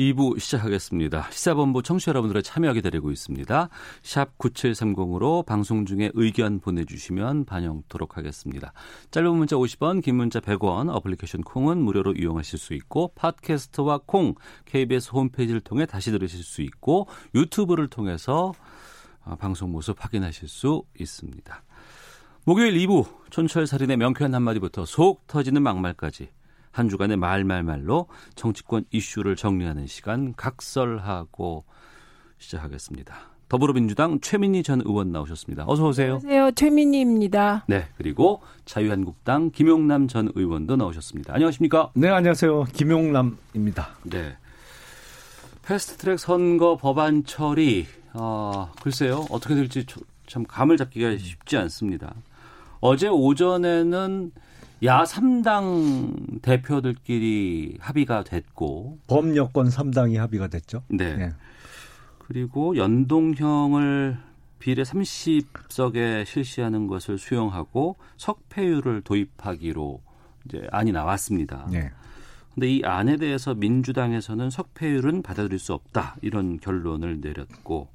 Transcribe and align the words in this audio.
2부 0.00 0.40
시작하겠습니다. 0.40 1.28
시사본부 1.30 1.82
청취자 1.82 2.10
여러분들의 2.10 2.42
참여 2.42 2.72
기다리고 2.72 3.10
있습니다. 3.10 3.68
샵 4.02 4.38
9730으로 4.38 5.44
방송 5.44 5.84
중에 5.84 6.10
의견 6.14 6.58
보내주시면 6.58 7.44
반영토록 7.44 8.16
하겠습니다. 8.16 8.72
짧은 9.10 9.30
문자 9.34 9.56
50원, 9.56 10.02
긴 10.02 10.16
문자 10.16 10.40
100원, 10.40 10.88
어플리케이션 10.88 11.42
콩은 11.42 11.76
무료로 11.82 12.14
이용하실 12.14 12.58
수 12.58 12.72
있고 12.72 13.12
팟캐스트와 13.14 14.00
콩, 14.06 14.34
KBS 14.64 15.10
홈페이지를 15.10 15.60
통해 15.60 15.84
다시 15.84 16.10
들으실 16.10 16.44
수 16.44 16.62
있고 16.62 17.06
유튜브를 17.34 17.88
통해서 17.88 18.54
어, 19.22 19.36
방송 19.36 19.70
모습 19.70 20.02
확인하실 20.02 20.48
수 20.48 20.82
있습니다. 20.98 21.62
목요일 22.44 22.72
2부 22.78 23.06
촌철살인의 23.28 23.98
명쾌한 23.98 24.34
한마디부터 24.34 24.86
속 24.86 25.26
터지는 25.26 25.62
막말까지 25.62 26.30
한 26.70 26.88
주간의 26.88 27.16
말말말로 27.16 28.06
정치권 28.34 28.84
이슈를 28.90 29.36
정리하는 29.36 29.86
시간 29.86 30.34
각설하고 30.34 31.64
시작하겠습니다. 32.38 33.30
더불어민주당 33.48 34.20
최민희 34.20 34.62
전 34.62 34.80
의원 34.84 35.10
나오셨습니다. 35.10 35.64
어서 35.66 35.88
오세요. 35.88 36.14
안녕하세요. 36.22 36.52
최민희입니다. 36.52 37.64
네, 37.66 37.88
그리고 37.96 38.40
자유한국당 38.64 39.50
김용남 39.50 40.06
전 40.06 40.30
의원도 40.36 40.76
나오셨습니다. 40.76 41.34
안녕하십니까? 41.34 41.90
네 41.94 42.08
안녕하세요. 42.08 42.64
김용남입니다. 42.72 43.88
네. 44.04 44.36
패스트트랙 45.62 46.20
선거 46.20 46.76
법안 46.76 47.24
처리 47.24 47.86
어, 48.12 48.72
글쎄요 48.82 49.26
어떻게 49.30 49.54
될지 49.54 49.84
참 50.26 50.44
감을 50.44 50.76
잡기가 50.76 51.16
쉽지 51.16 51.56
않습니다. 51.56 52.14
어제 52.80 53.08
오전에는 53.08 54.30
야 54.82 55.02
3당 55.04 56.40
대표들끼리 56.40 57.76
합의가 57.80 58.24
됐고 58.24 58.98
범여권 59.08 59.68
3당이 59.68 60.16
합의가 60.16 60.48
됐죠. 60.48 60.82
네. 60.88 61.16
네. 61.16 61.32
그리고 62.18 62.76
연동형을 62.76 64.16
비례 64.58 64.82
30석에 64.82 66.24
실시하는 66.24 66.86
것을 66.86 67.18
수용하고 67.18 67.96
석패율을 68.16 69.02
도입하기로 69.02 70.00
이제 70.46 70.66
안이 70.70 70.92
나왔습니다. 70.92 71.66
네. 71.70 71.90
근데 72.54 72.68
이 72.68 72.82
안에 72.84 73.16
대해서 73.16 73.54
민주당에서는 73.54 74.50
석패율은 74.50 75.22
받아들일 75.22 75.58
수 75.58 75.72
없다 75.74 76.16
이런 76.20 76.58
결론을 76.58 77.20
내렸고 77.20 77.88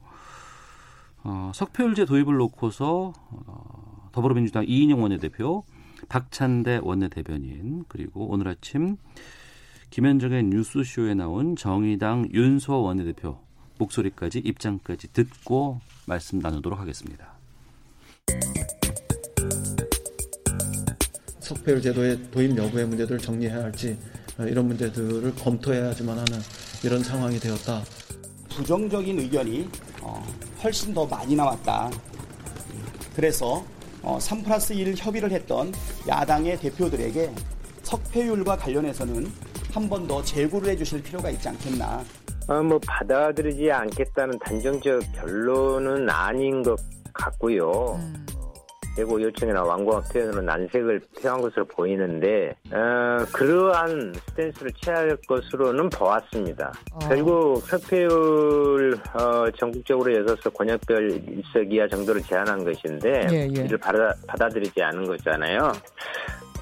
어, 1.23 1.51
석패율제 1.53 2.05
도입을 2.05 2.35
놓고서 2.35 3.13
어, 3.31 4.09
더불어민주당 4.11 4.65
이인영 4.67 5.01
원내대표, 5.01 5.65
박찬대 6.09 6.79
원내대변인 6.83 7.85
그리고 7.87 8.27
오늘 8.29 8.47
아침 8.47 8.97
김현정의 9.89 10.43
뉴스쇼에 10.43 11.13
나온 11.13 11.55
정의당 11.55 12.29
윤소 12.33 12.81
원내대표 12.81 13.39
목소리까지 13.77 14.39
입장까지 14.39 15.13
듣고 15.13 15.79
말씀 16.05 16.39
나누도록 16.39 16.79
하겠습니다. 16.79 17.35
석패율 21.39 21.81
제도의 21.81 22.31
도입 22.31 22.57
여부의 22.57 22.87
문제들을 22.87 23.19
정리해야 23.19 23.63
할지 23.63 23.97
어, 24.37 24.43
이런 24.43 24.67
문제들을 24.67 25.35
검토해야지만 25.35 26.17
하는 26.17 26.39
이런 26.83 27.03
상황이 27.03 27.37
되었다. 27.39 27.83
부정적인 28.49 29.19
의견이 29.19 29.69
어, 30.01 30.25
훨씬 30.63 30.93
더 30.93 31.05
많이 31.05 31.35
나왔다. 31.35 31.91
그래서 33.15 33.65
어, 34.05 34.19
3 34.19 34.43
플러스 34.43 34.73
1 34.73 34.95
협의를 34.97 35.31
했던 35.31 35.73
야당의 36.07 36.59
대표들에게 36.59 37.31
석패율과 37.83 38.57
관련해서는 38.57 39.31
한 39.73 39.89
번 39.89 40.07
더 40.07 40.23
재고를 40.23 40.69
해주실 40.69 41.03
필요가 41.03 41.29
있지 41.29 41.49
않겠나. 41.49 42.01
아, 42.47 42.61
뭐 42.61 42.79
받아들이지 42.87 43.69
않겠다는 43.71 44.39
단정적 44.39 45.01
결론은 45.13 46.09
아닌 46.09 46.63
것 46.63 46.79
같고요. 47.13 47.99
대구 48.95 49.21
요청이나 49.21 49.61
완공학 49.63 50.07
표현으로 50.09 50.41
난색을 50.41 51.01
표한 51.21 51.41
것으로 51.41 51.65
보이는데 51.65 52.55
어, 52.71 53.25
그러한 53.33 54.13
스탠스를 54.27 54.71
취할 54.73 55.17
것으로는 55.27 55.89
보았습니다. 55.89 56.71
결국 57.01 57.61
석패율 57.67 58.97
어, 59.13 59.51
전국적으로 59.57 60.15
여섯서 60.15 60.49
권역별 60.49 61.11
일석 61.11 61.71
이하 61.71 61.87
정도를 61.87 62.21
제한한 62.21 62.63
것인데 62.63 63.27
예, 63.31 63.35
예. 63.55 63.63
이를 63.65 63.77
받아, 63.77 64.13
받아들이지 64.27 64.81
않은 64.81 65.05
거잖아요. 65.05 65.73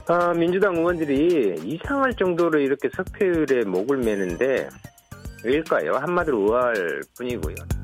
어, 0.10 0.34
민주당 0.34 0.76
의원들이 0.76 1.62
이상할 1.64 2.14
정도로 2.16 2.60
이렇게 2.60 2.90
석패율에 2.90 3.66
목을 3.66 3.98
매는데 3.98 4.68
왜일까요? 5.46 5.94
한마디로 5.94 6.40
의아할 6.40 7.02
뿐이고요. 7.18 7.83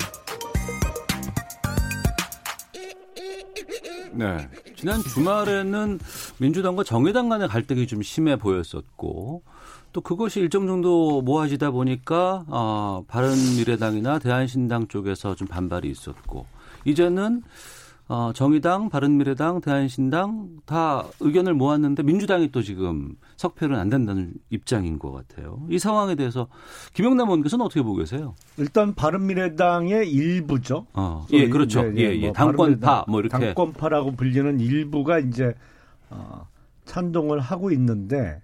네. 4.13 4.49
지난 4.75 5.01
주말에는 5.01 5.99
민주당과 6.39 6.83
정의당 6.83 7.29
간의 7.29 7.47
갈등이 7.47 7.87
좀 7.87 8.01
심해 8.01 8.35
보였었고 8.35 9.43
또 9.91 10.01
그것이 10.01 10.39
일정 10.39 10.67
정도 10.67 11.21
모아지다 11.21 11.71
보니까 11.71 12.45
어, 12.47 13.03
바른미래당이나 13.07 14.19
대한신당 14.19 14.87
쪽에서 14.87 15.35
좀 15.35 15.47
반발이 15.47 15.89
있었고 15.89 16.45
이제는 16.85 17.43
어, 18.11 18.33
정의당, 18.33 18.89
바른미래당, 18.89 19.61
대한신당 19.61 20.61
다 20.65 21.03
의견을 21.19 21.53
모았는데 21.53 22.01
민주당이 22.01 22.51
또 22.51 22.63
지금 22.63 23.15
석패는 23.37 23.77
안 23.77 23.87
된다는 23.89 24.33
입장인 24.49 24.97
것 24.97 25.11
같아요. 25.11 25.61
이 25.69 25.77
상황에 25.77 26.15
대해서 26.15 26.47
김영남 26.95 27.27
의원께서는 27.27 27.63
어떻게 27.63 27.83
보고 27.83 27.97
계세요? 27.97 28.33
일단 28.57 28.95
바른미래당의 28.95 30.11
일부죠. 30.11 30.87
어, 30.93 31.27
예, 31.33 31.47
그렇죠. 31.49 31.85
이제 31.91 32.01
예, 32.01 32.15
예. 32.15 32.19
뭐 32.25 32.33
당권파 32.33 33.05
뭐 33.07 33.19
이렇게 33.19 33.37
당권파라고 33.37 34.13
불리는 34.13 34.59
일부가 34.59 35.19
이제 35.19 35.53
어, 36.09 36.47
찬동을 36.85 37.39
하고 37.39 37.69
있는데 37.69 38.41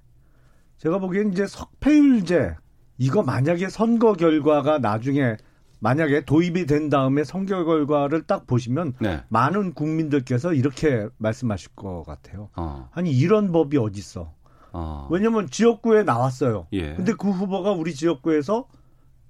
제가 0.78 1.00
보기엔 1.00 1.32
이제 1.32 1.47
석패율제 1.47 2.56
이거 3.00 3.24
만약에 3.24 3.70
선거 3.70 4.14
결과가 4.14 4.78
나중에 4.78 5.38
만약에 5.85 6.25
도입이 6.25 6.66
된 6.66 6.90
다음에 6.90 7.23
선거 7.23 7.63
결과를 7.63 8.23
딱 8.23 8.47
보시면 8.47 8.94
네. 9.00 9.23
많은 9.29 9.75
국민들께서 9.75 10.56
이렇게 10.56 11.07
말씀하실 11.18 11.75
것 11.75 12.03
같아요. 12.07 12.50
어, 12.56 12.90
아니 12.91 13.12
이런 13.12 13.51
법이 13.51 13.78
어딨어? 13.78 14.34
어. 14.73 15.07
왜냐면 15.12 15.47
지역구에 15.47 16.01
나왔어요. 16.01 16.66
예. 16.73 16.96
근데 16.96 17.13
그 17.13 17.29
후보가 17.29 17.73
우리 17.73 17.94
지역구에서 17.94 18.68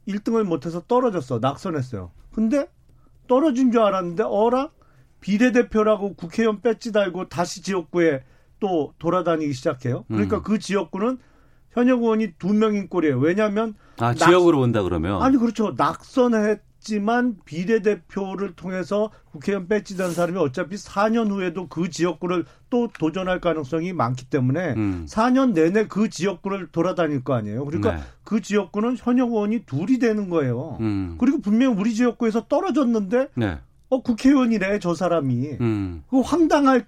1등을 0.08 0.44
못해서 0.44 0.82
떨어졌어. 0.88 1.40
낙선했어요. 1.40 2.12
근데 2.32 2.70
떨어진 3.28 3.74
줄 3.74 3.82
알았는데 3.82 4.24
어라? 4.24 4.70
비례대표라고 5.20 6.14
국회의원 6.14 6.62
배지 6.62 6.94
달고 6.94 7.28
다시 7.28 7.64
지역구에 7.64 8.24
또 8.62 8.94
돌아다니기 8.98 9.52
시작해요. 9.52 10.06
그러니까 10.08 10.38
음. 10.38 10.44
그 10.44 10.58
지역구는 10.58 11.18
현역 11.76 12.02
의원이 12.02 12.34
두 12.40 12.54
명인 12.54 12.88
꼴이에요. 12.90 13.20
왜냐하면 13.20 13.76
아, 14.00 14.14
낙- 14.14 14.28
지역으로 14.28 14.58
본다 14.60 14.82
그러면 14.82 15.22
아니 15.22 15.38
그렇죠. 15.38 15.74
낙선했지만 15.78 17.38
비례대표를 17.46 18.54
통해서 18.56 19.12
국회의원 19.32 19.68
배지된 19.68 20.12
사람이 20.14 20.38
어차피 20.40 20.76
4년 20.78 21.30
후에도 21.32 21.68
그 21.68 21.90
지역구를 21.90 22.46
또 22.70 22.88
도전할 22.98 23.42
가능성이 23.42 23.92
많기 23.94 24.26
때문에 24.30 24.74
음. 24.74 25.06
4년 25.08 25.54
내내 25.54 25.88
그 25.88 26.10
지역구를 26.10 26.70
돌아다닐 26.72 27.24
거 27.24 27.34
아니에요. 27.34 27.66
그러니까 27.66 27.96
네. 27.96 28.02
그 28.24 28.42
지역구는 28.42 28.96
현역 28.98 29.30
의원이 29.30 29.66
둘이 29.66 30.00
되는 30.00 30.30
거예요. 30.30 30.78
음. 30.80 31.16
그리고 31.20 31.42
분명 31.42 31.78
우리 31.78 31.94
지역구에서 31.94 32.48
떨어졌는데 32.48 33.30
네. 33.36 33.60
어 33.90 34.02
국회의원이래 34.02 34.80
저 34.80 34.96
사람이. 34.96 35.58
음. 35.62 36.04
그 36.10 36.22
황당할 36.22 36.86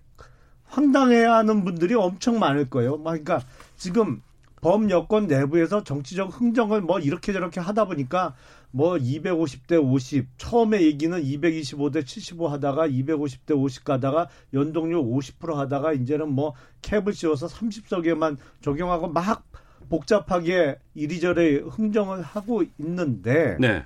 황당해야 0.66 1.34
하는 1.36 1.64
분들이 1.64 1.94
엄청 1.94 2.40
많을 2.40 2.70
거예요. 2.70 2.98
막 2.98 3.12
그러니까 3.12 3.42
지금 3.78 4.22
범 4.68 4.90
여권 4.90 5.28
내부에서 5.28 5.82
정치적 5.82 6.42
흥정을 6.42 6.82
뭐 6.82 7.00
이렇게 7.00 7.32
저렇게 7.32 7.62
하다 7.62 7.86
보니까 7.86 8.36
뭐 8.72 8.96
250대 8.96 9.82
50 9.82 10.28
처음에 10.38 10.82
얘기는 10.82 11.18
225대 11.18 12.06
75 12.06 12.50
하다가 12.50 12.90
250대 12.90 13.58
50 13.58 13.86
가다가 13.86 14.28
연동률 14.54 15.00
50% 15.00 15.54
하다가 15.54 15.94
이제는 15.94 16.34
뭐 16.34 16.54
캡을 16.82 17.14
씌워서 17.14 17.48
30석에만 17.48 18.36
적용하고 18.60 19.08
막 19.08 19.46
복잡하게 19.88 20.80
이리저리 20.96 21.60
흥정을 21.60 22.22
하고 22.22 22.64
있는데 22.78 23.56
네. 23.62 23.86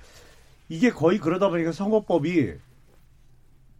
이게 0.68 0.90
거의 0.90 1.18
그러다 1.18 1.48
보니까 1.48 1.70
선거법이 1.70 2.54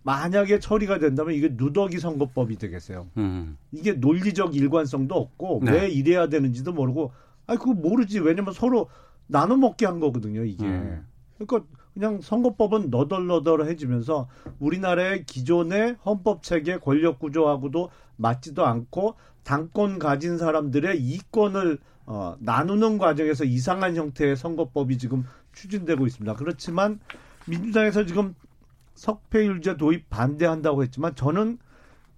만약에 0.04 0.58
처리가 0.58 0.98
된다면 0.98 1.34
이게 1.34 1.48
누더기 1.52 1.98
선거법이 1.98 2.56
되겠어요. 2.56 3.08
음. 3.16 3.56
이게 3.70 3.92
논리적 3.92 4.56
일관성도 4.56 5.14
없고 5.14 5.60
네. 5.64 5.72
왜 5.72 5.88
이래야 5.88 6.28
되는지도 6.28 6.72
모르고 6.72 7.12
아니 7.46 7.58
그거 7.58 7.74
모르지 7.74 8.20
왜냐면 8.20 8.52
서로 8.52 8.88
나눠 9.26 9.56
먹게 9.56 9.86
한 9.86 10.00
거거든요 10.00 10.44
이게 10.44 10.64
음. 10.64 11.06
그러니까 11.38 11.68
그냥 11.94 12.20
선거법은 12.20 12.90
너덜너덜해지면서 12.90 14.28
우리나라의 14.58 15.24
기존의 15.24 15.96
헌법 16.04 16.42
체계 16.42 16.78
권력 16.78 17.18
구조하고도 17.18 17.90
맞지도 18.16 18.64
않고 18.64 19.14
당권 19.42 19.98
가진 19.98 20.38
사람들의 20.38 21.00
이권을 21.00 21.78
어, 22.06 22.36
나누는 22.40 22.98
과정에서 22.98 23.44
이상한 23.44 23.96
형태의 23.96 24.36
선거법이 24.36 24.98
지금 24.98 25.24
추진되고 25.52 26.06
있습니다. 26.06 26.34
그렇지만 26.34 27.00
민주당에서 27.46 28.06
지금 28.06 28.34
석패율제 28.94 29.76
도입 29.76 30.08
반대한다고 30.10 30.82
했지만 30.82 31.14
저는 31.14 31.58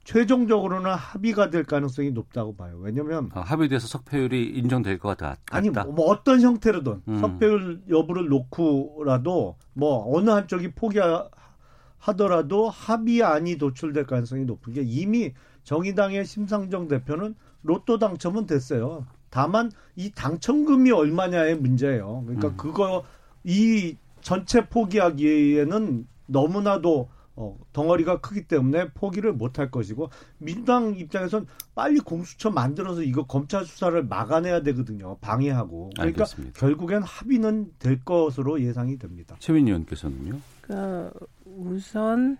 최종적으로는 0.04 0.92
합의가 0.92 1.48
될 1.50 1.64
가능성이 1.64 2.10
높다고 2.10 2.54
봐요. 2.56 2.76
왜냐하면 2.78 3.30
아, 3.32 3.40
합의돼서 3.40 3.86
석패율이 3.88 4.50
인정될 4.50 4.98
것 4.98 5.16
같다. 5.16 5.40
아니. 5.50 5.70
뭐, 5.70 5.84
뭐 5.84 6.06
어떤 6.10 6.42
형태로든 6.42 7.02
음. 7.08 7.18
석패율 7.18 7.82
여부를 7.88 8.28
놓고라도 8.28 9.56
뭐 9.72 10.14
어느 10.14 10.28
한쪽이 10.28 10.72
포기하더라도 10.72 12.68
합의안이 12.68 13.56
도출될 13.56 14.04
가능성이 14.04 14.44
높은 14.44 14.74
게 14.74 14.82
이미 14.82 15.32
정의당의 15.62 16.26
심상정 16.26 16.88
대표는 16.88 17.34
로또 17.62 17.98
당첨은 17.98 18.46
됐어요. 18.46 19.06
다만 19.30 19.72
이 19.96 20.12
당첨금이 20.12 20.92
얼마냐의 20.92 21.56
문제예요. 21.56 22.24
그러니까 22.26 22.48
음. 22.48 22.56
그거 22.58 23.04
이 23.42 23.96
전체 24.20 24.68
포기하기에는 24.68 26.06
너무나도 26.26 27.08
어, 27.36 27.58
덩어리가 27.72 28.20
크기 28.20 28.46
때문에 28.46 28.90
포기를 28.92 29.32
못할 29.32 29.70
것이고 29.70 30.10
민주당 30.38 30.94
입장에선 30.96 31.46
빨리 31.74 31.98
공수처 31.98 32.50
만들어서 32.50 33.02
이거 33.02 33.26
검찰 33.26 33.64
수사를 33.64 34.00
막아내야 34.04 34.62
되거든요. 34.62 35.16
방해하고. 35.20 35.90
그러니까 35.96 36.22
알겠습니다. 36.22 36.60
결국엔 36.60 37.02
합의는 37.02 37.72
될 37.78 38.04
것으로 38.04 38.60
예상이 38.62 38.98
됩니다. 38.98 39.34
최민희 39.40 39.70
의원께서는요. 39.70 40.38
그 40.60 41.10
우선 41.44 42.38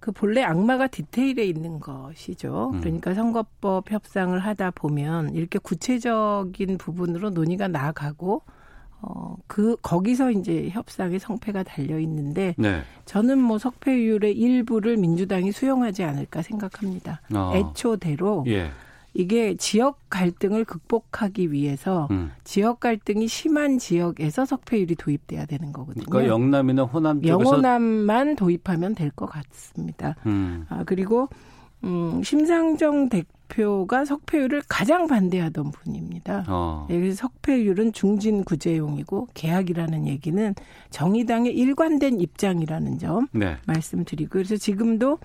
그 0.00 0.12
본래 0.12 0.42
악마가 0.42 0.88
디테일에 0.88 1.44
있는 1.44 1.78
것이죠. 1.78 2.70
음. 2.74 2.80
그러니까 2.80 3.14
선거법 3.14 3.92
협상을 3.92 4.36
하다 4.38 4.72
보면 4.72 5.34
이렇게 5.34 5.58
구체적인 5.58 6.78
부분으로 6.78 7.30
논의가 7.30 7.68
나아가고 7.68 8.42
어, 9.02 9.36
그, 9.46 9.76
거기서 9.82 10.30
이제 10.32 10.68
협상의 10.70 11.18
성패가 11.18 11.62
달려 11.62 11.98
있는데, 12.00 12.54
네. 12.58 12.82
저는 13.06 13.38
뭐 13.38 13.58
석패율의 13.58 14.36
일부를 14.36 14.96
민주당이 14.96 15.52
수용하지 15.52 16.04
않을까 16.04 16.42
생각합니다. 16.42 17.20
어. 17.34 17.52
애초대로 17.54 18.44
예. 18.48 18.70
이게 19.12 19.56
지역 19.56 19.98
갈등을 20.08 20.64
극복하기 20.64 21.50
위해서 21.50 22.06
음. 22.12 22.30
지역 22.44 22.78
갈등이 22.78 23.26
심한 23.26 23.78
지역에서 23.78 24.44
석패율이 24.44 24.94
도입돼야 24.94 25.46
되는 25.46 25.72
거거든요. 25.72 26.04
그러니까 26.08 26.32
영남이나 26.32 26.82
호남 26.84 27.20
쪽에서 27.20 27.32
영호남만 27.40 28.36
도입하면 28.36 28.94
될 28.94 29.10
것 29.10 29.26
같습니다. 29.26 30.14
음. 30.26 30.64
아, 30.68 30.84
그리고 30.84 31.28
음, 31.82 32.22
심상정 32.22 33.08
대 33.08 33.24
표가 33.50 34.04
석패율을 34.04 34.62
가장 34.68 35.06
반대하던 35.06 35.70
분입니다. 35.72 36.44
어. 36.48 36.86
네, 36.88 36.98
그래서 36.98 37.16
석패율은 37.16 37.92
중진 37.92 38.44
구제용이고 38.44 39.28
계약이라는 39.34 40.06
얘기는 40.06 40.54
정의당의 40.90 41.54
일관된 41.54 42.20
입장이라는 42.20 42.98
점 42.98 43.26
네. 43.32 43.56
말씀드리고 43.66 44.30
그래서 44.30 44.56
지금도 44.56 45.18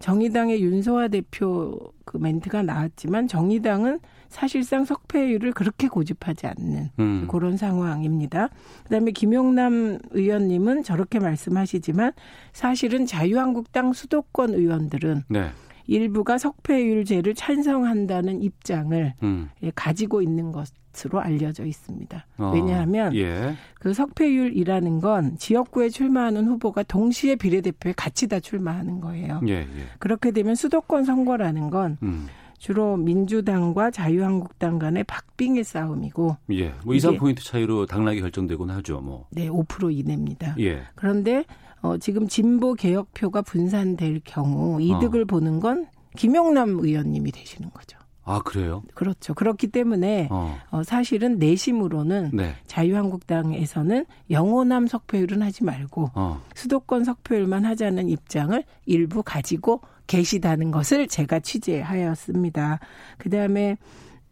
정의당의 0.00 0.62
윤소아 0.62 1.08
대표 1.08 1.92
그 2.04 2.18
멘트가 2.18 2.62
나왔지만 2.62 3.26
정의당은 3.26 4.00
사실상 4.28 4.84
석패율을 4.84 5.52
그렇게 5.52 5.88
고집하지 5.88 6.46
않는 6.46 6.90
음. 6.98 7.26
그런 7.28 7.56
상황입니다. 7.56 8.50
그다음에 8.84 9.10
김용남 9.10 9.98
의원님은 10.10 10.82
저렇게 10.82 11.18
말씀하시지만 11.18 12.12
사실은 12.52 13.06
자유한국당 13.06 13.92
수도권 13.92 14.54
의원들은 14.54 15.24
네. 15.28 15.48
일부가 15.92 16.38
석패율제를 16.38 17.34
찬성한다는 17.34 18.42
입장을 18.42 19.14
음. 19.22 19.48
예, 19.62 19.72
가지고 19.74 20.22
있는 20.22 20.52
것으로 20.52 21.20
알려져 21.20 21.64
있습니다. 21.64 22.26
어. 22.36 22.52
왜냐하면 22.54 23.14
예. 23.16 23.54
그 23.74 23.94
석패율이라는 23.94 25.00
건 25.00 25.36
지역구에 25.38 25.88
출마하는 25.88 26.46
후보가 26.46 26.82
동시에 26.84 27.36
비례대표에 27.36 27.94
같이 27.96 28.28
다 28.28 28.38
출마하는 28.38 29.00
거예요. 29.00 29.40
예, 29.48 29.52
예. 29.60 29.66
그렇게 29.98 30.30
되면 30.30 30.54
수도권 30.54 31.04
선거라는 31.04 31.70
건 31.70 31.96
음. 32.02 32.26
주로 32.58 32.96
민주당과 32.96 33.90
자유한국당 33.92 34.78
간의 34.78 35.04
박빙의 35.04 35.64
싸움이고 35.64 36.36
예. 36.52 36.74
뭐 36.84 36.94
2, 36.94 37.00
3 37.00 37.12
이게- 37.12 37.18
포인트 37.18 37.42
차이로 37.44 37.86
당락이 37.86 38.20
결정되곤 38.20 38.68
하죠, 38.70 39.00
뭐. 39.00 39.26
네, 39.30 39.48
5% 39.48 39.96
이내입니다. 39.96 40.54
예. 40.58 40.82
그런데 40.96 41.44
어, 41.82 41.96
지금 41.98 42.28
진보 42.28 42.74
개혁표가 42.74 43.42
분산될 43.42 44.22
경우 44.24 44.80
이득을 44.80 45.22
어. 45.22 45.24
보는 45.26 45.60
건 45.60 45.86
김용남 46.16 46.78
의원님이 46.78 47.30
되시는 47.32 47.70
거죠. 47.70 47.98
아, 48.24 48.40
그래요? 48.40 48.82
그렇죠. 48.92 49.32
그렇기 49.32 49.68
때문에 49.68 50.28
어. 50.30 50.58
어, 50.70 50.82
사실은 50.82 51.38
내심으로는 51.38 52.30
네. 52.34 52.54
자유한국당에서는 52.66 54.04
영호남 54.30 54.86
석패율은 54.86 55.40
하지 55.40 55.64
말고 55.64 56.10
어. 56.14 56.42
수도권 56.54 57.04
석패율만 57.04 57.64
하자는 57.64 58.10
입장을 58.10 58.62
일부 58.84 59.22
가지고 59.22 59.80
계시다는 60.06 60.70
것을 60.70 61.08
제가 61.08 61.40
취재하였습니다. 61.40 62.80
그 63.16 63.30
다음에 63.30 63.78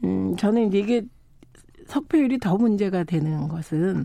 음 0.04 0.36
저는 0.36 0.74
이게 0.74 1.02
석패율이 1.86 2.38
더 2.38 2.58
문제가 2.58 3.04
되는 3.04 3.48
것은 3.48 4.04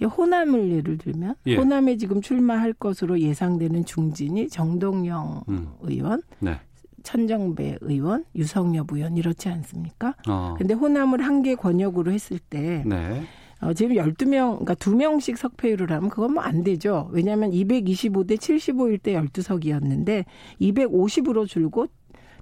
호남을 0.00 0.70
예를 0.70 0.98
들면 0.98 1.34
예. 1.46 1.56
호남에 1.56 1.96
지금 1.96 2.20
출마할 2.20 2.72
것으로 2.74 3.20
예상되는 3.20 3.84
중진이 3.84 4.48
정동영 4.48 5.44
음. 5.48 5.68
의원, 5.82 6.22
네. 6.40 6.58
천정배 7.02 7.78
의원, 7.80 8.24
유성엽 8.36 8.92
의원 8.92 9.16
이렇지 9.16 9.48
않습니까? 9.48 10.14
어. 10.28 10.54
근데 10.58 10.74
호남을 10.74 11.20
한 11.22 11.42
개 11.42 11.54
권역으로 11.56 12.12
했을 12.12 12.38
때 12.38 12.84
네. 12.86 13.22
어, 13.60 13.72
지금 13.74 13.94
12명, 13.94 14.58
그러니까 14.58 14.74
2명씩 14.74 15.36
석패율을 15.36 15.90
하면 15.92 16.10
그건 16.10 16.34
뭐 16.34 16.42
안 16.42 16.64
되죠. 16.64 17.08
왜냐하면 17.12 17.50
225대 17.52 18.36
75일 18.36 19.00
때 19.02 19.12
12석이었는데 19.14 20.24
250으로 20.60 21.46
줄고 21.46 21.86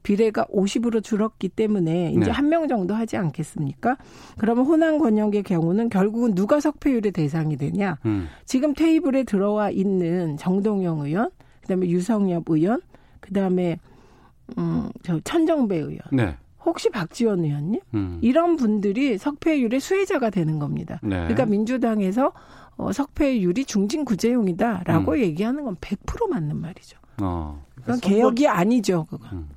비례가 0.02 0.44
50으로 0.46 1.02
줄었기 1.02 1.48
때문에 1.50 2.10
이제 2.12 2.20
네. 2.26 2.30
한명 2.30 2.68
정도 2.68 2.94
하지 2.94 3.16
않겠습니까? 3.16 3.96
그러면 4.38 4.64
호남 4.66 4.98
권역의 4.98 5.42
경우는 5.42 5.88
결국은 5.90 6.34
누가 6.34 6.60
석패율의 6.60 7.12
대상이 7.12 7.56
되냐? 7.56 7.98
음. 8.06 8.26
지금 8.46 8.74
테이블에 8.74 9.24
들어와 9.24 9.70
있는 9.70 10.36
정동영 10.38 11.00
의원, 11.00 11.30
그다음에 11.62 11.88
유성엽 11.88 12.44
의원, 12.48 12.80
그다음에 13.20 13.78
음저 14.58 15.20
천정배 15.24 15.76
의원, 15.76 16.00
네. 16.12 16.36
혹시 16.64 16.90
박지원 16.90 17.44
의원님 17.44 17.80
음. 17.94 18.18
이런 18.20 18.56
분들이 18.56 19.16
석패율의 19.18 19.80
수혜자가 19.80 20.30
되는 20.30 20.58
겁니다. 20.58 20.98
네. 21.02 21.16
그러니까 21.20 21.46
민주당에서 21.46 22.32
어, 22.76 22.92
석패율이 22.92 23.64
중진 23.66 24.04
구제용이다라고 24.04 25.12
음. 25.12 25.18
얘기하는 25.18 25.64
건 25.64 25.76
100% 25.76 26.28
맞는 26.30 26.56
말이죠. 26.56 26.98
어. 27.22 27.62
그건 27.74 27.96
선거- 27.96 28.08
개혁이 28.08 28.48
아니죠, 28.48 29.06
그건. 29.10 29.48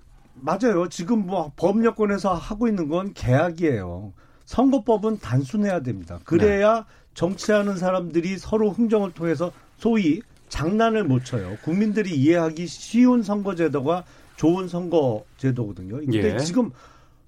맞아요. 0.44 0.90
지금 0.90 1.26
뭐 1.26 1.54
법여권에서 1.56 2.34
하고 2.34 2.68
있는 2.68 2.90
건 2.90 3.14
계약이에요. 3.14 4.12
선거법은 4.46 5.20
단순해야 5.20 5.82
됩니다. 5.82 6.20
그래야 6.26 6.86
정치하는 7.14 7.78
사람들이 7.78 8.38
서로 8.38 8.70
흥정을 8.70 9.14
통해서 9.14 9.54
소위 9.78 10.22
장난을 10.50 11.06
못 11.06 11.24
쳐요. 11.24 11.58
국민들이 11.64 12.16
이해하기 12.16 12.68
쉬운 12.68 13.24
선거제도가 13.24 14.04
좋은 14.36 14.68
선거제도거든요. 14.68 16.00
근데 16.00 16.34
예. 16.34 16.38
지금 16.40 16.72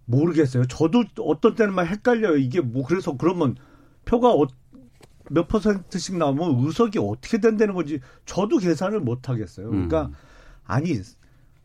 모르겠어요. 0.06 0.68
저도 0.68 1.06
어떤 1.20 1.56
때는 1.56 1.74
막 1.74 1.84
헷갈려요. 1.84 2.36
이게 2.36 2.60
뭐 2.60 2.86
그래서 2.86 3.16
그러면 3.16 3.56
표가 4.04 4.34
어- 4.34 4.48
몇 5.32 5.48
퍼센트씩 5.48 6.18
나오면 6.18 6.66
의석이 6.66 7.00
어떻게 7.00 7.40
된다는 7.40 7.74
건지 7.74 8.00
저도 8.26 8.58
계산을 8.58 9.00
못 9.00 9.30
하겠어요. 9.30 9.70
그러니까 9.70 10.08
음. 10.08 10.14
아니 10.66 11.00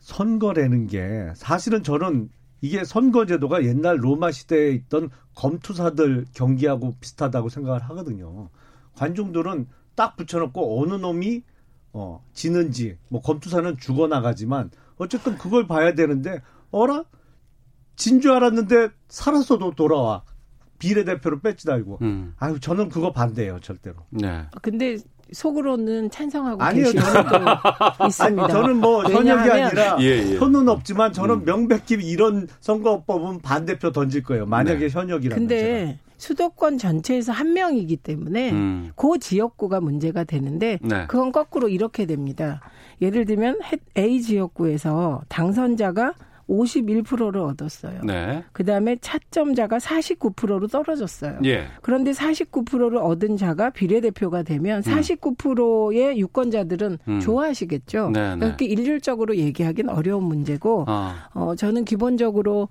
선거라는 0.00 0.86
게 0.86 1.32
사실은 1.36 1.82
저는 1.82 2.30
이게 2.62 2.84
선거제도가 2.84 3.64
옛날 3.64 4.02
로마 4.04 4.30
시대에 4.32 4.70
있던 4.72 5.10
검투사들 5.34 6.26
경기하고 6.34 6.96
비슷하다고 7.00 7.48
생각을 7.48 7.82
하거든요. 7.84 8.50
관중들은 8.96 9.66
딱 9.94 10.16
붙여놓고 10.16 10.82
어느 10.82 10.94
놈이 10.94 11.42
어 11.92 12.24
지는지 12.32 12.98
뭐 13.08 13.20
검투사는 13.22 13.78
죽어 13.78 14.06
나가지만 14.08 14.70
어쨌든 14.96 15.36
그걸 15.38 15.66
봐야 15.66 15.94
되는데 15.94 16.42
어라 16.70 17.04
진 17.96 18.20
줄 18.20 18.32
알았는데 18.32 18.90
살았어도 19.08 19.74
돌아와 19.74 20.22
비례대표로 20.80 21.38
뺏지 21.40 21.66
달고. 21.66 21.98
음. 22.02 22.34
아유 22.38 22.58
저는 22.58 22.88
그거 22.88 23.12
반대예요 23.12 23.60
절대로. 23.60 23.96
네. 24.10 24.42
근데 24.60 24.96
속으로는 25.32 26.10
찬성하고 26.10 26.60
아니요, 26.60 26.86
계신 26.86 27.00
분도 27.00 27.38
있습니다. 28.08 28.42
아니, 28.44 28.52
저는 28.52 28.76
뭐 28.78 29.04
현역이 29.04 29.48
아니라 29.48 29.96
예, 30.00 30.32
예. 30.32 30.38
표는 30.38 30.68
없지만 30.68 31.12
저는 31.12 31.36
음. 31.36 31.44
명백히 31.44 31.94
이런 31.94 32.48
선거법은 32.60 33.40
반대표 33.40 33.92
던질 33.92 34.24
거예요. 34.24 34.46
만약에 34.46 34.88
네. 34.88 34.88
현역이라면. 34.88 35.38
근데 35.38 35.98
수도권 36.16 36.78
전체에서 36.78 37.32
한 37.32 37.52
명이기 37.52 37.96
때문에 37.98 38.50
음. 38.50 38.92
그 38.96 39.18
지역구가 39.18 39.80
문제가 39.80 40.24
되는데 40.24 40.78
네. 40.82 41.06
그건 41.06 41.30
거꾸로 41.32 41.68
이렇게 41.68 42.06
됩니다. 42.06 42.60
예를 43.00 43.24
들면 43.24 43.60
A 43.96 44.20
지역구에서 44.20 45.22
당선자가 45.28 46.14
51%를 46.50 47.40
얻었어요. 47.40 48.00
네. 48.02 48.44
그다음에 48.52 48.96
차점자가 49.00 49.78
49%로 49.78 50.66
떨어졌어요. 50.66 51.38
예. 51.44 51.68
그런데 51.80 52.10
49%를 52.10 52.98
얻은 52.98 53.36
자가 53.36 53.70
비례대표가 53.70 54.42
되면 54.42 54.82
49%의 54.82 56.18
유권자들은 56.18 56.98
음. 57.06 57.20
좋아하시겠죠. 57.20 58.10
네, 58.10 58.34
네. 58.34 58.40
그렇게 58.40 58.64
일률적으로 58.66 59.36
얘기하기는 59.36 59.88
어려운 59.94 60.24
문제고 60.24 60.84
아. 60.88 61.28
어, 61.34 61.54
저는 61.54 61.84
기본적으로 61.84 62.68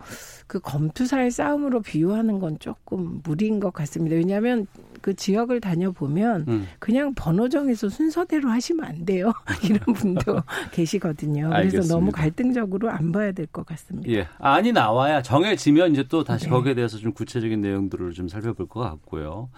그 0.47 0.59
검투사의 0.59 1.31
싸움으로 1.31 1.81
비유하는 1.81 2.39
건 2.39 2.59
조금 2.59 3.21
무리인 3.23 3.59
것 3.59 3.71
같습니다. 3.71 4.15
왜냐하면 4.15 4.67
그 5.01 5.15
지역을 5.15 5.61
다녀보면 5.61 6.45
음. 6.47 6.67
그냥 6.79 7.13
번호 7.15 7.49
정해서 7.49 7.89
순서대로 7.89 8.49
하시면 8.49 8.85
안 8.85 9.05
돼요. 9.05 9.33
이런 9.63 9.79
분도 9.93 10.41
계시거든요. 10.71 11.49
그래서 11.49 11.55
알겠습니다. 11.55 11.93
너무 11.93 12.11
갈등적으로 12.11 12.89
안 12.89 13.11
봐야 13.11 13.31
될 13.31 13.47
것 13.47 13.65
같습니다. 13.65 14.09
예. 14.11 14.27
안이 14.37 14.71
나와야 14.73 15.21
정해지면 15.21 15.91
이제 15.93 16.03
또 16.07 16.23
다시 16.23 16.45
네. 16.45 16.51
거기에 16.51 16.73
대해서 16.75 16.97
좀 16.97 17.13
구체적인 17.13 17.61
내용들을 17.61 18.11
좀 18.13 18.27
살펴볼 18.27 18.67
것 18.67 18.79
같고요. 18.81 19.49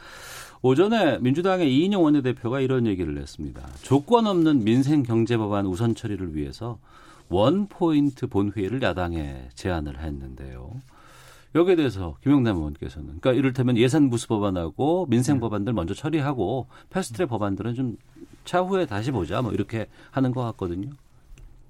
오전에 0.62 1.18
민주당의 1.20 1.76
이인영 1.76 2.04
원내대표가 2.04 2.60
이런 2.60 2.86
얘기를 2.86 3.18
했습니다. 3.18 3.62
조건 3.82 4.28
없는 4.28 4.64
민생 4.64 5.04
경제 5.04 5.36
법안 5.38 5.66
우선 5.66 5.96
처리를 5.96 6.36
위해서 6.36 6.78
원 7.30 7.68
포인트 7.68 8.28
본회의를 8.28 8.82
야당에 8.82 9.50
제안을 9.56 10.00
했는데요. 10.00 10.72
여기에 11.54 11.76
대해서 11.76 12.16
김영남 12.24 12.58
의원께서는 12.58 13.20
그러니까 13.20 13.34
이를테면 13.34 13.78
예산 13.78 14.10
부수 14.10 14.28
법안하고 14.28 15.08
민생 15.10 15.40
법안들 15.40 15.74
먼저 15.74 15.94
처리하고 15.94 16.68
패스트트랙 16.90 17.30
법안들은 17.30 17.74
좀 17.76 17.98
차후에 18.46 18.86
다시 18.86 19.12
보자 19.12 19.42
뭐 19.42 19.52
이렇게 19.52 19.88
하는 20.12 20.32
것 20.32 20.44
같거든요. 20.44 20.90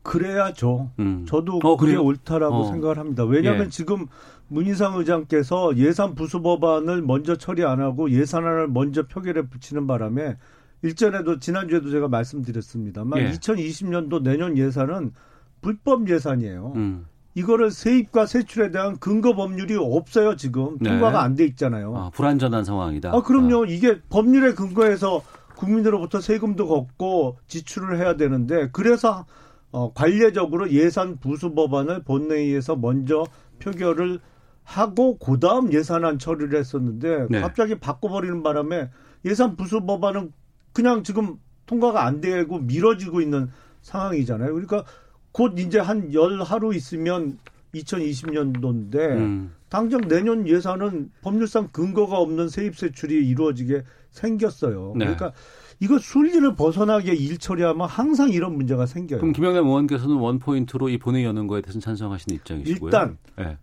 그래야죠. 0.03 0.89
음. 0.99 1.25
저도 1.27 1.59
어, 1.63 1.77
그게 1.77 1.91
그래요? 1.91 2.03
옳다라고 2.03 2.55
어. 2.55 2.65
생각을 2.65 2.97
합니다. 2.97 3.23
왜냐하면 3.23 3.65
예. 3.65 3.69
지금 3.69 4.07
문희상 4.47 4.97
의장께서 4.97 5.77
예산 5.77 6.15
부수 6.15 6.41
법안을 6.41 7.01
먼저 7.01 7.35
처리 7.35 7.63
안 7.63 7.79
하고 7.81 8.09
예산안을 8.09 8.67
먼저 8.67 9.03
표결에 9.07 9.43
붙이는 9.43 9.87
바람에 9.87 10.37
일전에도 10.81 11.39
지난주에도 11.39 11.91
제가 11.91 12.07
말씀드렸습니다만 12.07 13.19
예. 13.19 13.31
2020년도 13.31 14.23
내년 14.23 14.57
예산은 14.57 15.13
불법 15.61 16.09
예산이에요. 16.09 16.73
음. 16.75 17.05
이거를 17.33 17.71
세입과 17.71 18.25
세출에 18.25 18.71
대한 18.71 18.97
근거 18.99 19.35
법률이 19.35 19.75
없어요 19.77 20.35
지금 20.35 20.77
네. 20.79 20.89
통과가 20.89 21.21
안돼 21.23 21.45
있잖아요. 21.45 21.95
아, 21.95 22.09
불안전한 22.09 22.65
상황이다. 22.65 23.11
아, 23.13 23.21
그럼요. 23.21 23.65
이게 23.65 24.01
법률에 24.09 24.53
근거해서 24.53 25.21
국민으로부터 25.55 26.19
세금도 26.19 26.67
걷고 26.67 27.37
지출을 27.47 27.97
해야 27.97 28.15
되는데 28.15 28.69
그래서 28.71 29.25
어, 29.71 29.93
관례적으로 29.93 30.71
예산 30.71 31.17
부수 31.17 31.53
법안을 31.53 32.03
본회의에서 32.03 32.75
먼저 32.75 33.25
표결을 33.59 34.19
하고 34.63 35.17
그다음 35.17 35.71
예산안 35.71 36.19
처리를 36.19 36.59
했었는데 36.59 37.27
네. 37.29 37.41
갑자기 37.41 37.79
바꿔버리는 37.79 38.43
바람에 38.43 38.89
예산 39.25 39.55
부수 39.55 39.81
법안은 39.85 40.33
그냥 40.73 41.03
지금 41.03 41.37
통과가 41.65 42.05
안 42.05 42.21
되고 42.21 42.59
미뤄지고 42.59 43.21
있는 43.21 43.49
상황이잖아요. 43.81 44.51
그러니까 44.51 44.83
곧 45.31 45.57
이제 45.59 45.79
한 45.79 46.13
열 46.13 46.41
하루 46.41 46.73
있으면 46.75 47.37
2020년도인데 47.73 48.95
음. 49.17 49.53
당장 49.69 50.01
내년 50.07 50.47
예산은 50.47 51.11
법률상 51.21 51.69
근거가 51.71 52.17
없는 52.17 52.49
세입 52.49 52.77
세출이 52.77 53.15
이루어지게 53.27 53.83
생겼어요. 54.11 54.93
네. 54.97 55.05
그러니까 55.05 55.31
이거 55.79 55.97
순리를 55.97 56.55
벗어나게 56.55 57.13
일 57.13 57.37
처리하면 57.37 57.87
항상 57.87 58.29
이런 58.29 58.55
문제가 58.55 58.85
생겨요. 58.85 59.19
그럼 59.19 59.31
김영남 59.33 59.65
의원께서는 59.65 60.17
원 60.17 60.39
포인트로 60.39 60.89
이 60.89 60.97
본회의 60.97 61.25
여는 61.25 61.47
거에 61.47 61.61
대해서는 61.61 61.81
찬성하시는 61.81 62.35
입장이시고요. 62.37 62.87
일단 62.89 63.17
예. 63.39 63.57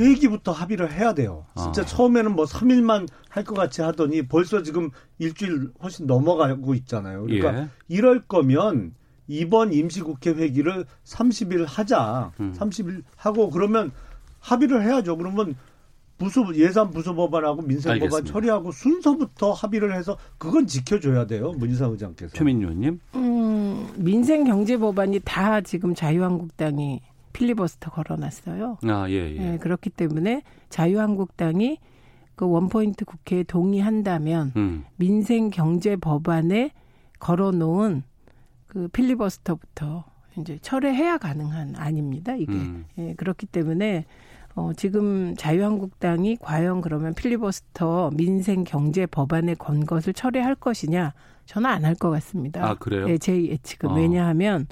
회기부터 0.00 0.52
합의를 0.52 0.90
해야 0.90 1.12
돼요. 1.12 1.44
진짜 1.54 1.82
아. 1.82 1.84
처음에는 1.84 2.34
뭐 2.34 2.46
3일만 2.46 3.06
할 3.28 3.44
것 3.44 3.54
같이 3.54 3.82
하더니 3.82 4.22
벌써 4.26 4.62
지금 4.62 4.88
일주일 5.18 5.68
훨씬 5.82 6.06
넘어가고 6.06 6.74
있잖아요. 6.76 7.22
그러니까 7.24 7.58
예. 7.62 7.68
이럴 7.88 8.22
거면 8.22 8.94
이번 9.28 9.72
임시국회 9.72 10.30
회기를 10.30 10.84
30일 11.04 11.64
하자. 11.66 12.32
음. 12.40 12.54
30일 12.56 13.02
하고 13.16 13.50
그러면 13.50 13.92
합의를 14.40 14.82
해야죠. 14.82 15.16
그러면 15.16 15.54
부수 16.18 16.44
예산 16.54 16.90
부수 16.90 17.14
법안하고 17.14 17.62
민생 17.62 17.94
법안 17.94 18.02
알겠습니다. 18.02 18.32
처리하고 18.32 18.72
순서부터 18.72 19.52
합의를 19.52 19.94
해서 19.94 20.16
그건 20.38 20.66
지켜줘야 20.66 21.26
돼요. 21.26 21.52
문희상 21.52 21.92
의장께서. 21.92 22.34
최민희 22.34 22.62
의원님. 22.62 23.00
음, 23.16 23.88
민생 23.96 24.44
경제 24.44 24.76
법안이 24.76 25.20
다 25.24 25.60
지금 25.60 25.94
자유한국당이 25.94 27.00
필리버스터 27.32 27.90
걸어놨어요. 27.90 28.78
아, 28.84 29.08
예, 29.08 29.14
예. 29.14 29.52
예, 29.54 29.58
그렇기 29.58 29.90
때문에 29.90 30.42
자유한국당이 30.68 31.78
그 32.36 32.48
원포인트 32.48 33.04
국회에 33.04 33.42
동의한다면 33.42 34.52
음. 34.56 34.84
민생 34.96 35.50
경제 35.50 35.96
법안에 35.96 36.72
걸어놓은 37.18 38.02
그 38.72 38.88
필리버스터부터 38.88 40.04
이제 40.38 40.58
철회해야 40.62 41.18
가능한 41.18 41.74
안입니다. 41.76 42.36
이게 42.36 42.52
음. 42.54 42.86
예, 42.96 43.12
그렇기 43.14 43.44
때문에 43.46 44.06
어, 44.54 44.72
지금 44.74 45.34
자유한국당이 45.36 46.38
과연 46.40 46.80
그러면 46.80 47.12
필리버스터 47.12 48.12
민생 48.14 48.64
경제 48.64 49.04
법안에 49.04 49.54
건 49.56 49.84
것을 49.84 50.14
철회할 50.14 50.54
것이냐 50.54 51.12
저는 51.44 51.68
안 51.68 51.84
할 51.84 51.94
것 51.96 52.08
같습니다. 52.10 52.64
아, 52.66 52.74
그래요? 52.74 53.06
예, 53.10 53.18
제 53.18 53.44
예측은 53.44 53.90
어. 53.90 53.94
왜냐하면 53.94 54.66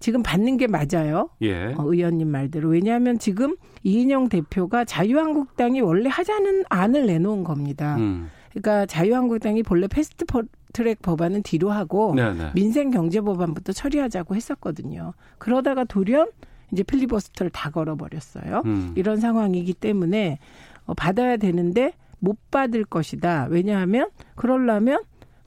지금 0.00 0.22
받는 0.22 0.58
게 0.58 0.66
맞아요. 0.66 1.30
예. 1.40 1.72
어, 1.78 1.84
의원님 1.84 2.28
말대로 2.28 2.68
왜냐하면 2.68 3.18
지금 3.18 3.56
이인영 3.84 4.28
대표가 4.28 4.84
자유한국당이 4.84 5.80
원래 5.80 6.10
하자는 6.10 6.64
안을 6.68 7.06
내놓은 7.06 7.42
겁니다. 7.44 7.96
음. 7.96 8.28
그러니까 8.50 8.84
자유한국당이 8.84 9.62
본래 9.62 9.86
패스트 9.88 10.26
퍼- 10.26 10.42
트랙 10.72 11.02
법안은 11.02 11.42
뒤로 11.42 11.70
하고 11.70 12.14
네, 12.14 12.32
네. 12.32 12.50
민생 12.54 12.90
경제 12.90 13.20
법안부터 13.20 13.72
처리하자고 13.72 14.34
했었거든요. 14.36 15.14
그러다가 15.38 15.84
돌연 15.84 16.28
이제 16.72 16.82
필리버스터를 16.82 17.50
다 17.50 17.70
걸어버렸어요. 17.70 18.62
음. 18.64 18.92
이런 18.96 19.18
상황이기 19.18 19.74
때문에 19.74 20.38
어, 20.86 20.94
받아야 20.94 21.36
되는데 21.36 21.92
못 22.18 22.38
받을 22.50 22.84
것이다. 22.84 23.46
왜냐하면 23.50 24.10
그러려면 24.36 25.02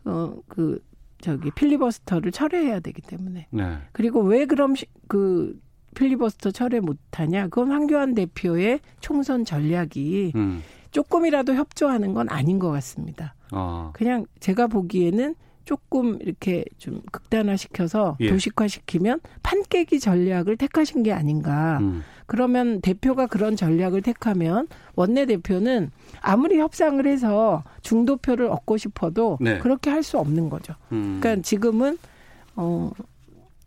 어그 0.06 0.84
저기 1.22 1.52
필리버스터를 1.52 2.32
철회해야 2.32 2.80
되기 2.82 3.02
때문에. 3.02 3.48
네. 3.52 3.78
그리고 3.94 4.22
왜 4.22 4.46
그럼 4.46 4.76
시- 4.76 4.88
그 5.08 5.58
필리버스터 5.96 6.52
철회 6.52 6.80
못하냐? 6.82 7.44
그건 7.46 7.72
황교안 7.72 8.14
대표의 8.16 8.82
총선 9.00 9.46
전략이 9.46 10.34
음. 10.36 10.62
조금이라도 10.94 11.56
협조하는 11.56 12.14
건 12.14 12.30
아닌 12.30 12.60
것 12.60 12.72
같습니다. 12.72 13.36
아. 13.52 13.92
그냥 13.94 14.26
제가 14.40 14.68
보기에는 14.68 15.36
조금 15.66 16.18
이렇게 16.22 16.66
좀 16.78 17.02
극단화시켜서 17.12 18.18
예. 18.20 18.30
도식화시키면 18.30 19.22
판깨기 19.44 20.00
전략을 20.00 20.58
택하신 20.58 21.04
게 21.04 21.12
아닌가. 21.14 21.80
음. 21.82 22.04
그러면 22.26 22.82
대표가 22.82 23.28
그런 23.28 23.56
전략을 23.56 24.02
택하면 24.02 24.68
원내 24.96 25.26
대표는 25.26 25.92
아무리 26.22 26.60
협상을 26.60 27.06
해서 27.08 27.64
중도표를 27.82 28.48
얻고 28.48 28.78
싶어도 28.78 29.38
네. 29.42 29.58
그렇게 29.60 29.90
할 29.90 30.04
수 30.04 30.18
없는 30.20 30.50
거죠. 30.50 30.74
음. 30.92 31.20
그러니까 31.22 31.42
지금은 31.42 31.98
어. 32.56 32.92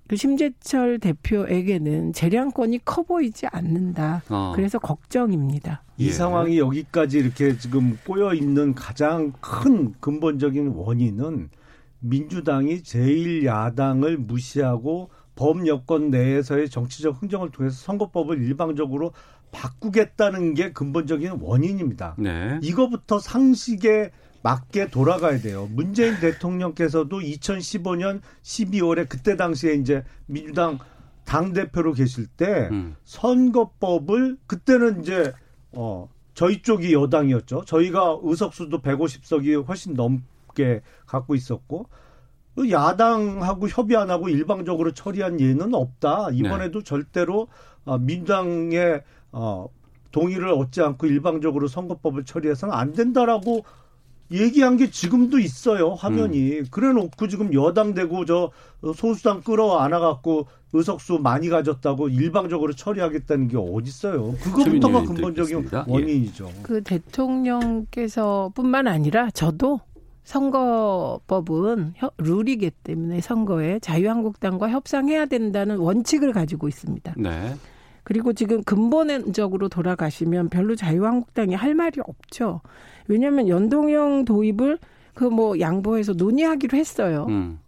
그 0.09 0.17
심재철 0.17 0.99
대표에게는 1.01 2.13
재량권이 2.13 2.85
커 2.85 3.03
보이지 3.03 3.47
않는다. 3.47 4.23
어. 4.29 4.53
그래서 4.55 4.79
걱정입니다. 4.79 5.83
이 5.99 6.09
예. 6.09 6.13
상황이 6.13 6.59
여기까지 6.59 7.19
이렇게 7.19 7.57
지금 7.59 7.99
꼬여 8.07 8.35
있는 8.35 8.75
가장 8.75 9.33
큰 9.41 9.95
근본적인 10.01 10.69
원인은 10.69 11.51
민주당이 12.01 12.83
제1야당을 12.83 14.17
무시하고 14.17 15.11
범여권 15.35 16.11
내에서의 16.11 16.71
정치적 16.71 17.23
흥정을 17.23 17.51
통해서 17.51 17.77
선거법을 17.77 18.43
일방적으로 18.43 19.13
바꾸겠다는 19.51 20.55
게 20.55 20.73
근본적인 20.73 21.39
원인입니다. 21.41 22.15
네. 22.19 22.59
이거부터 22.63 23.19
상식에 23.19 24.11
맞게 24.43 24.91
돌아가야 24.91 25.39
돼요. 25.39 25.69
문재인 25.71 26.19
대통령께서도 26.21 27.19
2015년 27.21 28.21
12월에 28.43 29.09
그때 29.09 29.37
당시에 29.37 29.75
이제 29.75 30.05
민주당 30.27 30.79
당 31.25 31.53
대표로 31.53 31.93
계실 31.93 32.27
때 32.27 32.69
음. 32.71 32.97
선거법을 33.05 34.39
그때는 34.47 35.01
이제 35.01 35.33
어 35.73 36.09
저희 36.35 36.63
쪽이 36.63 36.93
여당이었죠. 36.93 37.65
저희가 37.65 38.19
의석수도 38.23 38.81
150석이 38.81 39.67
훨씬 39.67 39.95
넘게 39.95 40.83
갖고 41.07 41.35
있었고 41.35 41.89
야당하고 42.71 43.69
협의 43.69 43.97
안 43.97 44.11
하고 44.11 44.29
일방적으로 44.29 44.93
처리한 44.93 45.41
예는 45.41 45.75
없다. 45.75 46.29
이번에도 46.33 46.81
네. 46.81 46.85
절대로 46.85 47.49
어, 47.85 47.99
민주당의 47.99 49.03
어, 49.33 49.69
동의를 50.13 50.49
얻지 50.49 50.81
않고 50.81 51.07
일방적으로 51.07 51.69
선거법을 51.69 52.25
처리해서는 52.25 52.75
안 52.75 52.93
된다라고 52.93 53.65
얘기한 54.31 54.77
게 54.77 54.91
지금도 54.91 55.39
있어요 55.39 55.95
화면이 55.95 56.59
음. 56.59 56.67
그래놓고 56.71 57.29
지금 57.29 57.55
여당 57.55 57.95
되고 57.95 58.25
저 58.25 58.51
소수당 58.95 59.43
끌어 59.43 59.79
안아갖고 59.79 60.47
의석수 60.73 61.21
많이 61.21 61.49
가졌다고 61.49 62.09
일방적으로 62.09 62.73
처리하겠다는 62.73 63.47
게 63.49 63.57
어딨어요 63.57 64.35
그거부터가 64.43 65.05
근본적인 65.05 65.69
예. 65.73 65.85
원인이죠 65.87 66.51
그 66.63 66.83
대통령께서뿐만 66.83 68.89
아니라 68.89 69.31
저도 69.31 69.81
선거법은 70.27 71.95
룰이기 72.19 72.73
때문에 72.83 73.21
선거에 73.21 73.79
자유한국당과 73.79 74.71
협상해야 74.71 75.27
된다는 75.27 75.79
원칙을 75.79 76.33
가지고 76.33 76.67
있습니다. 76.67 77.15
네. 77.17 77.55
그리고 78.03 78.33
지금 78.33 78.63
근본적으로 78.65 79.69
돌아가시면 79.69 80.49
별로 80.49 80.75
자유한국당이 80.75 81.55
할 81.55 81.75
말이 81.75 82.01
없죠. 82.05 82.61
왜냐하면 83.09 83.49
연동형 83.49 84.25
도입을 84.25 84.79
그 85.17 85.25
뭐 85.25 85.59
양보해서 85.59 86.13
논의하기로 86.13 86.79
했어요. 86.79 87.27
음. 87.29 87.59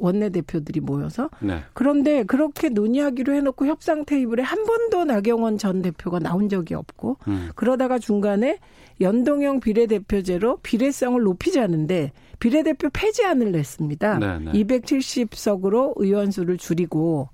원내 0.00 0.30
대표들이 0.30 0.78
모여서 0.78 1.28
네. 1.40 1.60
그런데 1.74 2.22
그렇게 2.22 2.68
논의하기로 2.68 3.34
해놓고 3.34 3.66
협상 3.66 4.04
테이블에 4.04 4.44
한 4.44 4.64
번도 4.64 5.04
나경원 5.04 5.58
전 5.58 5.82
대표가 5.82 6.20
나온 6.20 6.48
적이 6.48 6.74
없고 6.74 7.16
음. 7.26 7.50
그러다가 7.56 7.98
중간에 7.98 8.58
연동형 9.00 9.58
비례대표제로 9.58 10.58
비례성을 10.62 11.20
높이자는데 11.20 12.12
비례대표 12.38 12.90
폐지안을 12.92 13.50
냈습니다. 13.50 14.18
네, 14.20 14.38
네. 14.38 14.52
270석으로 14.52 15.94
의원수를 15.96 16.58
줄이고 16.58 17.28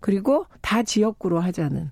그리고 0.00 0.44
다 0.60 0.82
지역구로 0.82 1.40
하자는 1.40 1.90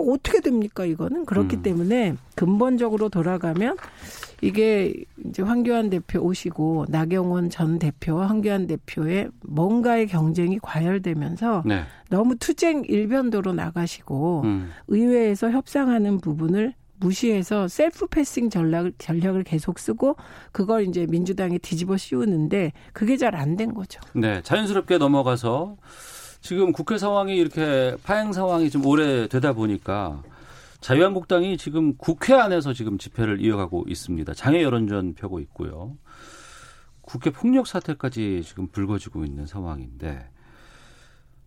어떻게 0.00 0.40
됩니까 0.40 0.84
이거는 0.84 1.24
그렇기 1.26 1.56
음. 1.56 1.62
때문에 1.62 2.14
근본적으로 2.34 3.08
돌아가면 3.08 3.76
이게 4.42 4.94
이제 5.26 5.42
황교안 5.42 5.90
대표 5.90 6.20
오시고 6.20 6.86
나경원 6.88 7.50
전 7.50 7.78
대표와 7.78 8.28
황교안 8.28 8.66
대표의 8.66 9.28
뭔가의 9.42 10.06
경쟁이 10.06 10.58
과열되면서 10.62 11.62
네. 11.66 11.82
너무 12.08 12.36
투쟁 12.36 12.82
일변도로 12.86 13.52
나가시고 13.52 14.42
음. 14.44 14.70
의회에서 14.88 15.50
협상하는 15.50 16.18
부분을 16.20 16.74
무시해서 17.00 17.66
셀프 17.66 18.06
패싱 18.06 18.50
전략을, 18.50 18.92
전략을 18.98 19.42
계속 19.44 19.78
쓰고 19.78 20.16
그걸 20.52 20.86
이제 20.86 21.06
민주당에 21.08 21.56
뒤집어 21.58 21.96
씌우는데 21.96 22.72
그게 22.92 23.16
잘 23.16 23.34
안 23.34 23.56
된 23.56 23.72
거죠. 23.74 24.00
네, 24.14 24.42
자연스럽게 24.42 24.98
넘어가서 24.98 25.76
지금 26.40 26.72
국회 26.72 26.98
상황이 26.98 27.36
이렇게 27.36 27.96
파행 28.02 28.32
상황이 28.32 28.70
좀 28.70 28.84
오래 28.86 29.28
되다 29.28 29.52
보니까 29.52 30.22
자유한국당이 30.80 31.58
지금 31.58 31.94
국회 31.96 32.34
안에서 32.34 32.72
지금 32.72 32.96
집회를 32.98 33.40
이어가고 33.44 33.84
있습니다. 33.86 34.32
장애 34.34 34.62
여론전 34.62 35.14
펴고 35.14 35.40
있고요. 35.40 35.96
국회 37.02 37.30
폭력 37.30 37.66
사태까지 37.66 38.42
지금 38.46 38.68
불거지고 38.68 39.24
있는 39.24 39.46
상황인데 39.46 40.28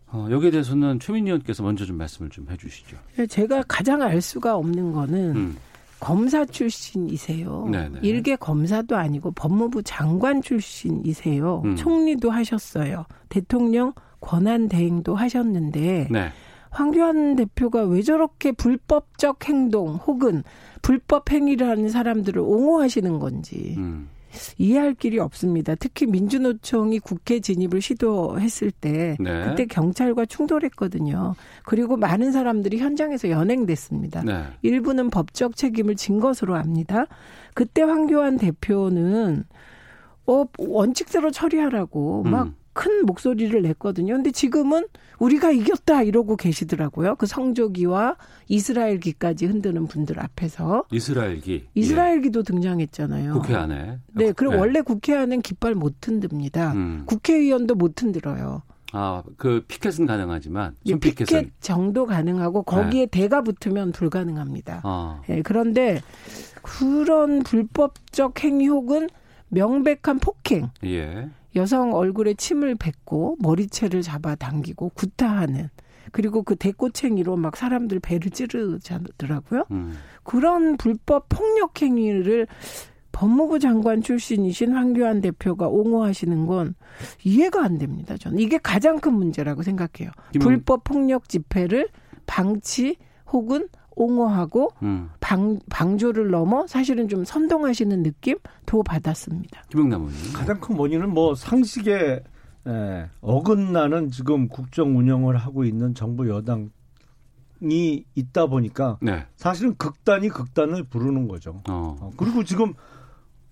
어, 0.08 0.28
여기에 0.30 0.52
대해서는 0.52 1.00
최민희 1.00 1.30
의원께서 1.30 1.64
먼저 1.64 1.86
좀 1.86 1.98
말씀을 1.98 2.30
좀 2.30 2.48
해주시죠. 2.50 2.98
네, 3.16 3.26
제가 3.26 3.64
가장 3.68 4.04
알 4.04 4.22
수가 4.22 4.56
없는 4.56 4.92
거는 4.92 5.36
음. 5.36 5.58
검사 6.00 6.46
출신이세요. 6.46 7.70
네네. 7.72 8.00
일개 8.04 8.36
검사도 8.36 8.96
아니고 8.96 9.32
법무부 9.32 9.82
장관 9.84 10.42
출신이세요. 10.42 11.62
음. 11.66 11.76
총리도 11.76 12.30
하셨어요. 12.30 13.06
대통령 13.30 13.94
권한 14.24 14.70
대행도 14.70 15.16
하셨는데 15.16 16.08
네. 16.10 16.30
황교안 16.70 17.36
대표가 17.36 17.84
왜 17.84 18.02
저렇게 18.02 18.52
불법적 18.52 19.48
행동 19.48 19.96
혹은 19.96 20.44
불법 20.82 21.30
행위를 21.32 21.68
하는 21.68 21.90
사람들을 21.90 22.42
옹호하시는 22.42 23.20
건지 23.20 23.76
음. 23.78 24.10
이해할 24.58 24.96
길이 24.96 25.20
없습니다. 25.20 25.76
특히 25.76 26.08
민주노총이 26.08 27.00
국회 27.00 27.40
진입을 27.40 27.82
시도했을 27.82 28.72
때 28.72 29.16
네. 29.20 29.44
그때 29.46 29.66
경찰과 29.66 30.26
충돌했거든요. 30.26 31.36
그리고 31.66 31.98
많은 31.98 32.32
사람들이 32.32 32.80
현장에서 32.80 33.30
연행됐습니다. 33.30 34.24
네. 34.24 34.46
일부는 34.64 35.12
법적 35.12 35.56
책임을 35.56 35.96
진 35.96 36.20
것으로 36.20 36.56
압니다. 36.56 37.06
그때 37.54 37.84
황교안 37.84 38.38
대표는 38.38 39.44
어 40.26 40.46
원칙대로 40.58 41.30
처리하라고 41.30 42.24
막 42.24 42.48
음. 42.48 42.56
큰 42.74 43.06
목소리를 43.06 43.62
냈거든요. 43.62 44.16
근데 44.16 44.32
지금은 44.32 44.88
우리가 45.20 45.52
이겼다 45.52 46.04
이러고 46.04 46.36
계시더라고요. 46.36 47.16
그 47.16 47.26
성조기와 47.26 48.18
이스라엘기까지 48.48 49.46
흔드는 49.46 49.88
분들 49.88 50.20
앞에서 50.20 50.86
이스라엘기 50.92 51.68
이스라엘기도 51.76 52.40
예. 52.40 52.44
등장했잖아요. 52.44 53.34
국회 53.34 53.56
안에. 53.56 54.00
네, 54.14 54.32
그리고 54.32 54.54
네. 54.54 54.60
원래 54.60 54.82
국회 54.82 55.16
안엔 55.16 55.42
깃발 55.42 55.76
못 55.76 55.96
흔듭니다. 56.06 56.74
음. 56.74 57.04
국회의원도 57.06 57.76
못 57.76 58.02
흔들어요. 58.02 58.64
아, 58.96 59.24
그 59.38 59.64
피켓은 59.68 60.06
가능하지만 60.06 60.76
예, 60.86 60.96
피켓 60.96 61.28
정도 61.60 62.06
가능하고 62.06 62.62
거기에 62.62 63.08
네. 63.08 63.22
대가 63.22 63.42
붙으면 63.42 63.92
불가능합니다. 63.92 64.82
아. 64.84 65.22
예, 65.30 65.42
그런데 65.42 66.02
그런 66.62 67.42
불법적 67.42 68.44
행위 68.44 68.68
혹은 68.68 69.10
명백한 69.50 70.20
폭행. 70.20 70.70
예. 70.86 71.30
여성 71.56 71.94
얼굴에 71.94 72.34
침을 72.34 72.76
뱉고 72.76 73.38
머리채를 73.40 74.02
잡아당기고 74.02 74.92
구타하는 74.96 75.70
그리고 76.12 76.44
그 76.44 76.56
대꼬챙이로 76.56 77.38
막 77.38 77.56
사람들 77.56 78.00
배를 78.00 78.32
찌르더라고요. 78.32 79.66
음. 79.72 79.98
그런 80.24 80.78
불법 80.78 81.28
폭력 81.30 81.82
행위를 81.82 82.48
법무부 83.12 83.60
장관 83.60 84.02
출신이신 84.02 84.74
황교안 84.74 85.22
대표가 85.22 85.68
옹호하시는 85.68 86.46
건 86.46 86.76
이해가 87.24 87.64
안 87.64 87.78
됩니다. 87.78 88.18
저는 88.18 88.40
이게 88.40 88.58
가장 88.58 89.00
큰 89.00 89.14
문제라고 89.14 89.64
생각해요. 89.64 90.12
불법 90.40 90.84
폭력 90.84 91.30
집회를 91.30 91.88
방치 92.26 92.98
혹은 93.32 93.68
옹호하고 93.96 94.72
음. 94.82 95.10
방, 95.20 95.60
방조를 95.70 96.30
넘어 96.32 96.68
사실은 96.68 97.08
좀 97.08 97.24
선동하시는 97.26 98.04
느낌 98.04 98.38
도 98.66 98.84
받았습니다. 98.84 99.64
김영남 99.70 100.02
의원님. 100.02 100.34
가장 100.34 100.60
큰 100.60 100.78
원인은 100.78 101.10
뭐 101.10 101.36
상식에 101.36 102.24
에, 102.66 103.10
어긋나는 103.22 104.10
지금 104.10 104.48
국정 104.48 104.98
운영을 104.98 105.38
하고 105.38 105.66
있는 105.66 105.94
정부 105.94 106.30
여당 106.30 106.70
이 107.62 108.04
있다 108.16 108.48
보니까 108.48 108.98
네. 109.02 109.26
사실은 109.38 109.76
극단이 109.78 110.30
극단을 110.30 110.84
부르는 110.84 111.28
거죠. 111.28 111.62
어. 111.70 111.96
어, 112.00 112.12
그리고 112.18 112.44
지금 112.44 112.74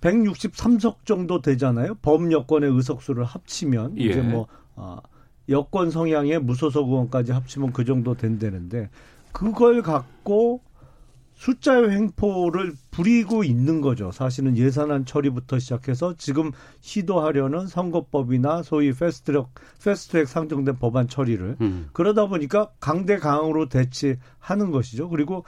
163석 0.01 1.05
정도 1.05 1.41
되잖아요. 1.41 1.95
범여권의 2.01 2.71
의석수를 2.71 3.23
합치면 3.23 3.97
예. 3.99 4.03
이제 4.03 4.21
뭐 4.21 4.47
어, 4.75 4.97
여권 5.49 5.91
성향의 5.91 6.39
무소속 6.39 6.89
의원까지 6.89 7.31
합치면 7.31 7.71
그 7.71 7.85
정도 7.85 8.15
된다는데 8.15 8.89
그걸 9.33 9.81
갖고 9.81 10.61
숫자의 11.41 11.89
횡포를 11.89 12.73
부리고 12.91 13.43
있는 13.43 13.81
거죠. 13.81 14.11
사실은 14.11 14.55
예산안 14.55 15.05
처리부터 15.05 15.57
시작해서 15.57 16.13
지금 16.15 16.51
시도하려는 16.81 17.65
선거법이나 17.65 18.61
소위 18.61 18.93
패스트트랙, 18.93 19.47
패스트트랙 19.83 20.27
상정된 20.27 20.77
법안 20.77 21.07
처리를 21.07 21.57
음. 21.61 21.89
그러다 21.93 22.27
보니까 22.27 22.69
강대 22.79 23.17
강으로 23.17 23.69
대치하는 23.69 24.69
것이죠. 24.71 25.09
그리고 25.09 25.43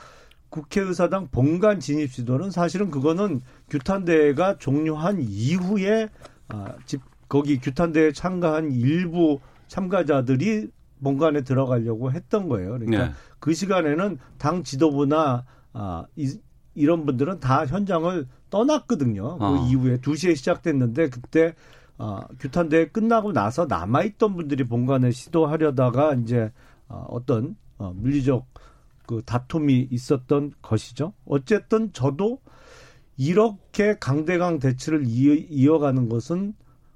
국회의사당 0.50 1.28
본관 1.32 1.80
진입 1.80 2.12
시도는 2.12 2.50
사실은 2.50 2.90
그거는 2.90 3.42
규탄대회가 3.70 4.58
종료한 4.58 5.20
이후에 5.22 6.10
아, 6.48 6.74
집 6.86 7.02
거기 7.28 7.60
규탄대회 7.60 8.14
참가한 8.14 8.72
일부 8.72 9.40
참가자들이 9.68 10.70
본관에 11.04 11.42
들어가려고 11.42 12.12
했던 12.12 12.48
거예요. 12.48 12.72
그러니까 12.72 13.08
네. 13.08 13.14
그 13.44 13.54
시간에는 13.54 14.20
당 14.38 14.64
지도부나 14.64 15.44
아, 15.74 16.06
이, 16.16 16.34
이런 16.76 17.06
분들은 17.06 17.42
다 17.42 17.66
현장을 17.66 18.26
떠났거든요. 18.50 19.38
그 19.38 19.44
어. 19.44 19.52
그 19.52 19.68
이후에 19.68 19.98
2시에 19.98 20.34
시작됐는데 20.38 21.10
그때 21.10 21.54
아, 21.98 22.26
규탄대회 22.40 22.88
끝나고 22.88 23.34
나서 23.34 23.66
남아있던 23.66 24.38
분들이 24.38 24.64
본관에 24.64 25.12
시도하려다가 25.12 26.14
이제 26.14 26.54
아, 26.88 27.04
어떤 27.10 27.58
어, 27.78 27.92
물리적 27.94 28.46
그 29.08 29.22
다툼이 29.26 29.90
있었던 29.92 30.54
것이죠. 30.62 31.12
어쨌든 31.26 31.92
저도 31.92 32.40
이렇게 33.18 33.98
강대강 34.00 34.60
대치를 34.60 35.04
이어, 35.06 35.80
가는 35.80 36.08
것은 36.08 36.54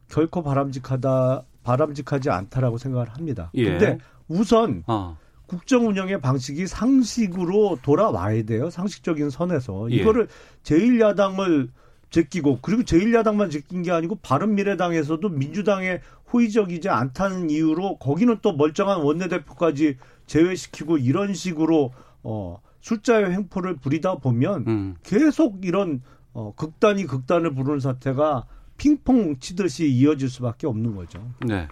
결코 0.07 0.43
바람직하다 0.43 1.43
바람직하지 1.63 2.29
않다라고 2.29 2.77
생각을 2.77 3.09
합니다. 3.09 3.51
예. 3.55 3.65
근데 3.65 3.97
우선 4.29 4.85
어. 4.87 5.17
국정 5.47 5.87
운영의 5.87 6.21
방식이 6.21 6.67
상식으로 6.67 7.79
돌아와야 7.81 8.43
돼요. 8.43 8.69
상식적인 8.69 9.29
선에서. 9.29 9.89
예. 9.91 9.95
이거를 9.95 10.27
제1야당을 10.63 11.69
제끼고 12.09 12.59
그리고 12.61 12.83
제1야당만 12.83 13.51
제낀 13.51 13.81
게 13.81 13.91
아니고 13.91 14.15
바른미래당에서도 14.15 15.27
민주당에 15.29 16.01
호의적이지 16.31 16.89
않다는 16.89 17.49
이유로 17.49 17.97
거기는 17.97 18.37
또 18.41 18.53
멀쩡한 18.53 19.01
원내대표까지 19.01 19.97
제외시키고 20.25 20.97
이런 20.97 21.33
식으로 21.33 21.91
어 22.23 22.61
숫자의 22.81 23.31
횡포를 23.31 23.77
부리다 23.77 24.15
보면 24.15 24.65
음. 24.67 24.95
계속 25.03 25.65
이런 25.65 26.01
어 26.33 26.53
극단이 26.55 27.05
극단을 27.05 27.53
부르는 27.53 27.79
사태가 27.79 28.45
핑퐁 28.77 29.39
치듯이 29.39 29.89
이어질 29.89 30.29
수밖에 30.29 30.67
없는 30.67 30.95
거죠. 30.95 31.25
네. 31.45 31.67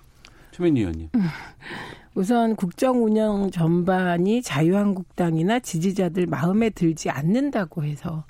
최민희 0.51 0.81
의원님. 0.81 1.09
우선 2.15 2.56
국정 2.56 3.04
운영 3.04 3.51
전반이 3.51 4.41
자유한국당이나 4.41 5.60
지지자들 5.60 6.28
마음에 6.28 6.69
들지 6.69 7.10
않는다고 7.10 7.84
해서 7.84 8.23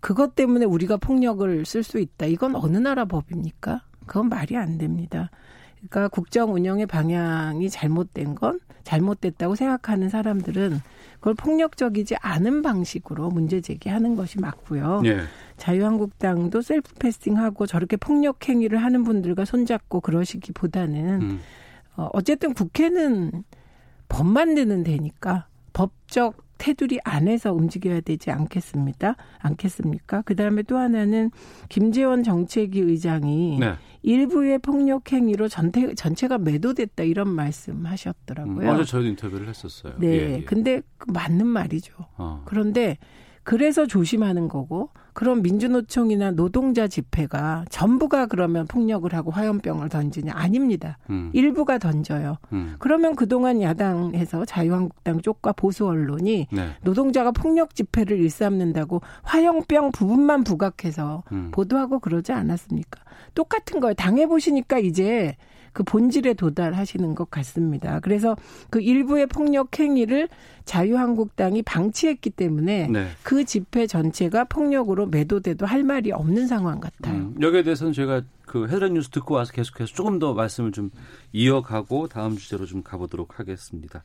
그것 0.00 0.34
때문에 0.34 0.64
우리가 0.64 0.96
폭력을 0.96 1.64
쓸 1.66 1.82
수 1.82 2.00
있다. 2.00 2.24
이건 2.26 2.56
어느 2.56 2.78
나라 2.78 3.04
법입니까? 3.04 3.82
그건 4.06 4.30
말이 4.30 4.56
안 4.56 4.78
됩니다. 4.78 5.30
그러니까 5.76 6.08
국정 6.08 6.54
운영의 6.54 6.86
방향이 6.86 7.68
잘못된 7.68 8.34
건 8.34 8.60
잘못됐다고 8.82 9.56
생각하는 9.56 10.08
사람들은 10.08 10.80
그걸 11.16 11.34
폭력적이지 11.34 12.16
않은 12.16 12.62
방식으로 12.62 13.28
문제 13.28 13.60
제기하는 13.60 14.16
것이 14.16 14.40
맞고요. 14.40 15.02
예. 15.04 15.20
자유한국당도 15.58 16.62
셀프 16.62 16.94
패스팅하고 16.94 17.66
저렇게 17.66 17.96
폭력 17.96 18.48
행위를 18.48 18.82
하는 18.82 19.04
분들과 19.04 19.44
손잡고 19.44 20.00
그러시기보다는 20.00 21.20
음. 21.22 21.40
어, 21.96 22.08
어쨌든 22.12 22.54
국회는 22.54 23.44
법 24.08 24.26
만드는 24.26 24.82
데니까 24.82 25.46
법적 25.72 26.36
테두리 26.58 27.00
안에서 27.02 27.52
움직여야 27.52 28.02
되지 28.02 28.30
않겠습니다. 28.30 29.16
않겠습니까? 29.40 30.22
그 30.22 30.36
다음에 30.36 30.62
또 30.62 30.76
하나는 30.78 31.32
김재원 31.68 32.22
정책위 32.22 32.78
의장이 32.78 33.58
네. 33.58 33.74
일부의 34.02 34.58
폭력 34.58 35.12
행위로 35.12 35.48
전체, 35.48 35.92
전체가 35.94 36.38
매도됐다 36.38 37.02
이런 37.02 37.28
말씀 37.30 37.78
음, 37.78 37.86
하셨더라고요. 37.86 38.70
어제 38.70 38.84
저희도 38.84 39.08
인터뷰를 39.08 39.48
했었어요. 39.48 39.94
네. 39.98 40.06
예, 40.06 40.34
예. 40.34 40.44
근데 40.44 40.82
그 40.98 41.10
맞는 41.10 41.46
말이죠. 41.46 41.94
어. 42.16 42.42
그런데 42.44 42.96
그래서 43.42 43.86
조심하는 43.86 44.46
거고 44.46 44.90
그럼 45.12 45.42
민주노총이나 45.42 46.30
노동자 46.32 46.88
집회가 46.88 47.64
전부가 47.70 48.26
그러면 48.26 48.66
폭력을 48.66 49.12
하고 49.12 49.30
화염병을 49.30 49.88
던지냐 49.88 50.32
아닙니다. 50.34 50.98
음. 51.10 51.30
일부가 51.32 51.78
던져요. 51.78 52.38
음. 52.52 52.76
그러면 52.78 53.14
그동안 53.14 53.60
야당에서 53.60 54.44
자유한국당 54.44 55.20
쪽과 55.20 55.52
보수 55.52 55.86
언론이 55.86 56.48
네. 56.50 56.68
노동자가 56.82 57.30
폭력 57.30 57.74
집회를 57.74 58.18
일삼는다고 58.18 59.02
화염병 59.22 59.92
부분만 59.92 60.44
부각해서 60.44 61.22
음. 61.32 61.50
보도하고 61.52 61.98
그러지 61.98 62.32
않았습니까? 62.32 63.00
똑같은 63.34 63.80
거예요. 63.80 63.94
당해 63.94 64.26
보시니까 64.26 64.78
이제 64.78 65.36
그 65.72 65.82
본질에 65.82 66.34
도달하시는 66.34 67.14
것 67.14 67.30
같습니다. 67.30 68.00
그래서 68.00 68.36
그 68.70 68.80
일부의 68.80 69.26
폭력 69.26 69.78
행위를 69.78 70.28
자유한국당이 70.64 71.62
방치했기 71.62 72.30
때문에 72.30 72.88
네. 72.88 73.08
그 73.22 73.44
집회 73.44 73.86
전체가 73.86 74.44
폭력으로 74.44 75.06
매도돼도 75.06 75.66
할 75.66 75.82
말이 75.82 76.12
없는 76.12 76.46
상황 76.46 76.80
같아요. 76.80 77.14
음, 77.14 77.34
여기에 77.40 77.62
대해서는 77.64 77.92
제가 77.92 78.22
그 78.46 78.66
헤드라인 78.68 78.94
뉴스 78.94 79.08
듣고 79.10 79.34
와서 79.34 79.52
계속해서 79.52 79.92
조금 79.94 80.18
더 80.18 80.34
말씀을 80.34 80.72
좀 80.72 80.90
이어가고 81.32 82.08
다음 82.08 82.36
주제로 82.36 82.66
좀 82.66 82.82
가보도록 82.82 83.38
하겠습니다. 83.38 84.04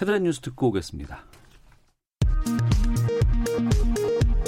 헤드라인 0.00 0.24
뉴스 0.24 0.40
듣고 0.40 0.68
오겠습니다. 0.68 1.24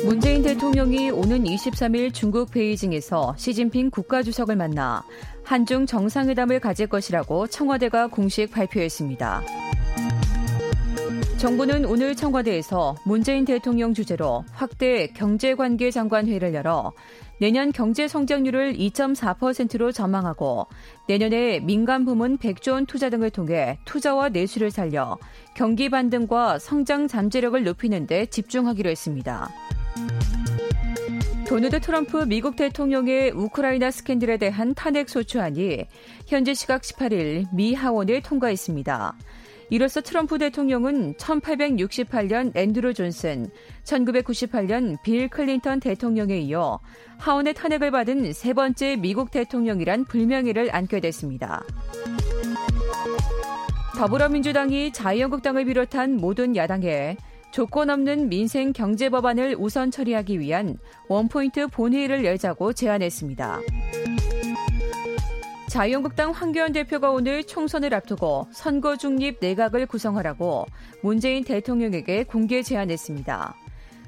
문재인 0.04 0.42
대통령이 0.42 1.10
오는 1.10 1.42
23일 1.42 2.14
중국 2.14 2.50
베이징에서 2.52 3.34
시진핑 3.36 3.90
국가주석을 3.90 4.54
만나 4.54 5.02
한중 5.46 5.86
정상회담을 5.86 6.58
가질 6.58 6.88
것이라고 6.88 7.46
청와대가 7.46 8.08
공식 8.08 8.50
발표했습니다. 8.50 9.42
정부는 11.38 11.84
오늘 11.84 12.16
청와대에서 12.16 12.96
문재인 13.04 13.44
대통령 13.44 13.94
주재로 13.94 14.44
확대 14.52 15.06
경제관계 15.08 15.92
장관회를 15.92 16.52
열어 16.54 16.92
내년 17.38 17.70
경제 17.70 18.08
성장률을 18.08 18.74
2.4%로 18.74 19.92
전망하고 19.92 20.66
내년에 21.06 21.60
민간 21.60 22.04
부문 22.04 22.38
100조 22.38 22.72
원 22.72 22.86
투자 22.86 23.10
등을 23.10 23.30
통해 23.30 23.78
투자와 23.84 24.30
내수를 24.30 24.72
살려 24.72 25.18
경기 25.54 25.90
반등과 25.90 26.58
성장 26.58 27.06
잠재력을 27.06 27.62
높이는 27.62 28.06
데 28.06 28.26
집중하기로 28.26 28.90
했습니다. 28.90 29.48
도널드 31.48 31.78
트럼프 31.80 32.24
미국 32.26 32.56
대통령의 32.56 33.30
우크라이나 33.30 33.92
스캔들에 33.92 34.36
대한 34.36 34.74
탄핵 34.74 35.08
소추안이 35.08 35.86
현재 36.26 36.54
시각 36.54 36.82
18일 36.82 37.46
미 37.54 37.72
하원을 37.72 38.20
통과했습니다. 38.22 39.16
이로써 39.70 40.00
트럼프 40.00 40.38
대통령은 40.38 41.14
1868년 41.14 42.56
앤드루 42.56 42.94
존슨, 42.94 43.48
1998년 43.84 45.00
빌 45.02 45.28
클린턴 45.28 45.78
대통령에 45.78 46.38
이어 46.38 46.80
하원의 47.18 47.54
탄핵을 47.54 47.92
받은 47.92 48.32
세 48.32 48.52
번째 48.52 48.96
미국 48.96 49.30
대통령이란 49.30 50.04
불명예를 50.04 50.74
안게 50.74 50.98
됐습니다. 50.98 51.62
더불어민주당이 53.96 54.92
자유한국당을 54.92 55.64
비롯한 55.64 56.16
모든 56.16 56.56
야당에 56.56 57.16
조건 57.56 57.88
없는 57.88 58.28
민생 58.28 58.74
경제 58.74 59.08
법안을 59.08 59.56
우선 59.58 59.90
처리하기 59.90 60.40
위한 60.40 60.76
원포인트 61.08 61.68
본회의를 61.68 62.22
열자고 62.22 62.74
제안했습니다. 62.74 63.60
자유한국당 65.70 66.32
황교안 66.32 66.74
대표가 66.74 67.10
오늘 67.10 67.44
총선을 67.44 67.94
앞두고 67.94 68.48
선거 68.52 68.98
중립 68.98 69.38
내각을 69.40 69.86
구성하라고 69.86 70.66
문재인 71.00 71.44
대통령에게 71.44 72.24
공개 72.24 72.62
제안했습니다. 72.62 73.54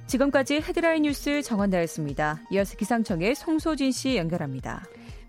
지금까지 0.06 0.56
헤드라인 0.56 1.04
뉴스 1.04 1.40
정한나였습니다. 1.40 2.42
이어서 2.50 2.76
기상청의 2.76 3.34
송소진 3.34 3.92
씨 3.92 4.18
연결합니다. 4.18 4.82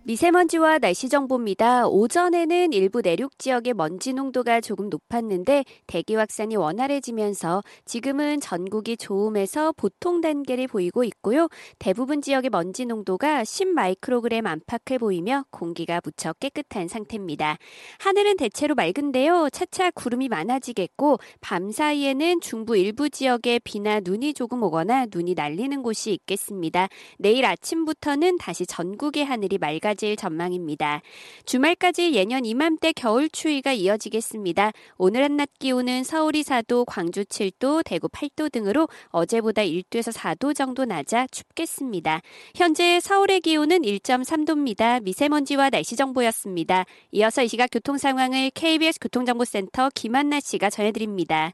미세먼지와 0.04 0.80
날씨 0.80 1.10
정보입니다. 1.10 1.88
오전에는 1.88 2.74
일부 2.74 3.02
내륙 3.02 3.38
지역의 3.38 3.74
먼지 3.74 4.14
농도가 4.14 4.62
조금 4.62 4.90
높았는데 4.90 5.66
대기 5.88 6.16
확산이 6.16 6.56
원활해지면서 6.56 7.62
지금은 7.86 8.40
전국이 8.40 8.98
좋음에서 8.98 9.74
보통 9.74 10.22
단계를 10.22 10.68
보이고 10.68 11.04
있고요. 11.04 11.48
대부분 11.78 12.22
지역의 12.22 12.50
먼지 12.50 12.86
농도가 12.86 13.44
10 13.44 13.68
마이크로그램 13.68 14.48
안팎을 14.48 15.00
보이며 15.00 15.44
공기가 15.52 16.00
무척 16.04 16.40
깨끗한 16.40 16.88
상태입니다. 16.88 17.58
하늘은 18.00 18.38
대체로 18.38 18.76
맑은데요. 18.76 19.50
차차 19.52 19.92
구름이 19.92 20.30
많아지겠고 20.30 21.18
밤 21.42 21.72
사이에는 21.72 22.40
중부 22.40 22.78
일부 22.78 23.10
지역에 23.10 23.60
비나 23.60 24.00
눈이 24.00 24.34
조금 24.34 24.64
오거나 24.64 25.08
눈이 25.14 25.34
날리는 25.36 25.84
곳이 25.84 26.14
있겠습니다. 26.14 26.88
내일 27.18 27.46
아침부터는 27.46 28.38
다시 28.38 28.66
전국의 28.66 29.26
하늘이 29.26 29.58
맑아 29.58 29.99
질 30.00 30.16
전망입니다. 30.16 31.02
주말까지 31.46 32.14
예년 32.14 32.46
이맘때 32.46 32.94
겨울 32.94 33.28
추위가 33.30 33.74
이어지겠습니다. 33.74 34.72
오늘 34.98 35.26
한낮 35.26 35.50
기온은 35.60 36.06
서울이 36.06 36.44
4도, 36.44 36.86
광주 36.88 37.26
7도, 37.26 37.84
대구 37.84 38.08
8도 38.08 38.50
등으로 38.50 38.88
어제보다 39.10 39.62
1도에서 39.62 40.14
4도 40.14 40.56
정도 40.56 40.86
낮아 40.86 41.28
춥겠습니다. 41.28 42.22
현재 42.56 43.02
서울의 43.02 43.42
기온은 43.42 43.82
1.3도입니다. 43.82 45.04
미세먼지와 45.04 45.70
날씨 45.70 45.98
정보였습니다. 45.98 46.86
이어서 47.12 47.44
이 47.44 47.50
시각 47.50 47.68
교통 47.70 47.98
상황을 47.98 48.52
KBS 48.52 49.00
교통정보센터 49.02 49.90
김한나 49.94 50.40
씨가 50.40 50.70
전해드립니다. 50.70 51.52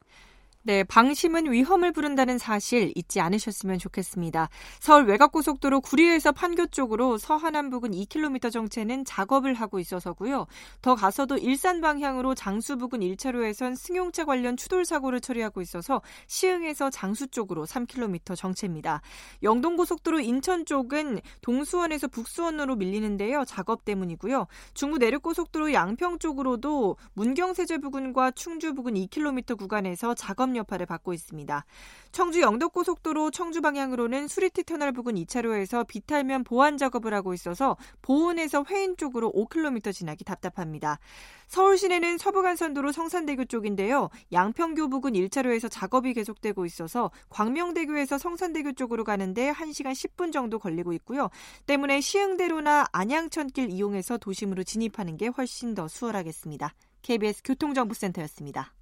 네, 0.67 0.84
방심은 0.84 1.51
위험을 1.51 1.91
부른다는 1.91 2.39
사실 2.39 2.91
잊지 2.95 3.19
않으셨으면 3.19 3.78
좋겠습니다. 3.78 4.49
서울 4.80 5.06
외곽고속도로 5.06 5.82
구리에서 5.82 6.32
판교 6.32 6.65
쪽으로 6.71 7.19
서하남 7.19 7.69
부근 7.69 7.91
2km 7.91 8.51
정체는 8.51 9.06
작업을 9.06 9.54
하고 9.54 9.78
있어서고요. 9.78 10.47
더 10.82 10.95
가서도 10.95 11.38
일산 11.38 11.82
방향으로 11.82 12.34
장수 12.34 12.78
부근 12.78 13.01
1차로에선 13.01 13.75
승용차 13.75 14.25
관련 14.25 14.58
추돌 14.58 14.86
사고를 14.86 15.21
처리하고 15.21 15.62
있어서 15.62 16.01
시흥에서 16.25 16.89
장수 16.89 17.28
쪽으로 17.28 17.67
3km 17.67 18.36
정체입니다. 18.36 19.01
영동고속도로 19.43 20.19
인천 20.19 20.65
쪽은 20.65 21.19
동수원에서 21.43 22.08
북수원으로 22.08 22.75
밀리는데요. 22.75 23.45
작업 23.45 23.86
때문이고요. 23.86 24.47
중부 24.73 24.97
내륙고속도로 24.97 25.73
양평 25.73 26.17
쪽으로도 26.17 26.97
문경세제 27.13 27.78
부근과 27.78 28.32
충주 28.32 28.73
부근 28.73 28.95
2km 28.95 29.60
구간에서 29.60 30.15
작업 30.15 30.55
여파를 30.56 30.86
받고 30.86 31.13
있습니다. 31.13 31.65
청주 32.12 32.41
영덕고속도로 32.41 33.32
청주 33.32 33.62
방향으로는 33.62 34.28
수리티 34.28 34.63
터널 34.63 34.91
부근 34.91 35.15
2차로에서 35.15 35.86
비탈면 35.88 36.44
보완 36.44 36.78
작업을 36.78 37.13
하고 37.13 37.34
있어서 37.34 37.78
보은에서 38.02 38.65
회인 38.70 38.96
쪽으로 38.98 39.32
5km 39.32 39.94
지나기 39.94 40.24
답답합니다. 40.24 41.00
서울 41.48 41.78
시내는 41.78 42.18
서부간선도로 42.18 42.91
성산대교 42.91 43.46
쪽인데요. 43.46 44.10
양평교 44.32 44.89
부근 44.89 45.13
1차로에서 45.13 45.70
작업이 45.70 46.13
계속되고 46.13 46.65
있어서 46.65 47.12
광명대교에서 47.30 48.18
성산대교 48.18 48.74
쪽으로 48.74 49.04
가는데 49.04 49.52
1시간 49.52 49.91
10분 49.91 50.32
정도 50.32 50.60
걸리고 50.60 50.94
있고요. 50.94 51.30
때문에 51.65 52.02
시흥대로나 52.02 52.86
안양천길 52.91 53.70
이용해서 53.70 54.18
도심으로 54.18 54.63
진입하는 54.63 55.18
게 55.18 55.28
훨씬 55.28 55.76
더 55.76 55.88
수월하겠습니다. 55.88 56.74
KBS 57.02 57.44
교통정보센터였습니다. 57.44 58.74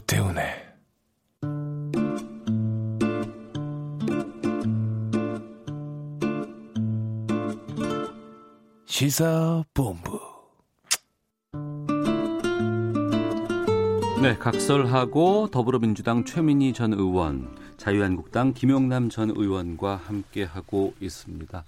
오태훈의 0.00 0.44
시사본부 8.86 10.20
네, 14.22 14.36
각설하고 14.36 15.48
더불어민주당 15.50 16.24
최민희 16.26 16.74
전 16.74 16.92
의원, 16.92 17.56
자유한국당 17.78 18.52
김용남 18.52 19.08
전 19.08 19.30
의원과 19.30 19.96
함께 19.96 20.44
하고 20.44 20.92
있습니다. 21.00 21.64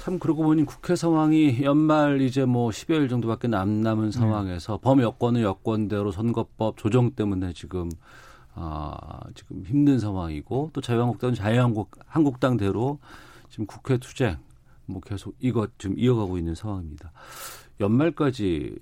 참 0.00 0.18
그러고 0.18 0.44
보니 0.44 0.64
국회 0.64 0.96
상황이 0.96 1.62
연말 1.62 2.22
이제 2.22 2.46
뭐 2.46 2.70
10여일 2.70 3.10
정도밖에 3.10 3.48
안 3.52 3.82
남은 3.82 4.12
상황에서 4.12 4.76
네. 4.76 4.80
범여권은 4.80 5.42
여권대로 5.42 6.10
선거법 6.10 6.78
조정 6.78 7.10
때문에 7.10 7.52
지금 7.52 7.90
아, 8.54 9.20
지금 9.34 9.62
힘든 9.66 9.98
상황이고 9.98 10.70
또 10.72 10.80
자유한국당은 10.80 11.34
자유한국당대로 11.34 12.98
지금 13.50 13.66
국회 13.66 13.98
투쟁 13.98 14.38
뭐 14.86 15.02
계속 15.02 15.34
이것 15.38 15.78
좀 15.78 15.98
이어가고 15.98 16.38
있는 16.38 16.54
상황입니다. 16.54 17.12
연말까지 17.78 18.78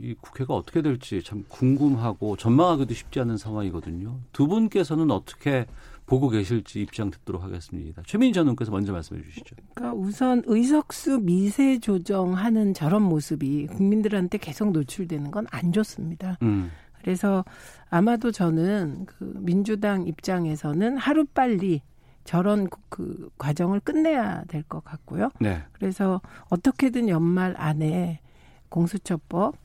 이 0.00 0.14
국회가 0.20 0.54
어떻게 0.54 0.80
될지 0.80 1.24
참 1.24 1.44
궁금하고 1.48 2.36
전망하기도 2.36 2.94
쉽지 2.94 3.18
않은 3.18 3.36
상황이거든요. 3.36 4.16
두 4.32 4.46
분께서는 4.46 5.10
어떻게 5.10 5.66
보고 6.06 6.28
계실지 6.28 6.82
입장 6.82 7.10
듣도록 7.10 7.42
하겠습니다. 7.42 8.02
최민희 8.06 8.32
전 8.32 8.44
의원께서 8.46 8.70
먼저 8.70 8.92
말씀해 8.92 9.22
주시죠. 9.22 9.56
그러니까 9.74 9.98
우선 9.98 10.42
의석수 10.46 11.20
미세 11.20 11.78
조정하는 11.78 12.74
저런 12.74 13.02
모습이 13.02 13.66
국민들한테 13.68 14.38
계속 14.38 14.72
노출되는 14.72 15.30
건 15.30 15.46
안 15.50 15.72
좋습니다. 15.72 16.38
음. 16.42 16.70
그래서 17.00 17.44
아마도 17.90 18.30
저는 18.30 19.06
그 19.06 19.32
민주당 19.40 20.06
입장에서는 20.06 20.96
하루 20.98 21.24
빨리 21.26 21.82
저런 22.24 22.68
그 22.88 23.28
과정을 23.38 23.80
끝내야 23.80 24.44
될 24.44 24.62
것 24.62 24.84
같고요. 24.84 25.30
네. 25.40 25.62
그래서 25.72 26.20
어떻게든 26.50 27.08
연말 27.08 27.54
안에 27.58 28.20
공수처법, 28.68 29.56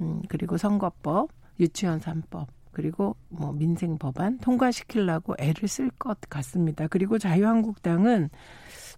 음, 0.00 0.22
그리고 0.28 0.56
선거법, 0.56 1.28
유치원 1.60 2.00
3법, 2.00 2.46
그리고 2.78 3.16
뭐 3.28 3.50
민생 3.50 3.98
법안 3.98 4.38
통과시키려고 4.38 5.34
애를 5.36 5.66
쓸 5.66 5.90
것 5.90 6.16
같습니다. 6.30 6.86
그리고 6.86 7.18
자유한국당은 7.18 8.30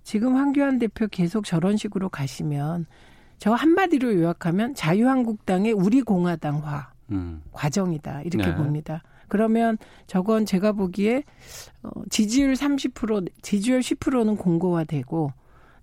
지금 0.03 0.37
황교안 0.37 0.79
대표 0.79 1.07
계속 1.11 1.47
저런 1.47 1.79
식으로 1.79 2.11
가시면 2.11 2.85
저 3.39 3.55
한마디로 3.55 4.17
요약하면 4.17 4.75
자유한국당의 4.75 5.73
우리 5.73 6.03
공화당화 6.03 6.93
음. 7.13 7.43
과정이다 7.53 8.21
이렇게 8.21 8.51
네. 8.51 8.55
봅니다. 8.55 9.03
그러면 9.29 9.79
저건 10.07 10.45
제가 10.45 10.73
보기에 10.73 11.23
어, 11.83 11.89
지지율 12.11 12.53
30% 12.53 13.31
지지율 13.41 13.81
10%는 13.81 14.37
공고화되고 14.37 15.33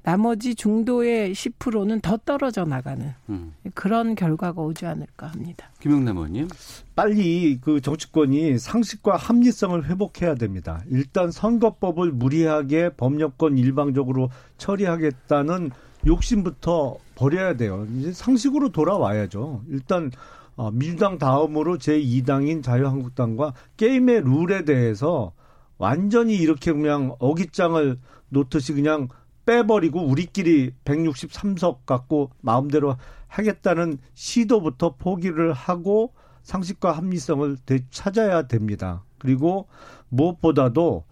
나머지 0.08 0.56
중도의 0.56 1.34
10%는 1.34 2.00
더 2.00 2.16
떨어져 2.16 2.64
나가는 2.64 3.14
음. 3.28 3.54
그런 3.74 4.16
결과가 4.16 4.62
오지 4.62 4.86
않을까 4.86 5.28
합니다. 5.28 5.70
김영남 5.82 6.16
의원님. 6.16 6.48
빨리 6.96 7.60
그 7.60 7.82
정치권이 7.82 8.58
상식과 8.58 9.18
합리성을 9.18 9.84
회복해야 9.84 10.36
됩니다. 10.36 10.82
일단 10.88 11.30
선거법을 11.30 12.14
무리하게 12.14 12.92
법령권 12.96 13.58
일방적으로 13.58 14.30
처리하겠다는 14.58 15.72
욕심부터 16.06 16.96
버려야 17.16 17.58
돼요. 17.58 17.86
이제 17.98 18.14
상식으로 18.14 18.70
돌아와야죠. 18.70 19.64
일단 19.68 20.10
어, 20.56 20.72
민주당 20.72 21.18
다음으로 21.18 21.80
제2당인 21.80 22.64
자유한국당과 22.64 23.56
게임의 23.76 24.22
룰에 24.22 24.64
대해서 24.64 25.34
완전히 25.78 26.38
이렇게 26.38 26.72
그냥 26.72 27.14
어깃장을 27.20 28.00
놓듯이 28.30 28.72
그냥 28.72 29.10
빼버리고 29.48 30.06
우리끼리 30.06 30.72
163석 30.84 31.86
갖고 31.86 32.32
마음대로 32.42 32.98
하겠다는 33.30 33.98
시도부터 34.14 34.96
포기를 34.98 35.54
하고 35.54 36.14
상식과 36.44 36.92
합리성을 36.92 37.58
되찾아야 37.66 38.44
됩니다. 38.44 39.04
그리고 39.18 39.68
무엇보다도 40.10 41.06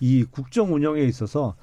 이 0.00 0.24
국정 0.24 0.74
운영에 0.74 1.02
있어서 1.02 1.54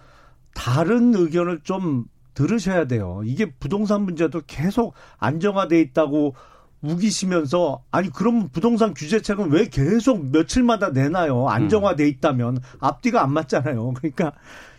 다른 0.54 1.14
의견을 1.14 1.62
좀 1.64 2.06
들으셔야 2.34 2.86
돼요. 2.86 3.22
이게 3.26 3.52
부동산 3.52 4.04
문제도 4.04 4.42
계속 4.48 4.94
안정화돼 5.18 5.80
있다고 5.82 6.34
우기시면서 6.82 7.84
아니 7.92 8.10
그럼 8.10 8.50
부동산 8.50 8.94
규제책은 8.94 9.52
왜 9.52 9.68
계속 9.68 10.26
며칠마다 10.32 10.92
내나요? 10.92 11.50
안정화돼 11.50 12.08
있다면 12.08 12.60
앞뒤가 12.80 13.22
안 13.24 13.34
맞잖아요. 13.34 13.94
그러니까 13.94 14.34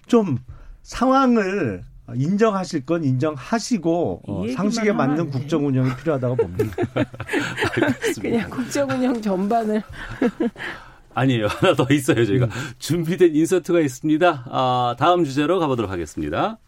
좀 0.07 0.39
상황을 0.87 1.83
인정하실 2.15 2.87
건 2.87 3.03
인정하시고 3.03 4.23
어, 4.29 4.45
상식에 4.55 4.93
맞는 4.93 5.31
국정 5.31 5.67
운영이 5.67 5.97
필요하다고 5.97 6.37
봅니다. 6.37 6.77
그냥 8.21 8.49
국정 8.49 8.89
운영 8.91 9.21
전반을 9.21 9.83
아니에요. 11.15 11.49
하나 11.49 11.75
더 11.75 11.87
있어요. 11.91 12.25
저희가 12.25 12.47
음. 12.47 12.51
준비된 12.79 13.35
인서트가 13.35 13.81
있습니다. 13.81 14.45
아, 14.49 14.95
다음 14.97 15.25
주제로 15.25 15.59
가보도록 15.59 15.91
하겠습니다. 15.91 16.59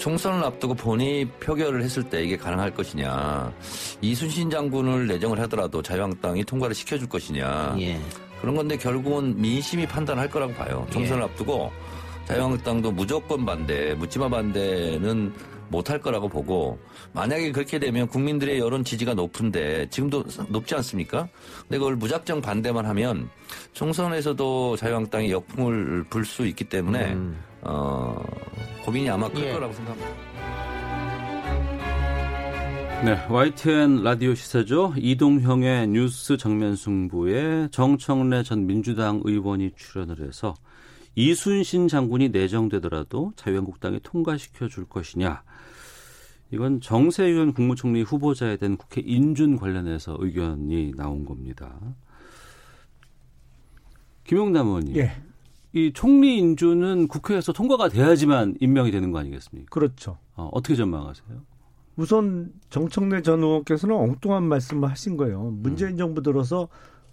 총선을 0.00 0.42
앞두고 0.44 0.74
본인이 0.74 1.26
표결을 1.26 1.82
했을 1.82 2.02
때 2.02 2.24
이게 2.24 2.36
가능할 2.36 2.72
것이냐. 2.72 3.52
이순신 4.00 4.48
장군을 4.48 5.06
내정을 5.06 5.38
하더라도 5.40 5.82
자유한국당이 5.82 6.42
통과를 6.42 6.74
시켜줄 6.74 7.06
것이냐. 7.08 7.76
예. 7.80 8.00
그런 8.40 8.54
건데 8.54 8.78
결국은 8.78 9.38
민심이 9.38 9.86
판단할 9.86 10.30
거라고 10.30 10.54
봐요. 10.54 10.86
총선을 10.90 11.20
예. 11.20 11.24
앞두고 11.26 11.70
자유한국당도 12.24 12.92
무조건 12.92 13.44
반대, 13.44 13.94
묻지마 13.94 14.30
반대는 14.30 15.34
못할 15.68 16.00
거라고 16.00 16.28
보고 16.28 16.78
만약에 17.12 17.52
그렇게 17.52 17.78
되면 17.78 18.08
국민들의 18.08 18.58
여론 18.58 18.82
지지가 18.82 19.12
높은데 19.14 19.86
지금도 19.90 20.24
높지 20.48 20.74
않습니까? 20.76 21.28
근데 21.62 21.78
그걸 21.78 21.96
무작정 21.96 22.40
반대만 22.40 22.86
하면 22.86 23.28
총선에서도 23.74 24.76
자유한국당이 24.76 25.30
역풍을 25.30 26.04
불 26.08 26.24
수 26.24 26.46
있기 26.46 26.64
때문에 26.64 27.12
음. 27.12 27.49
어, 27.62 28.22
고민이 28.84 29.10
아마 29.10 29.28
클 29.28 29.42
예. 29.42 29.52
거라고 29.52 29.72
생각합니다. 29.72 30.30
네, 33.04 33.18
YTN 33.30 34.02
라디오 34.02 34.34
시사죠. 34.34 34.92
이동형의 34.96 35.88
뉴스 35.88 36.36
정면 36.36 36.76
승부에 36.76 37.68
정청래 37.70 38.42
전 38.42 38.66
민주당 38.66 39.22
의원이 39.24 39.72
출연을 39.74 40.20
해서 40.20 40.54
이순신 41.14 41.88
장군이 41.88 42.28
내정되더라도 42.28 43.32
자유한국당이 43.36 44.00
통과시켜 44.02 44.68
줄 44.68 44.86
것이냐. 44.86 45.42
이건 46.52 46.80
정세윤 46.80 47.54
국무총리 47.54 48.02
후보자에 48.02 48.56
대한 48.56 48.76
국회 48.76 49.00
인준 49.00 49.56
관련해서 49.56 50.16
의견이 50.18 50.92
나온 50.96 51.24
겁니다. 51.24 51.78
김용남 54.24 54.66
의원님. 54.66 54.96
예. 54.96 55.29
이 55.72 55.92
총리 55.92 56.38
인준은 56.38 57.08
국회에서 57.08 57.52
통과가 57.52 57.88
돼야지만 57.88 58.56
임명이 58.60 58.90
되는 58.90 59.12
거 59.12 59.18
아니겠습니까? 59.18 59.68
그렇죠. 59.70 60.18
어, 60.34 60.50
떻게 60.54 60.74
전망하세요? 60.74 61.28
우선 61.96 62.52
정청래 62.70 63.22
전 63.22 63.42
의원께서는 63.42 63.94
엉뚱한 63.94 64.42
말씀을 64.44 64.88
하신 64.90 65.16
거예요. 65.16 65.50
문재인 65.58 65.92
음. 65.92 65.96
정부 65.98 66.22
들어서 66.22 66.68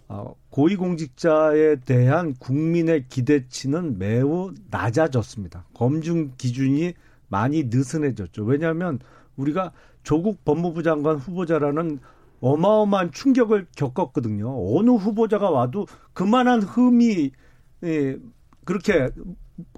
어, 0.08 0.34
고위공직자에 0.50 1.76
대한 1.84 2.34
국민의 2.34 3.04
기대치는 3.08 3.98
매우 3.98 4.52
낮아졌습니다. 4.70 5.66
검증 5.74 6.32
기준이 6.38 6.94
많이 7.28 7.64
느슨해졌죠. 7.64 8.44
왜냐하면 8.44 8.98
우리가 9.36 9.72
조국 10.02 10.44
법무부 10.44 10.82
장관 10.82 11.16
후보자라는 11.16 12.00
어마어마한 12.40 13.12
충격을 13.12 13.66
겪었거든요. 13.76 14.48
어느 14.76 14.90
후보자가 14.90 15.50
와도 15.50 15.86
그만한 16.14 16.62
흠이 16.62 17.32
예, 17.84 18.16
그렇게 18.68 19.08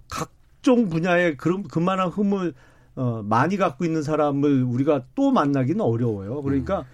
각종 0.09 0.89
분야에 0.89 1.37
그, 1.37 1.63
그만한 1.63 2.09
흠을 2.09 2.55
어, 2.97 3.23
많이 3.23 3.57
갖고 3.57 3.85
있는 3.85 4.03
사람을 4.03 4.65
우리가 4.65 5.05
또 5.15 5.31
만나기는 5.31 5.81
어려워요. 5.81 6.43
그러니까 6.43 6.85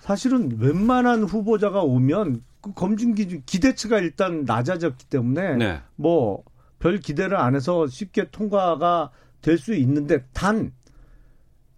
사실은 0.00 0.56
웬만한 0.58 1.24
후보자가 1.24 1.82
오면 1.82 2.40
그 2.62 2.72
검증 2.72 3.14
기준 3.14 3.42
기대치가 3.44 3.98
일단 3.98 4.46
낮아졌기 4.46 5.04
때문에 5.10 5.56
네. 5.56 5.82
뭐별 5.96 6.98
기대를 7.00 7.36
안 7.36 7.54
해서 7.54 7.86
쉽게 7.86 8.30
통과가 8.30 9.10
될 9.42 9.58
수 9.58 9.74
있는데 9.74 10.24
단 10.32 10.72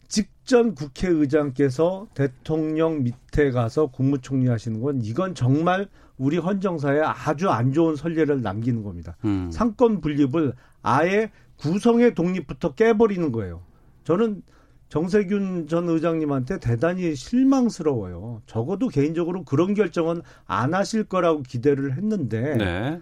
직전 0.06 0.76
국회의장께서 0.76 2.06
대통령 2.14 3.02
밑에 3.02 3.50
가서 3.50 3.88
국무총리 3.88 4.46
하시는 4.46 4.80
건 4.80 5.00
이건 5.02 5.34
정말 5.34 5.88
우리 6.18 6.38
헌정사에 6.38 7.00
아주 7.00 7.50
안 7.50 7.72
좋은 7.72 7.96
선례를 7.96 8.42
남기는 8.42 8.82
겁니다. 8.82 9.16
음. 9.24 9.50
상권 9.50 10.00
분립을 10.00 10.54
아예 10.82 11.30
구성의 11.58 12.14
독립부터 12.14 12.74
깨버리는 12.74 13.32
거예요. 13.32 13.62
저는 14.04 14.42
정세균 14.88 15.66
전 15.66 15.88
의장님한테 15.88 16.60
대단히 16.60 17.14
실망스러워요. 17.16 18.42
적어도 18.46 18.88
개인적으로 18.88 19.42
그런 19.42 19.74
결정은 19.74 20.22
안 20.46 20.74
하실 20.74 21.04
거라고 21.04 21.42
기대를 21.42 21.96
했는데 21.96 22.56
네. 22.56 23.00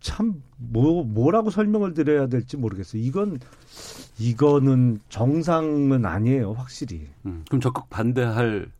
참 0.00 0.42
뭐, 0.58 1.02
뭐라고 1.02 1.48
설명을 1.48 1.94
드려야 1.94 2.26
될지 2.26 2.58
모르겠어요. 2.58 3.00
이건 3.00 3.38
이거는 4.18 5.00
정상은 5.08 6.04
아니에요, 6.04 6.52
확실히. 6.52 7.08
음, 7.24 7.44
그럼 7.48 7.60
적극 7.62 7.88
반대할 7.88 8.70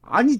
아니 0.00 0.38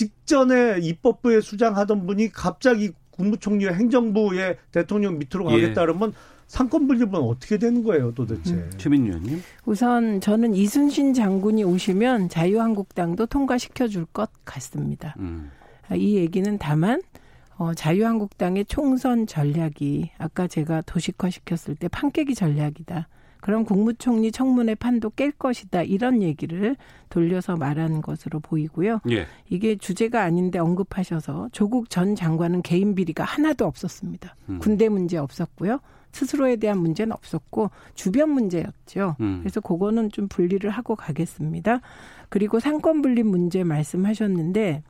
직전에 0.00 0.78
입법부에 0.82 1.40
수장하던 1.40 2.06
분이 2.06 2.30
갑자기 2.30 2.92
국무총리와 3.12 3.72
행정부의 3.72 4.58
대통령 4.70 5.18
밑으로 5.18 5.50
예. 5.52 5.62
가겠다 5.62 5.80
그러면 5.80 6.12
상권 6.46 6.86
분립은 6.86 7.14
어떻게 7.14 7.56
되는 7.56 7.82
거예요, 7.82 8.12
도대체? 8.12 8.52
음. 8.52 8.70
최민희 8.76 9.08
의원님. 9.08 9.42
우선 9.64 10.20
저는 10.20 10.54
이순신 10.54 11.14
장군이 11.14 11.64
오시면 11.64 12.28
자유한국당도 12.28 13.24
통과시켜 13.26 13.88
줄 13.88 14.04
것 14.12 14.30
같습니다. 14.44 15.14
음. 15.18 15.50
이 15.94 16.16
얘기는 16.16 16.58
다만 16.58 17.00
어, 17.56 17.72
자유한국당의 17.72 18.66
총선 18.66 19.26
전략이 19.26 20.10
아까 20.18 20.46
제가 20.46 20.82
도식화 20.82 21.30
시켰을 21.30 21.76
때 21.76 21.88
판깨기 21.88 22.34
전략이다. 22.34 23.08
그럼 23.40 23.64
국무총리 23.64 24.32
청문회 24.32 24.74
판도 24.74 25.10
깰 25.10 25.32
것이다. 25.38 25.82
이런 25.82 26.22
얘기를 26.22 26.76
돌려서 27.08 27.56
말하는 27.56 28.02
것으로 28.02 28.40
보이고요. 28.40 29.00
예. 29.10 29.26
이게 29.48 29.76
주제가 29.76 30.22
아닌데 30.22 30.58
언급하셔서 30.58 31.50
조국 31.52 31.90
전 31.90 32.14
장관은 32.14 32.62
개인 32.62 32.94
비리가 32.94 33.24
하나도 33.24 33.64
없었습니다. 33.66 34.34
음. 34.48 34.58
군대 34.58 34.88
문제 34.88 35.16
없었고요. 35.16 35.80
스스로에 36.12 36.56
대한 36.56 36.78
문제는 36.78 37.12
없었고 37.12 37.70
주변 37.94 38.30
문제였죠. 38.30 39.16
음. 39.20 39.40
그래서 39.40 39.60
그거는 39.60 40.10
좀 40.10 40.28
분리를 40.28 40.68
하고 40.70 40.96
가겠습니다. 40.96 41.80
그리고 42.28 42.58
삼권 42.58 43.02
분립 43.02 43.26
문제 43.26 43.62
말씀하셨는데 43.64 44.82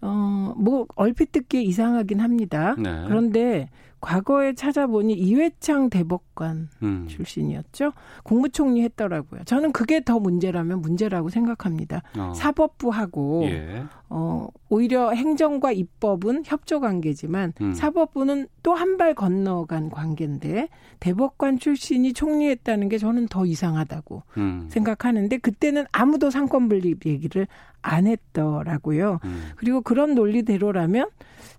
어, 0.00 0.54
뭐 0.56 0.86
얼핏 0.96 1.32
듣기에 1.32 1.62
이상하긴 1.62 2.20
합니다. 2.20 2.74
네. 2.78 3.04
그런데 3.06 3.70
과거에 4.04 4.52
찾아보니 4.52 5.14
이회창 5.14 5.88
대법관 5.88 6.68
음. 6.82 7.06
출신이었죠. 7.08 7.92
국무총리 8.22 8.82
했더라고요. 8.82 9.44
저는 9.44 9.72
그게 9.72 10.04
더 10.04 10.18
문제라면 10.20 10.82
문제라고 10.82 11.30
생각합니다. 11.30 12.02
어. 12.18 12.34
사법부하고 12.36 13.44
예. 13.46 13.84
어, 14.10 14.46
오히려 14.68 15.10
행정과 15.12 15.72
입법은 15.72 16.42
협조 16.44 16.80
관계지만 16.80 17.54
음. 17.62 17.72
사법부는 17.72 18.48
또 18.62 18.74
한 18.74 18.94
발 18.98 19.14
건너간 19.14 19.88
관계인데 19.90 20.68
대법관 21.00 21.58
출신이 21.58 22.12
총리했다는 22.12 22.88
게 22.90 22.98
저는 22.98 23.26
더 23.28 23.46
이상하다고 23.46 24.22
음. 24.36 24.66
생각하는데 24.70 25.38
그때는 25.38 25.86
아무도 25.92 26.30
삼권 26.30 26.68
분립 26.68 27.06
얘기를 27.06 27.46
안 27.82 28.06
했더라고요. 28.06 29.20
음. 29.24 29.50
그리고 29.56 29.80
그런 29.80 30.14
논리대로라면 30.14 31.08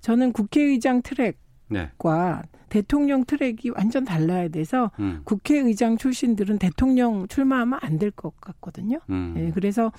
저는 0.01 0.31
국회의장 0.31 1.01
트랙 1.01 1.38
과 1.97 2.41
네. 2.43 2.49
대통령 2.69 3.23
트랙이 3.25 3.71
완전 3.75 4.04
달라야 4.06 4.49
돼서 4.49 4.91
음. 4.99 5.21
국회의장 5.23 5.97
출신들은 5.97 6.58
대통령 6.60 7.28
출마하면 7.28 7.80
안 7.82 7.97
될 7.99 8.12
것 8.12 8.39
같거든요. 8.41 8.99
음. 9.10 9.34
예, 9.38 9.51
그래서 9.51 9.91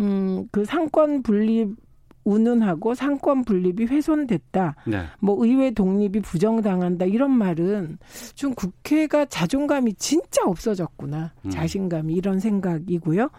음, 0.00 0.48
그 0.50 0.64
삼권 0.64 1.22
분립 1.22 1.76
운운하고 2.24 2.94
삼권 2.94 3.44
분립이 3.44 3.84
훼손됐다. 3.86 4.74
네. 4.88 5.04
뭐 5.20 5.36
의회 5.44 5.70
독립이 5.70 6.20
부정당한다 6.22 7.04
이런 7.04 7.30
말은 7.30 7.98
좀 8.34 8.52
국회가 8.54 9.24
자존감이 9.26 9.94
진짜 9.94 10.42
없어졌구나. 10.44 11.32
음. 11.44 11.50
자신감이 11.50 12.14
이런 12.14 12.40
생각이고요. 12.40 13.30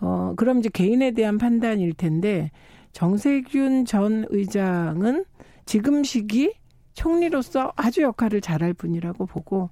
어, 0.00 0.34
그럼 0.36 0.60
이제 0.60 0.68
개인에 0.72 1.10
대한 1.10 1.38
판단일 1.38 1.92
텐데 1.94 2.52
정세균 2.92 3.84
전 3.84 4.24
의장은 4.30 5.24
지금 5.66 6.04
시기 6.04 6.52
총리로서 6.94 7.72
아주 7.76 8.02
역할을 8.02 8.40
잘할 8.40 8.74
분이라고 8.74 9.26
보고 9.26 9.70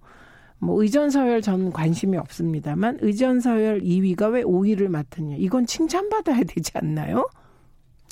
뭐 0.59 0.81
의전서열 0.83 1.43
전 1.43 1.73
관심이 1.73 2.17
없습니다만 2.17 2.99
의전서열 3.01 3.81
2위가 3.83 4.33
왜 4.33 4.43
5위를 4.43 4.89
맡았냐 4.89 5.37
이건 5.39 5.67
칭찬받아야 5.67 6.43
되지 6.45 6.73
않나요? 6.75 7.29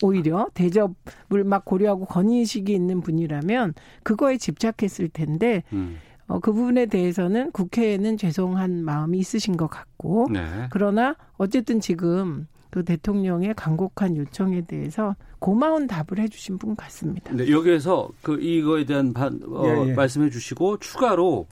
오히려 0.02 0.48
대접을 0.54 1.44
막 1.44 1.64
고려하고 1.64 2.04
건의식이 2.04 2.72
있는 2.72 3.00
분이라면 3.00 3.74
그거에 4.02 4.36
집착했을 4.36 5.08
텐데 5.08 5.62
음. 5.72 5.96
어, 6.28 6.40
그 6.40 6.52
부분에 6.52 6.86
대해서는 6.86 7.52
국회에는 7.52 8.16
죄송한 8.16 8.84
마음이 8.84 9.18
있으신 9.18 9.56
것 9.56 9.68
같고 9.68 10.28
네. 10.32 10.66
그러나 10.70 11.16
어쨌든 11.36 11.80
지금 11.80 12.46
그 12.76 12.84
대통령의 12.84 13.54
간곡한 13.54 14.18
요청에 14.18 14.60
대해서 14.66 15.16
고마운 15.38 15.86
답을 15.86 16.18
해주신 16.18 16.58
분 16.58 16.76
같습니다. 16.76 17.32
네, 17.32 17.50
여기에서 17.50 18.10
그 18.20 18.38
이거에 18.38 18.84
대한 18.84 19.14
반, 19.14 19.40
어, 19.48 19.62
예, 19.64 19.88
예. 19.88 19.94
말씀해 19.94 20.28
주시고 20.28 20.80
추가로 20.80 21.46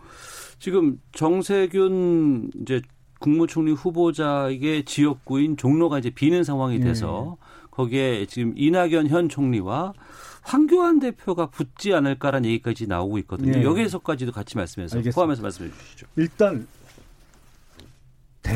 지금 0.59 1.01
정세균 1.13 2.51
이제 2.61 2.83
국무총리 3.21 3.73
후보자에게 3.73 4.85
지역구인 4.85 5.57
종로가 5.57 5.99
이제 5.99 6.11
비는 6.11 6.45
상황이 6.45 6.79
돼서 6.79 7.39
거기에 7.71 8.27
지금 8.27 8.53
이낙연 8.55 9.09
현 9.09 9.31
총리와 9.31 9.95
황교안 10.43 10.99
대표가 10.99 11.47
붙지 11.47 11.95
않을까라는 11.95 12.51
얘기까지 12.51 12.87
나오고 12.87 13.17
있거든요. 13.21 13.61
예. 13.61 13.63
여기에서까지도 13.63 14.31
같이 14.33 14.59
말씀해서 14.59 14.99
알겠습니다. 14.99 15.15
포함해서 15.15 15.41
말씀해 15.41 15.71
주시죠. 15.71 16.07
일단 16.17 16.67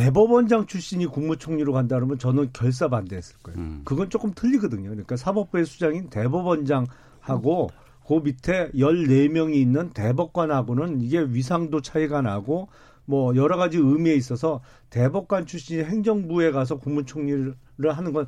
대법원장 0.02 0.66
출신이 0.66 1.06
국무총리로 1.06 1.72
간다 1.72 1.96
그러면 1.96 2.18
저는 2.18 2.50
결사 2.52 2.88
반대했을 2.88 3.36
거예요. 3.42 3.58
음. 3.58 3.82
그건 3.84 4.10
조금 4.10 4.32
틀리거든요. 4.34 4.90
그러니까 4.90 5.16
사법부의 5.16 5.64
수장인 5.66 6.08
대법원장하고 6.08 7.70
그 8.06 8.14
밑에 8.22 8.70
14명이 8.72 9.54
있는 9.54 9.90
대법관하고는 9.90 11.00
이게 11.02 11.20
위상도 11.20 11.82
차이가 11.82 12.22
나고 12.22 12.68
뭐 13.04 13.34
여러 13.36 13.56
가지 13.56 13.78
의미에 13.78 14.14
있어서 14.14 14.60
대법관 14.90 15.46
출신이 15.46 15.82
행정부에 15.84 16.50
가서 16.50 16.78
국무총리를 16.78 17.54
하는 17.90 18.12
건 18.12 18.26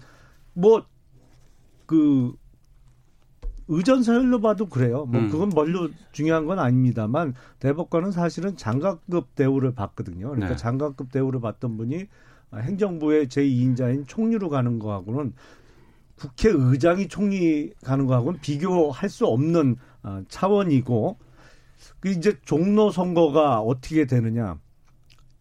뭐 0.55 0.83
그 1.87 2.33
의전서열로 3.71 4.41
봐도 4.41 4.67
그래요. 4.67 5.07
뭐 5.07 5.21
음. 5.21 5.31
그건 5.31 5.49
별로 5.49 5.89
중요한 6.11 6.45
건 6.45 6.59
아닙니다만 6.59 7.35
대법관은 7.61 8.11
사실은 8.11 8.57
장관급 8.57 9.37
대우를 9.37 9.75
받거든요. 9.75 10.27
그러니까 10.29 10.51
네. 10.51 10.57
장관급 10.57 11.13
대우를 11.13 11.41
받던 11.41 11.77
분이 11.77 12.07
행정부의 12.53 13.29
제2인자인 13.29 14.09
총리로 14.09 14.49
가는 14.49 14.81
거하고는 14.81 15.35
국회의장이 16.17 17.07
총리 17.09 17.73
가는 17.85 18.07
거하고는 18.07 18.41
비교할 18.41 19.09
수 19.09 19.27
없는 19.27 19.77
어, 20.03 20.23
차원이고 20.29 21.17
그 22.01 22.09
이제 22.09 22.37
종로 22.45 22.91
선거가 22.91 23.61
어떻게 23.61 24.05
되느냐 24.05 24.59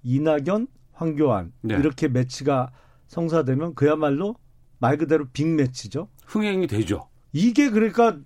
이낙연, 0.03 0.67
황교안 0.93 1.51
네. 1.61 1.75
이렇게 1.75 2.07
매치가 2.07 2.71
성사되면 3.07 3.73
그야말로 3.73 4.35
말 4.77 4.97
그대로 4.97 5.25
빅매치죠. 5.33 6.07
흥행이 6.27 6.67
되죠. 6.67 7.08
이게 7.31 7.69
그러니까 7.69 8.17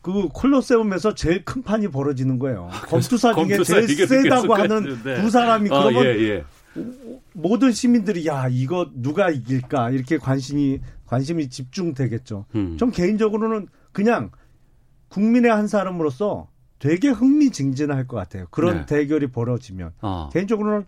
그 0.00 0.28
콜로세움에서 0.28 1.14
제일 1.14 1.44
큰 1.44 1.62
판이 1.62 1.88
벌어지는 1.88 2.38
거예요. 2.38 2.68
검투사 2.88 3.32
중에 3.34 3.42
검투사 3.56 3.86
제일 3.86 4.06
세다고 4.06 4.54
하는. 4.54 5.02
두 5.02 5.30
사람이 5.30 5.70
아, 5.72 5.84
그러면 5.84 6.04
예, 6.04 6.20
예. 6.28 6.44
모든 7.32 7.72
시민들이 7.72 8.26
야 8.26 8.46
이거 8.50 8.90
누가 8.94 9.30
이길까 9.30 9.90
이렇게 9.90 10.18
관심이 10.18 10.80
관심이 11.06 11.48
집중되겠죠. 11.48 12.46
음. 12.54 12.76
전 12.78 12.90
개인적으로는 12.90 13.68
그냥 13.92 14.30
국민의 15.08 15.50
한 15.50 15.68
사람으로서 15.68 16.48
되게 16.78 17.08
흥미진진할 17.08 18.06
것 18.06 18.16
같아요. 18.16 18.46
그런 18.50 18.80
네. 18.80 18.86
대결이 18.86 19.28
벌어지면 19.28 19.92
어. 20.02 20.28
개인적으로는 20.32 20.84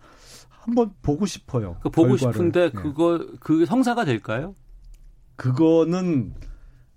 한번 0.51 0.91
보고 1.01 1.25
싶어요. 1.27 1.77
그 1.83 1.89
보고 1.89 2.09
결과를. 2.17 2.33
싶은데 2.35 2.61
네. 2.67 2.71
그거 2.71 3.25
그 3.41 3.65
성사가 3.65 4.05
될까요? 4.05 4.55
그거는 5.37 6.35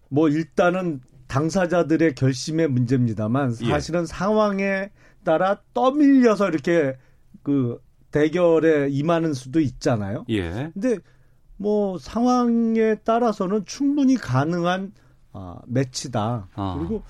뭐 0.10 0.30
일단은 0.30 1.02
당사자들의 1.28 2.16
결심의 2.16 2.68
문제입니다만 2.68 3.56
예. 3.62 3.70
사실은 3.70 4.06
상황에 4.06 4.90
따라 5.24 5.62
떠밀려서 5.74 6.50
이렇게 6.50 6.98
그 7.44 7.80
대결에 8.12 8.90
임하는 8.90 9.34
수도 9.34 9.60
있잖아요. 9.60 10.26
예. 10.30 10.72
근데 10.74 10.98
뭐 11.58 11.98
상황에 12.00 12.96
따라서는 13.04 13.66
충분히 13.66 14.16
가능한 14.16 14.94
아, 15.34 15.60
매치다. 15.68 16.48
아. 16.56 16.76
그리고 16.80 17.04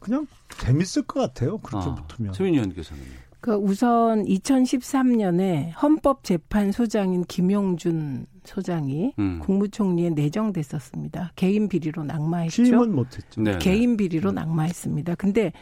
그냥 0.00 0.26
재밌을 0.56 1.02
것 1.02 1.20
같아요. 1.20 1.58
그렇게 1.58 1.90
아, 1.90 1.94
붙으면. 1.94 2.32
최민희 2.32 2.58
의원께서는 2.58 3.02
그 3.40 3.54
우선 3.54 4.24
2013년에 4.24 5.70
헌법재판소장인 5.80 7.24
김용준 7.24 8.26
소장이 8.44 9.12
음. 9.18 9.40
국무총리에 9.40 10.10
내정됐었습니다. 10.10 11.32
개인 11.36 11.68
비리로 11.68 12.04
낙마했죠. 12.04 12.64
취임은 12.64 12.94
못했죠. 12.94 13.42
네. 13.42 13.58
개인 13.58 13.96
비리로 13.96 14.32
낙마했습니다. 14.32 15.14
근데 15.16 15.52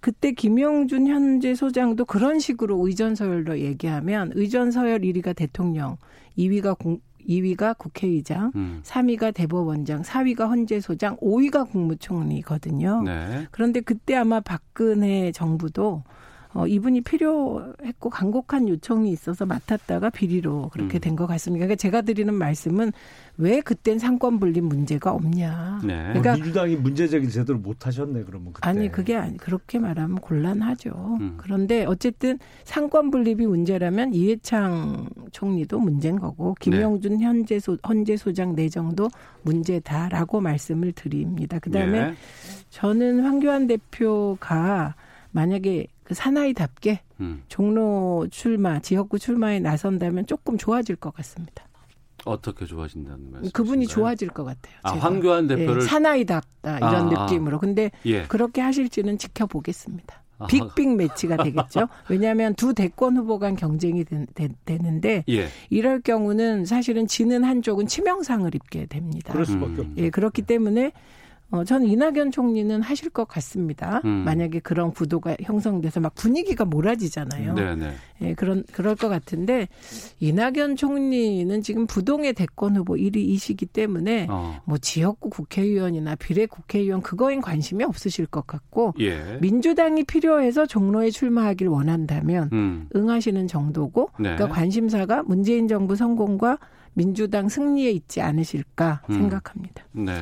그때 0.00 0.32
김용준 0.32 1.08
현재 1.08 1.54
소장도 1.54 2.04
그런 2.04 2.38
식으로 2.38 2.86
의전서열로 2.86 3.58
얘기하면 3.60 4.32
의전서열 4.34 5.00
1위가 5.00 5.34
대통령, 5.34 5.96
2위가 6.38 6.78
공, 6.78 7.00
2위가 7.28 7.76
국회의장, 7.76 8.52
음. 8.54 8.80
3위가 8.84 9.34
대법원장, 9.34 10.02
4위가 10.02 10.48
헌재소장, 10.48 11.16
5위가 11.16 11.68
국무총리거든요. 11.70 13.02
네. 13.02 13.46
그런데 13.50 13.80
그때 13.80 14.14
아마 14.14 14.40
박근혜 14.40 15.32
정부도 15.32 16.04
어, 16.56 16.66
이분이 16.66 17.02
필요했고 17.02 18.08
간곡한 18.08 18.68
요청이 18.70 19.10
있어서 19.10 19.44
맡았다가 19.44 20.08
비리로 20.08 20.70
그렇게 20.72 20.96
음. 20.96 21.00
된것 21.00 21.28
같습니다. 21.28 21.66
그러니까 21.66 21.76
제가 21.76 22.00
드리는 22.00 22.32
말씀은 22.32 22.92
왜 23.36 23.60
그땐 23.60 23.98
삼권 23.98 24.40
분립 24.40 24.64
문제가 24.64 25.12
없냐. 25.12 25.82
네. 25.84 25.96
그러니까 26.08 26.30
뭐 26.30 26.36
민주당이 26.36 26.76
문제제기 26.76 27.28
제대로 27.28 27.58
못 27.58 27.86
하셨네 27.86 28.24
그러면 28.24 28.54
그때. 28.54 28.66
아니 28.66 28.90
그게 28.90 29.16
아니 29.16 29.36
그렇게 29.36 29.78
말하면 29.78 30.16
곤란하죠. 30.20 31.18
음. 31.20 31.34
그런데 31.36 31.84
어쨌든 31.84 32.38
삼권 32.64 33.10
분립이 33.10 33.46
문제라면 33.46 34.14
이회창 34.14 35.10
총리도 35.32 35.78
문제인 35.78 36.18
거고 36.18 36.54
네. 36.60 36.70
김용준 36.70 37.20
현재 37.20 37.60
소 37.60 37.76
헌재 37.86 38.16
소장 38.16 38.54
내정도 38.54 39.10
문제다라고 39.42 40.40
말씀을 40.40 40.92
드립니다. 40.92 41.58
그다음에 41.58 41.98
예. 41.98 42.14
저는 42.70 43.20
황교안 43.20 43.66
대표가 43.66 44.94
만약에 45.32 45.88
그 46.06 46.14
사나이답게 46.14 47.00
음. 47.20 47.42
종로 47.48 48.28
출마, 48.30 48.78
지역구 48.78 49.18
출마에 49.18 49.58
나선다면 49.58 50.26
조금 50.26 50.56
좋아질 50.56 50.94
것 50.96 51.12
같습니다. 51.14 51.66
어떻게 52.24 52.64
좋아진다는 52.64 53.32
말씀? 53.32 53.50
그분이 53.50 53.88
좋아질 53.88 54.28
것 54.28 54.44
같아요. 54.44 54.76
아. 54.82 54.92
황교안 54.92 55.48
대표를 55.48 55.82
예, 55.82 55.86
사나이답다 55.86 56.78
이런 56.78 57.16
아, 57.16 57.22
아. 57.22 57.24
느낌으로. 57.26 57.58
근데 57.58 57.90
예. 58.04 58.22
그렇게 58.24 58.60
하실지는 58.60 59.18
지켜보겠습니다. 59.18 60.22
아하. 60.38 60.46
빅빅 60.46 60.94
매치가 60.94 61.42
되겠죠. 61.42 61.88
왜냐하면 62.08 62.54
두 62.54 62.72
대권 62.72 63.16
후보 63.16 63.40
간 63.40 63.56
경쟁이 63.56 64.04
되, 64.04 64.78
는데 64.78 65.24
예. 65.28 65.48
이럴 65.70 66.00
경우는 66.00 66.66
사실은 66.66 67.08
지는 67.08 67.42
한쪽은 67.42 67.88
치명상을 67.88 68.54
입게 68.54 68.86
됩니다. 68.86 69.32
그럴 69.32 69.44
수밖에 69.44 69.72
음. 69.72 69.80
없죠. 69.80 69.92
예, 69.96 70.10
그렇기 70.10 70.42
때문에 70.42 70.92
어, 71.50 71.62
저는 71.62 71.86
이낙연 71.86 72.32
총리는 72.32 72.82
하실 72.82 73.08
것 73.10 73.26
같습니다. 73.28 74.00
음. 74.04 74.24
만약에 74.24 74.58
그런 74.60 74.90
구도가 74.92 75.36
형성돼서 75.42 76.00
막 76.00 76.14
분위기가 76.16 76.64
몰아지잖아요. 76.64 77.54
네네. 77.54 77.92
예, 78.22 78.34
그런, 78.34 78.64
그럴 78.72 78.96
것 78.96 79.08
같은데, 79.08 79.68
이낙연 80.18 80.74
총리는 80.74 81.62
지금 81.62 81.86
부동의 81.86 82.32
대권 82.32 82.76
후보 82.76 82.94
1위이시기 82.94 83.72
때문에, 83.72 84.26
어. 84.28 84.60
뭐 84.64 84.76
지역구 84.78 85.30
국회의원이나 85.30 86.16
비례 86.16 86.46
국회의원 86.46 87.00
그거엔 87.00 87.40
관심이 87.40 87.84
없으실 87.84 88.26
것 88.26 88.46
같고, 88.46 88.94
예. 88.98 89.38
민주당이 89.40 90.02
필요해서 90.04 90.66
종로에 90.66 91.10
출마하길 91.10 91.68
원한다면, 91.68 92.50
음. 92.52 92.88
응하시는 92.96 93.46
정도고, 93.46 94.10
네. 94.18 94.34
그러니까 94.34 94.48
관심사가 94.48 95.22
문재인 95.22 95.68
정부 95.68 95.94
성공과 95.94 96.58
민주당 96.94 97.48
승리에 97.48 97.90
있지 97.90 98.20
않으실까 98.20 99.02
음. 99.10 99.14
생각합니다. 99.14 99.84
네. 99.92 100.12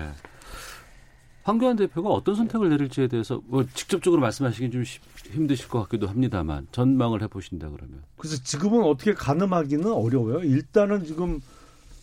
황교안 1.45 1.76
대표가 1.76 2.09
어떤 2.11 2.34
선택을 2.34 2.70
내릴지에 2.70 3.07
대해서 3.07 3.40
뭐 3.47 3.64
직접적으로 3.74 4.20
말씀하시긴 4.22 4.70
좀 4.70 4.82
쉽- 4.84 5.03
힘드실 5.30 5.68
것 5.68 5.82
같기도 5.82 6.07
합니다만 6.09 6.66
전망을 6.72 7.22
해보신다 7.22 7.68
그러면 7.68 8.03
그래서 8.16 8.42
지금은 8.42 8.82
어떻게 8.82 9.12
가늠하기는 9.12 9.92
어려워요. 9.92 10.40
일단은 10.40 11.05
지금 11.05 11.40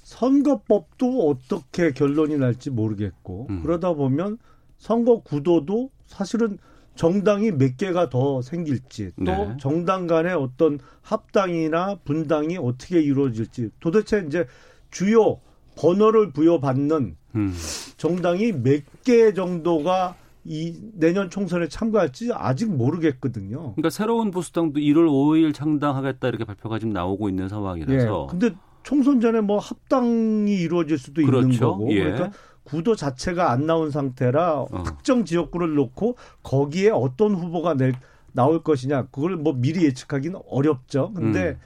선거법도 0.04 1.30
어떻게 1.30 1.92
결론이 1.92 2.38
날지 2.38 2.70
모르겠고 2.70 3.48
음. 3.50 3.64
그러다 3.64 3.94
보면 3.94 4.38
선거 4.78 5.22
구도도 5.22 5.90
사실은 6.06 6.58
정당이 6.96 7.52
몇 7.54 7.78
개가 7.78 8.10
더 8.10 8.42
생길지 8.42 9.12
또 9.18 9.24
네. 9.24 9.58
정당 9.60 10.06
간의 10.08 10.34
어떤 10.36 10.80
합당이나 11.02 11.96
분당이 12.04 12.58
어떻게 12.58 13.02
이루어질지 13.02 13.70
도대체 13.80 14.24
이제 14.28 14.46
주요 14.92 15.40
번호를 15.78 16.32
부여받는 16.32 17.16
음. 17.36 17.54
정당이 17.98 18.52
몇 18.62 18.84
개 19.04 19.34
정도가 19.34 20.16
이 20.44 20.76
내년 20.94 21.30
총선에 21.30 21.68
참가할지 21.68 22.32
아직 22.34 22.70
모르겠거든요. 22.70 23.74
그러니까 23.74 23.90
새로운 23.90 24.32
보수당도 24.32 24.80
1월 24.80 25.08
5일 25.08 25.54
창당하겠다 25.54 26.28
이렇게 26.28 26.46
발표가 26.46 26.80
지금 26.80 26.94
나오고 26.94 27.30
있는 27.30 27.48
상황이라서 27.48 28.28
예. 28.28 28.32
근데 28.32 28.56
총선 28.84 29.22
전에 29.22 29.42
뭐 29.42 29.60
합당이 29.60 30.52
이루어질 30.52 30.98
수도 30.98 31.22
있는 31.22 31.42
그렇죠. 31.42 31.72
거고 31.72 31.92
예. 31.92 32.04
그러니까 32.04 32.32
구도 32.64 32.96
자체가 32.96 33.52
안 33.52 33.68
나온 33.68 33.92
상태라 33.92 34.62
어. 34.62 34.84
특정 34.84 35.26
지역구를 35.26 35.76
놓고 35.76 36.16
거기에 36.42 36.90
어떤 36.90 37.36
후보가 37.36 37.76
낼, 37.76 37.94
나올 38.32 38.64
것이냐 38.64 39.08
그걸 39.08 39.36
뭐 39.36 39.54
미리 39.54 39.86
예측하기는 39.86 40.40
어렵죠. 40.48 41.14
근데 41.14 41.50
음. 41.50 41.58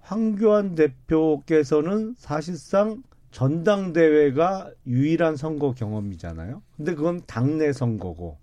황교안 0.00 0.74
대표께서는 0.74 2.14
사실상 2.18 3.02
전당대회가 3.30 4.70
유일한 4.86 5.36
선거 5.36 5.72
경험이잖아요. 5.72 6.62
근데 6.76 6.94
그건 6.94 7.20
당내 7.26 7.72
선거고. 7.72 8.38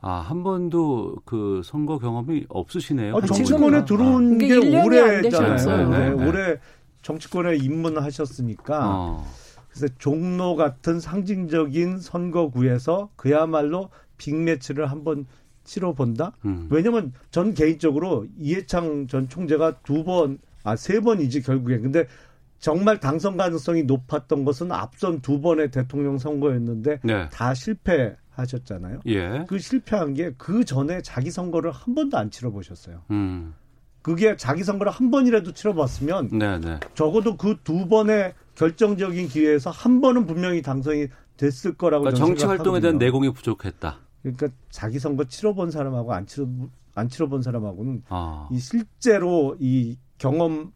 아, 0.00 0.14
한 0.14 0.42
번도 0.42 1.16
그 1.24 1.62
선거 1.64 1.98
경험이 1.98 2.44
없으시네요. 2.48 3.16
아, 3.16 3.20
지금- 3.20 3.36
정치권에 3.36 3.84
들어온 3.84 4.32
그게 4.38 4.48
게 4.48 4.54
1년이 4.56 4.76
안 4.78 4.84
올해잖아요. 4.86 5.88
네, 5.90 6.10
네. 6.14 6.26
올해 6.26 6.56
정치권에 7.02 7.56
입문하셨으니까 7.56 8.80
어. 8.82 9.24
그래서 9.68 9.86
종로 9.98 10.56
같은 10.56 10.98
상징적인 10.98 11.98
선거구에서 11.98 13.10
그야말로 13.16 13.90
빅매치를 14.18 14.90
한번 14.90 15.26
치러 15.64 15.92
본다. 15.94 16.32
음. 16.44 16.66
왜냐면 16.70 17.12
전 17.30 17.54
개인적으로 17.54 18.26
이해창 18.36 19.06
전 19.06 19.28
총재가 19.28 19.78
두 19.84 20.02
번, 20.02 20.38
아, 20.64 20.74
세 20.74 21.00
번이지 21.00 21.42
결국에. 21.42 21.78
근데 21.78 22.06
정말 22.62 22.98
당선 23.00 23.36
가능성이 23.36 23.82
높았던 23.82 24.44
것은 24.44 24.70
앞선 24.70 25.20
두 25.20 25.40
번의 25.40 25.72
대통령 25.72 26.16
선거였는데 26.16 27.00
네. 27.02 27.28
다 27.28 27.52
실패하셨잖아요. 27.54 29.00
예. 29.06 29.44
그 29.48 29.58
실패한 29.58 30.14
게 30.14 30.32
그 30.38 30.64
전에 30.64 31.02
자기 31.02 31.30
선거를 31.32 31.72
한 31.72 31.94
번도 31.94 32.16
안 32.16 32.30
치러보셨어요. 32.30 33.02
음. 33.10 33.52
그게 34.00 34.36
자기 34.36 34.62
선거를 34.64 34.90
한 34.92 35.10
번이라도 35.10 35.52
치러봤으면 35.52 36.28
네, 36.38 36.58
네. 36.60 36.78
적어도 36.94 37.36
그 37.36 37.56
두 37.64 37.88
번의 37.88 38.32
결정적인 38.54 39.28
기회에서 39.28 39.70
한 39.70 40.00
번은 40.00 40.26
분명히 40.26 40.62
당선이 40.62 41.08
됐을 41.36 41.74
거라고 41.74 42.04
그러니까 42.04 42.24
정치 42.24 42.46
활동에 42.46 42.78
대한. 42.80 42.96
내공이 42.98 43.32
부족했다. 43.32 43.98
그러니까 44.22 44.48
자기 44.70 45.00
선거 45.00 45.24
치러본 45.24 45.72
사람하고 45.72 46.12
안 46.12 46.26
치러 46.26 46.46
안 46.94 47.08
치러본 47.08 47.42
사람하고는 47.42 48.04
아. 48.08 48.48
이 48.52 48.58
실제로 48.58 49.56
이 49.58 49.96
경험 50.22 50.72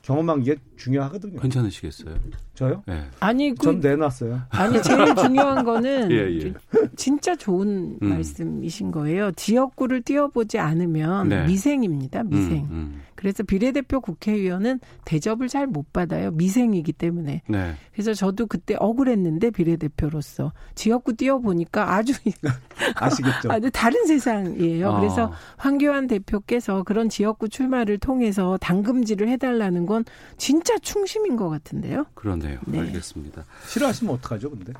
경험한 0.00 0.42
게 0.42 0.56
중요하거든요. 0.76 1.38
괜찮으시겠어요? 1.40 2.14
저요? 2.54 2.82
예. 2.88 3.04
아니, 3.20 3.50
그, 3.50 3.64
전 3.64 3.80
내놨어요. 3.80 4.40
아니 4.48 4.82
제일 4.82 5.14
중요한 5.14 5.62
거는 5.62 6.08
예, 6.10 6.16
예. 6.16 6.54
진짜 6.96 7.36
좋은 7.36 7.98
음. 8.00 8.08
말씀이신 8.08 8.90
거예요. 8.90 9.30
지역구를 9.32 10.02
띄워보지 10.02 10.58
않으면 10.58 11.28
네. 11.28 11.44
미생입니다. 11.44 12.22
미생. 12.22 12.64
음, 12.64 12.70
음. 12.70 13.02
그래서 13.18 13.42
비례대표 13.42 14.00
국회의원은 14.00 14.78
대접을 15.04 15.48
잘 15.48 15.66
못 15.66 15.92
받아요. 15.92 16.30
미생이기 16.30 16.92
때문에. 16.92 17.42
네. 17.48 17.74
그래서 17.92 18.14
저도 18.14 18.46
그때 18.46 18.76
억울했는데 18.78 19.50
비례대표로서 19.50 20.52
지역구 20.76 21.14
띄워보니까 21.16 21.94
아주 21.94 22.12
아시겠죠? 22.94 23.50
아주 23.50 23.68
다른 23.72 24.06
세상이에요. 24.06 24.88
아. 24.88 25.00
그래서 25.00 25.32
황교안 25.56 26.06
대표께서 26.06 26.84
그런 26.84 27.08
지역구 27.08 27.48
출마를 27.48 27.98
통해서 27.98 28.56
당금질을 28.60 29.28
해달라는 29.30 29.84
건 29.84 30.04
진짜 30.36 30.78
충심인 30.78 31.34
것 31.36 31.48
같은데요. 31.48 32.06
그러네요. 32.14 32.60
네. 32.66 32.78
알겠습니다. 32.80 33.44
싫어하시면 33.66 34.14
어떡하죠, 34.14 34.50
근데? 34.50 34.72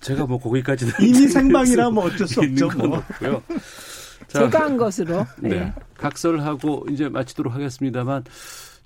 제가 0.00 0.26
뭐 0.26 0.38
거기까지는 0.40 0.92
이미 1.00 1.28
생방이라면 1.28 1.96
어쩔 2.02 2.26
수 2.26 2.40
없죠, 2.40 2.68
건 2.68 2.88
뭐. 2.88 2.98
없고요. 2.98 3.42
자, 4.28 4.40
제가 4.40 4.64
한 4.64 4.76
것으로. 4.76 5.26
네. 5.40 5.72
각설하고 5.96 6.86
이제 6.90 7.08
마치도록 7.08 7.54
하겠습니다만 7.54 8.24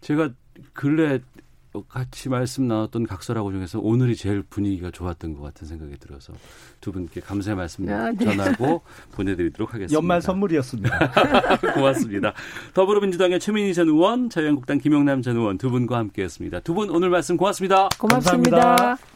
제가 0.01 0.31
근래 0.73 1.21
같이 1.91 2.31
말씀 2.31 2.67
나눴던 2.69 3.07
각설하고 3.07 3.53
중에서 3.53 3.79
오늘이 3.81 4.17
제일 4.17 4.43
분위기가 4.43 4.91
좋았던 4.91 5.35
것 5.35 5.43
같은 5.43 5.67
생각이 5.67 5.99
들어서 5.99 6.33
두 6.81 6.91
분께 6.91 7.21
감사의 7.21 7.55
말씀 7.55 7.87
아, 7.91 8.11
네. 8.13 8.25
전하고 8.25 8.81
보내드리도록 9.13 9.75
하겠습니다. 9.75 9.95
연말 9.95 10.23
선물이었습니다. 10.23 11.13
고맙습니다. 11.75 12.33
더불어민주당의 12.73 13.41
최민희 13.41 13.75
전 13.75 13.89
의원, 13.89 14.31
자유한국당 14.31 14.79
김용남 14.79 15.21
전 15.21 15.37
의원 15.37 15.59
두 15.59 15.69
분과 15.71 15.99
함께했습니다. 15.99 16.61
두 16.61 16.73
분 16.75 16.89
오늘 16.89 17.11
말씀 17.11 17.37
고맙습니다. 17.37 17.91
고맙습니다. 17.99 18.57
감사합니다. 18.59 19.16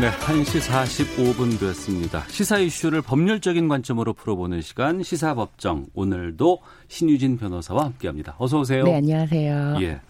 네, 0.00 0.12
1시 0.12 0.60
45분 0.60 1.58
됐습니다. 1.58 2.22
시사 2.28 2.58
이슈를 2.58 3.02
법률적인 3.02 3.66
관점으로 3.66 4.12
풀어보는 4.12 4.60
시간 4.60 5.02
시사법정 5.02 5.86
오늘도 5.92 6.60
신유진 6.86 7.36
변호사와 7.36 7.86
함께합니다. 7.86 8.36
어서 8.38 8.60
오세요. 8.60 8.84
네, 8.84 8.94
안녕하세요. 8.94 9.78
예. 9.80 10.00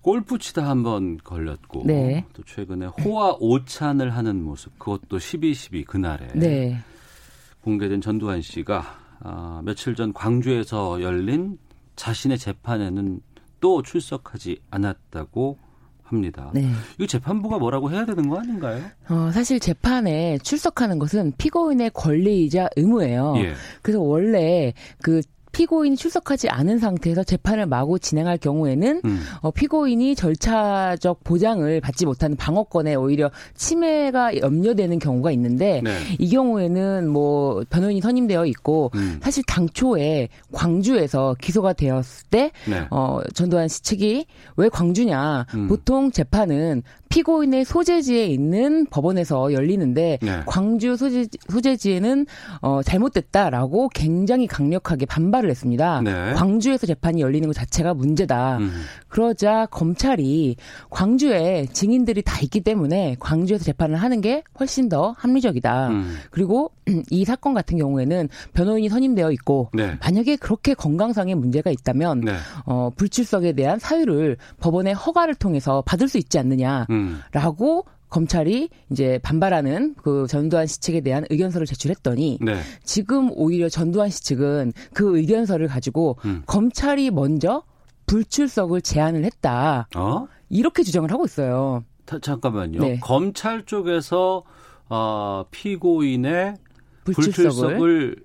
골프 0.00 0.38
치다 0.38 0.66
한번 0.66 1.18
걸렸고 1.18 1.82
네. 1.84 2.24
또 2.32 2.42
최근에 2.42 2.86
호화 2.86 3.36
오찬을 3.38 4.16
하는 4.16 4.42
모습 4.42 4.78
그것도 4.78 5.18
12.12 5.18 5.84
그날에 5.84 6.26
네. 6.34 6.78
공개된 7.60 8.00
전두환 8.00 8.40
씨가 8.40 8.82
아, 9.20 9.60
며칠 9.62 9.94
전 9.94 10.14
광주에서 10.14 11.02
열린 11.02 11.58
자신의 11.96 12.38
재판에는 12.38 13.20
또 13.60 13.82
출석하지 13.82 14.60
않았다고 14.70 15.58
합니다. 16.04 16.50
네. 16.54 16.70
이거 16.96 17.06
재판부가 17.06 17.58
뭐라고 17.58 17.90
해야 17.90 18.04
되는 18.04 18.28
거 18.28 18.38
아닌가요? 18.38 18.82
어, 19.08 19.30
사실 19.32 19.58
재판에 19.58 20.38
출석하는 20.38 20.98
것은 20.98 21.32
피고인의 21.38 21.90
권리이자 21.94 22.68
의무예요. 22.76 23.34
예. 23.38 23.54
그래서 23.82 24.00
원래 24.00 24.72
그 25.02 25.22
피고인이 25.54 25.96
출석하지 25.96 26.50
않은 26.50 26.78
상태에서 26.78 27.22
재판을 27.22 27.66
마구 27.66 27.98
진행할 27.98 28.36
경우에는 28.38 29.00
음. 29.04 29.20
어, 29.40 29.50
피고인이 29.52 30.14
절차적 30.16 31.22
보장을 31.24 31.80
받지 31.80 32.04
못하는 32.04 32.36
방어권에 32.36 32.96
오히려 32.96 33.30
침해가 33.54 34.36
염려되는 34.36 34.98
경우가 34.98 35.30
있는데 35.30 35.80
네. 35.82 35.96
이 36.18 36.28
경우에는 36.28 37.08
뭐 37.08 37.64
변호인이 37.70 38.00
선임되어 38.00 38.46
있고 38.46 38.90
음. 38.96 39.20
사실 39.22 39.44
당초에 39.46 40.28
광주에서 40.52 41.36
기소가 41.40 41.72
되었을 41.72 42.26
때 42.30 42.50
네. 42.68 42.86
어, 42.90 43.20
전두환 43.32 43.68
씨 43.68 43.82
측이 43.82 44.26
왜 44.56 44.68
광주냐 44.68 45.46
음. 45.54 45.68
보통 45.68 46.10
재판은 46.10 46.82
피고인의 47.14 47.64
소재지에 47.64 48.26
있는 48.26 48.86
법원에서 48.86 49.52
열리는데 49.52 50.18
네. 50.20 50.40
광주 50.46 50.96
소재, 50.96 51.28
소재지에는 51.48 52.26
어, 52.60 52.82
잘못됐다라고 52.82 53.90
굉장히 53.90 54.48
강력하게 54.48 55.06
반발을 55.06 55.48
했습니다. 55.48 56.00
네. 56.02 56.32
광주에서 56.34 56.88
재판이 56.88 57.20
열리는 57.20 57.46
것 57.46 57.52
자체가 57.52 57.94
문제다. 57.94 58.58
음. 58.58 58.72
그러자 59.06 59.66
검찰이 59.66 60.56
광주에 60.90 61.66
증인들이 61.72 62.22
다 62.22 62.40
있기 62.40 62.62
때문에 62.62 63.14
광주에서 63.20 63.64
재판을 63.64 63.94
하는 63.94 64.20
게 64.20 64.42
훨씬 64.58 64.88
더 64.88 65.14
합리적이다. 65.16 65.90
음. 65.90 66.16
그리고 66.32 66.72
이 67.12 67.24
사건 67.24 67.54
같은 67.54 67.78
경우에는 67.78 68.28
변호인이 68.54 68.88
선임되어 68.88 69.30
있고 69.30 69.70
네. 69.72 69.96
만약에 70.00 70.34
그렇게 70.34 70.74
건강상의 70.74 71.36
문제가 71.36 71.70
있다면 71.70 72.22
네. 72.22 72.32
어, 72.66 72.90
불출석에 72.96 73.52
대한 73.52 73.78
사유를 73.78 74.36
법원의 74.58 74.94
허가를 74.94 75.36
통해서 75.36 75.80
받을 75.86 76.08
수 76.08 76.18
있지 76.18 76.40
않느냐 76.40 76.86
라고 77.32 77.84
음. 77.86 77.94
검찰이 78.08 78.68
이제 78.92 79.18
반발하는 79.24 79.94
그 80.02 80.26
전두환 80.28 80.66
씨 80.68 80.78
측에 80.80 81.00
대한 81.00 81.24
의견서를 81.30 81.66
제출했더니 81.66 82.38
네. 82.42 82.60
지금 82.84 83.30
오히려 83.32 83.68
전두환 83.68 84.08
씨 84.10 84.22
측은 84.22 84.72
그 84.92 85.18
의견서를 85.18 85.66
가지고 85.66 86.16
음. 86.24 86.42
검찰이 86.46 87.10
먼저 87.10 87.64
불출석을 88.06 88.82
제안을 88.82 89.24
했다. 89.24 89.88
어? 89.96 90.28
이렇게 90.48 90.82
주장을 90.84 91.10
하고 91.10 91.24
있어요. 91.24 91.82
타- 92.04 92.18
잠깐만요. 92.20 92.80
네. 92.80 92.98
검찰 93.00 93.64
쪽에서 93.64 94.44
어, 94.88 95.44
피고인의 95.50 96.54
불출석을 97.04 97.34
불출석을 97.34 98.16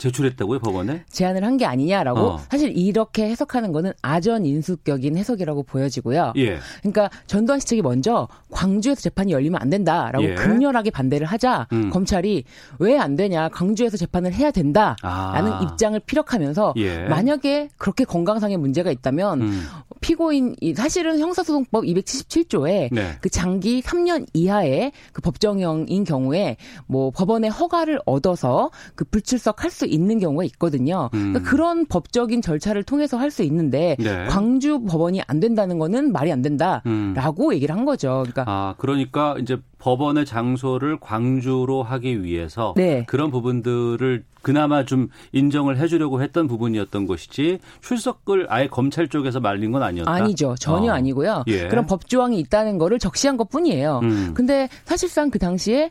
제출했다고요 0.00 0.58
법원에? 0.58 1.04
제안을 1.10 1.44
한 1.44 1.60
게 1.60 1.66
아니냐라고 1.66 2.20
어. 2.20 2.40
사실 2.50 2.76
이렇게 2.76 3.28
해석하는 3.28 3.72
거는 3.72 3.92
아전 4.00 4.46
인수격인 4.46 5.16
해석이라고 5.18 5.62
보여지고요. 5.64 6.32
예. 6.36 6.58
그러니까 6.78 7.10
전두환 7.26 7.60
씨 7.60 7.66
측이 7.66 7.82
먼저 7.82 8.28
광주에서 8.50 9.00
재판이 9.02 9.32
열리면 9.32 9.60
안 9.60 9.68
된다라고 9.68 10.24
예. 10.24 10.34
극렬하게 10.36 10.90
반대를 10.90 11.26
하자 11.26 11.66
음. 11.72 11.90
검찰이 11.90 12.44
왜 12.78 12.96
안 12.96 13.16
되냐 13.16 13.48
광주에서 13.50 13.96
재판을 13.96 14.32
해야 14.32 14.50
된다라는 14.50 15.52
아. 15.52 15.60
입장을 15.62 15.98
피력하면서 16.00 16.74
예. 16.76 17.00
만약에 17.08 17.68
그렇게 17.76 18.04
건강상의 18.04 18.56
문제가 18.56 18.90
있다면 18.90 19.42
음. 19.42 19.66
피고인 20.00 20.56
이 20.60 20.74
사실은 20.74 21.18
형사소송법 21.18 21.84
277조에 21.84 22.88
네. 22.92 23.16
그 23.20 23.28
장기 23.28 23.82
3년 23.82 24.26
이하의 24.32 24.92
그 25.12 25.20
법정형인 25.20 26.04
경우에 26.04 26.56
뭐 26.86 27.10
법원의 27.10 27.50
허가를 27.50 28.00
얻어서 28.06 28.70
그 28.94 29.04
불출석할 29.04 29.70
수 29.70 29.84
있는 29.90 30.18
경우가 30.18 30.44
있거든요. 30.44 31.10
음. 31.14 31.32
그러니까 31.32 31.50
그런 31.50 31.86
법적인 31.86 32.42
절차를 32.42 32.82
통해서 32.84 33.16
할 33.16 33.30
수 33.30 33.44
있는데 33.44 33.94
네. 34.00 34.26
광주 34.26 34.80
법원이 34.80 35.22
안 35.28 35.38
된다는 35.38 35.78
거는 35.78 36.10
말이 36.10 36.32
안 36.32 36.42
된다라고 36.42 37.48
음. 37.48 37.54
얘기를 37.54 37.72
한 37.74 37.84
거죠. 37.84 38.24
그러니까 38.26 38.44
아, 38.48 38.74
그러니까 38.76 39.36
이제 39.38 39.56
법원의 39.78 40.26
장소를 40.26 40.98
광주로 40.98 41.82
하기 41.84 42.24
위해서 42.24 42.74
네. 42.76 43.04
그런 43.06 43.30
부분들을 43.30 44.24
그나마 44.42 44.84
좀 44.84 45.08
인정을 45.32 45.78
해주려고 45.78 46.20
했던 46.22 46.48
부분이었던 46.48 47.06
것이지 47.06 47.60
출석을 47.82 48.46
아예 48.48 48.66
검찰 48.66 49.06
쪽에서 49.08 49.38
말린 49.38 49.70
건 49.70 49.82
아니었다. 49.82 50.10
아니죠. 50.10 50.54
전혀 50.58 50.90
어. 50.90 50.94
아니고요. 50.94 51.44
예. 51.46 51.68
그런 51.68 51.86
법조항이 51.86 52.38
있다는 52.40 52.78
거를 52.78 52.98
적시한 52.98 53.36
것 53.36 53.48
뿐이에요. 53.48 54.00
음. 54.02 54.32
근데 54.34 54.68
사실상 54.84 55.30
그 55.30 55.38
당시에 55.38 55.90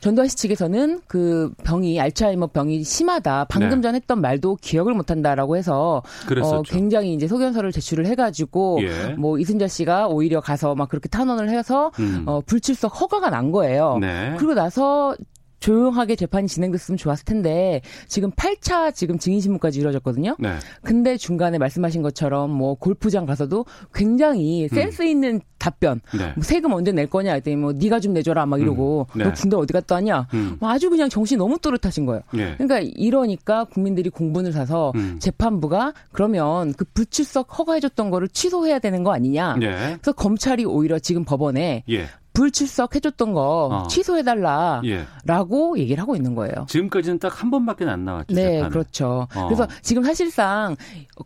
전두환 0.00 0.28
씨 0.28 0.36
측에서는 0.36 1.00
그 1.06 1.52
병이 1.64 1.98
알츠하이머 2.00 2.48
병이 2.48 2.84
심하다. 2.84 3.46
방금 3.48 3.76
네. 3.76 3.82
전 3.82 3.94
했던 3.94 4.20
말도 4.20 4.58
기억을 4.60 4.92
못 4.92 5.10
한다라고 5.10 5.56
해서 5.56 6.02
그랬었죠. 6.26 6.56
어, 6.56 6.62
굉장히 6.62 7.14
이제 7.14 7.26
소견서를 7.26 7.72
제출을 7.72 8.06
해 8.06 8.14
가지고 8.14 8.80
예. 8.82 9.14
뭐 9.14 9.38
이순자 9.38 9.66
씨가 9.66 10.08
오히려 10.08 10.40
가서 10.40 10.74
막 10.74 10.88
그렇게 10.88 11.08
탄원을 11.08 11.48
해서 11.48 11.90
음. 12.00 12.24
어, 12.26 12.40
불출석 12.44 13.00
허가가 13.00 13.30
난 13.30 13.50
거예요. 13.50 13.98
네. 13.98 14.34
그리고 14.36 14.52
나서 14.54 15.16
조용하게 15.64 16.16
재판이 16.16 16.46
진행됐으면 16.46 16.98
좋았을 16.98 17.24
텐데 17.24 17.80
지금 18.06 18.30
8차 18.30 18.94
지금 18.94 19.16
증인 19.16 19.40
신문까지 19.40 19.80
이루어졌거든요. 19.80 20.36
네. 20.38 20.58
근데 20.82 21.16
중간에 21.16 21.56
말씀하신 21.56 22.02
것처럼 22.02 22.50
뭐 22.50 22.74
골프장 22.74 23.24
가서도 23.24 23.64
굉장히 23.94 24.68
센스 24.68 25.04
있는 25.04 25.40
답변. 25.56 26.02
음. 26.12 26.18
네. 26.18 26.32
뭐 26.34 26.44
세금 26.44 26.74
언제 26.74 26.92
낼 26.92 27.06
거냐 27.06 27.32
했더니 27.32 27.56
뭐 27.56 27.72
네가 27.72 28.00
좀 28.00 28.12
내줘라 28.12 28.44
막 28.44 28.60
이러고 28.60 29.06
음. 29.14 29.18
네. 29.18 29.24
너 29.24 29.32
군대 29.32 29.56
어디 29.56 29.72
갔다 29.72 29.94
왔냐. 29.94 30.28
음. 30.34 30.58
뭐 30.60 30.68
아주 30.68 30.90
그냥 30.90 31.08
정신이 31.08 31.38
너무 31.38 31.58
또렷하신 31.58 32.04
거예요. 32.04 32.20
예. 32.34 32.56
그러니까 32.58 32.80
이러니까 32.80 33.64
국민들이 33.64 34.10
공분을 34.10 34.52
사서 34.52 34.92
음. 34.96 35.16
재판부가 35.18 35.94
그러면 36.12 36.74
그 36.74 36.84
불출석 36.92 37.58
허가해줬던 37.58 38.10
거를 38.10 38.28
취소해야 38.28 38.80
되는 38.80 39.02
거 39.02 39.14
아니냐. 39.14 39.56
예. 39.62 39.96
그래서 40.02 40.12
검찰이 40.12 40.66
오히려 40.66 40.98
지금 40.98 41.24
법원에 41.24 41.84
예. 41.88 42.08
불출석 42.34 42.96
해줬던 42.96 43.32
거 43.32 43.68
어. 43.70 43.86
취소해달라라고 43.88 45.78
예. 45.78 45.80
얘기를 45.82 46.02
하고 46.02 46.16
있는 46.16 46.34
거예요. 46.34 46.66
지금까지는 46.68 47.18
딱 47.18 47.34
한 47.34 47.50
번밖에 47.50 47.84
안 47.84 48.04
나왔죠. 48.04 48.34
네, 48.34 48.52
재판은. 48.52 48.70
그렇죠. 48.70 49.26
어. 49.34 49.44
그래서 49.46 49.66
지금 49.82 50.02
사실상 50.04 50.76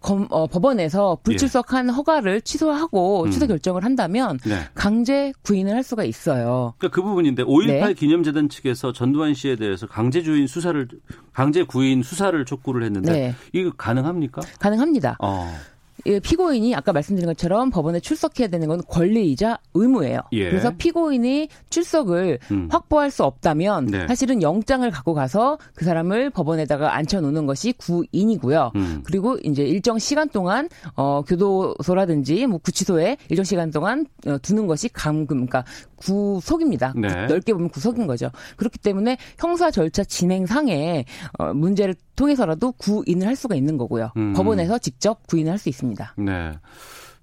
검, 0.00 0.26
어, 0.30 0.46
법원에서 0.46 1.18
불출석한 1.22 1.90
허가를 1.90 2.40
취소하고 2.40 3.24
음. 3.24 3.30
취소 3.30 3.46
결정을 3.46 3.84
한다면 3.84 4.38
네. 4.44 4.60
강제 4.74 5.32
구인을 5.42 5.74
할 5.74 5.82
수가 5.82 6.04
있어요. 6.04 6.74
그러니까 6.78 6.94
그 6.94 7.02
부분인데 7.02 7.44
5.18 7.44 7.66
네. 7.66 7.94
기념재단 7.94 8.48
측에서 8.48 8.92
전두환 8.92 9.34
씨에 9.34 9.56
대해서 9.56 9.86
강제 9.86 10.22
주인 10.22 10.46
수사를 10.46 10.88
강제 11.32 11.62
구인 11.62 12.02
수사를 12.02 12.42
촉구를 12.44 12.82
했는데 12.84 13.12
네. 13.12 13.34
이거 13.52 13.70
가능합니까? 13.76 14.40
가능합니다. 14.58 15.16
어. 15.20 15.54
예, 16.06 16.20
피고인이 16.20 16.74
아까 16.74 16.92
말씀드린 16.92 17.26
것처럼 17.28 17.70
법원에 17.70 18.00
출석해야 18.00 18.48
되는 18.48 18.68
건 18.68 18.80
권리이자 18.88 19.58
의무예요. 19.74 20.20
예. 20.32 20.48
그래서 20.50 20.72
피고인이 20.78 21.48
출석을 21.70 22.38
음. 22.50 22.68
확보할 22.70 23.10
수 23.10 23.24
없다면 23.24 23.86
네. 23.86 24.06
사실은 24.06 24.40
영장을 24.40 24.88
갖고 24.90 25.12
가서 25.14 25.58
그 25.74 25.84
사람을 25.84 26.30
법원에다가 26.30 26.94
앉혀놓는 26.96 27.46
것이 27.46 27.72
구인이고요. 27.72 28.72
음. 28.76 29.00
그리고 29.04 29.36
이제 29.44 29.64
일정 29.64 29.98
시간 29.98 30.28
동안 30.28 30.68
어, 30.94 31.22
교도소라든지 31.26 32.46
뭐 32.46 32.58
구치소에 32.58 33.16
일정 33.28 33.44
시간 33.44 33.70
동안 33.70 34.06
어, 34.26 34.38
두는 34.38 34.66
것이 34.66 34.88
감금, 34.88 35.46
그러니까 35.46 35.64
구속입니다. 35.96 36.94
네. 36.96 37.08
구- 37.08 37.14
넓게 37.32 37.52
보면 37.52 37.68
구속인 37.70 38.06
거죠. 38.06 38.30
그렇기 38.56 38.78
때문에 38.78 39.16
형사 39.38 39.70
절차 39.70 40.04
진행상에 40.04 41.04
어, 41.38 41.52
문제를 41.52 41.94
통해서라도 42.18 42.72
구인을 42.72 43.26
할 43.26 43.36
수가 43.36 43.54
있는 43.54 43.78
거고요. 43.78 44.10
음. 44.16 44.32
법원에서 44.34 44.78
직접 44.78 45.26
구인을 45.28 45.52
할 45.52 45.58
수 45.58 45.68
있습니다. 45.68 46.14
네. 46.18 46.52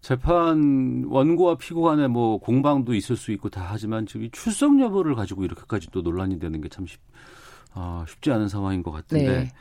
재판 0.01 1.03
원고와 1.07 1.57
피고 1.57 1.81
간에 1.81 2.07
뭐 2.07 2.37
공방도 2.37 2.93
있을 2.93 3.15
수 3.17 3.31
있고 3.33 3.49
다 3.49 3.65
하지만 3.69 4.05
지금 4.05 4.23
이 4.23 4.29
출석 4.31 4.79
여부를 4.79 5.15
가지고 5.15 5.43
이렇게까지 5.43 5.87
또 5.91 6.01
논란이 6.01 6.39
되는 6.39 6.61
게 6.61 6.69
참 6.69 6.85
쉽, 6.85 6.99
아, 7.73 8.05
쉽지 8.07 8.31
않은 8.31 8.47
상황인 8.47 8.83
것 8.83 8.91
같은데. 8.91 9.27
네. 9.27 9.51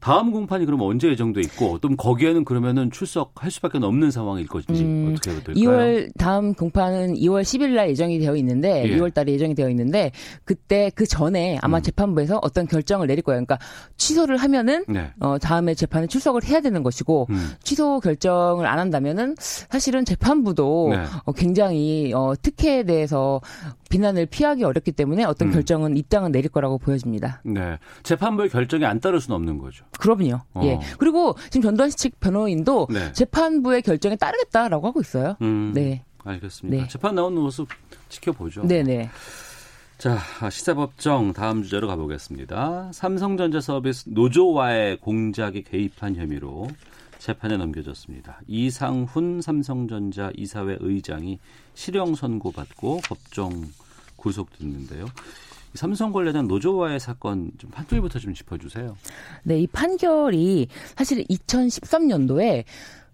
다음 0.00 0.32
공판이 0.32 0.64
그럼 0.64 0.80
언제 0.80 1.08
예정돼 1.08 1.42
있고 1.42 1.78
또 1.78 1.94
거기에는 1.94 2.44
그러면은 2.44 2.90
출석할 2.90 3.50
수밖에 3.50 3.78
없는 3.78 4.10
상황일 4.10 4.46
것인지 4.46 4.82
음, 4.82 5.12
어떻게 5.12 5.30
될까요? 5.42 5.54
2월 5.54 6.10
다음 6.18 6.54
공판은 6.54 7.14
2월 7.14 7.42
10일 7.42 7.74
날 7.74 7.90
예정이 7.90 8.18
되어 8.18 8.34
있는데 8.36 8.88
예. 8.88 8.96
2월 8.96 9.12
달에 9.12 9.32
예정이 9.32 9.54
되어 9.54 9.68
있는데 9.70 10.10
그때 10.44 10.90
그 10.94 11.06
전에 11.06 11.58
아마 11.60 11.78
음. 11.78 11.82
재판부에서 11.82 12.38
어떤 12.42 12.66
결정을 12.66 13.06
내릴 13.06 13.22
거예요. 13.22 13.44
그러니까 13.44 13.58
취소를 13.98 14.38
하면은 14.38 14.84
네. 14.88 15.10
어 15.20 15.38
다음에 15.38 15.74
재판에 15.74 16.06
출석을 16.06 16.44
해야 16.44 16.60
되는 16.60 16.82
것이고 16.82 17.26
음. 17.28 17.50
취소 17.62 18.00
결정을 18.00 18.66
안 18.66 18.78
한다면은 18.78 19.34
사실은 19.38 20.04
재판부도 20.04 20.88
네. 20.92 21.04
어, 21.24 21.32
굉장히 21.32 22.12
어 22.14 22.32
특혜에 22.40 22.84
대해서 22.84 23.40
비난을 23.90 24.26
피하기 24.26 24.64
어렵기 24.64 24.92
때문에 24.92 25.24
어떤 25.24 25.48
음. 25.48 25.52
결정은 25.52 25.96
입장은 25.98 26.32
내릴 26.32 26.48
거라고 26.50 26.78
보여집니다. 26.78 27.42
네. 27.44 27.76
재판부의 28.02 28.48
결정에 28.48 28.86
안 28.86 29.00
따를 29.00 29.20
수는 29.20 29.34
없는 29.36 29.58
거죠. 29.58 29.84
그럼요. 29.98 30.38
어. 30.54 30.62
예. 30.64 30.78
그리고 30.98 31.34
지금 31.50 31.62
전두환 31.62 31.90
씨 31.90 31.96
측 32.00 32.18
변호인도 32.20 32.86
네. 32.90 33.12
재판부의 33.12 33.82
결정에 33.82 34.16
따르겠다라고 34.16 34.86
하고 34.86 35.00
있어요. 35.02 35.36
음, 35.42 35.72
네. 35.74 36.02
알겠습니다. 36.24 36.82
네. 36.84 36.88
재판 36.88 37.14
나오는 37.14 37.38
모습 37.38 37.68
지켜보죠. 38.08 38.62
네네. 38.66 39.10
자, 39.98 40.18
시사법정 40.50 41.34
다음 41.34 41.62
주제로 41.62 41.86
가보겠습니다. 41.88 42.90
삼성전자 42.94 43.60
서비스 43.60 44.08
노조와의 44.08 44.96
공작에 44.98 45.60
개입한 45.60 46.16
혐의로 46.16 46.68
재판에 47.18 47.58
넘겨졌습니다. 47.58 48.40
이상훈 48.46 49.42
삼성전자 49.42 50.30
이사회 50.36 50.78
의장이 50.80 51.38
실형 51.74 52.14
선고받고 52.14 53.00
법정 53.06 53.50
구속됐는데요. 54.20 55.06
이 55.74 55.78
삼성 55.78 56.12
관련한 56.12 56.46
노조와의 56.46 57.00
사건 57.00 57.50
좀 57.58 57.70
판결부터 57.70 58.18
좀 58.18 58.34
짚어주세요. 58.34 58.96
네, 59.44 59.60
이 59.60 59.66
판결이 59.66 60.68
사실 60.96 61.24
2013년도에 61.24 62.64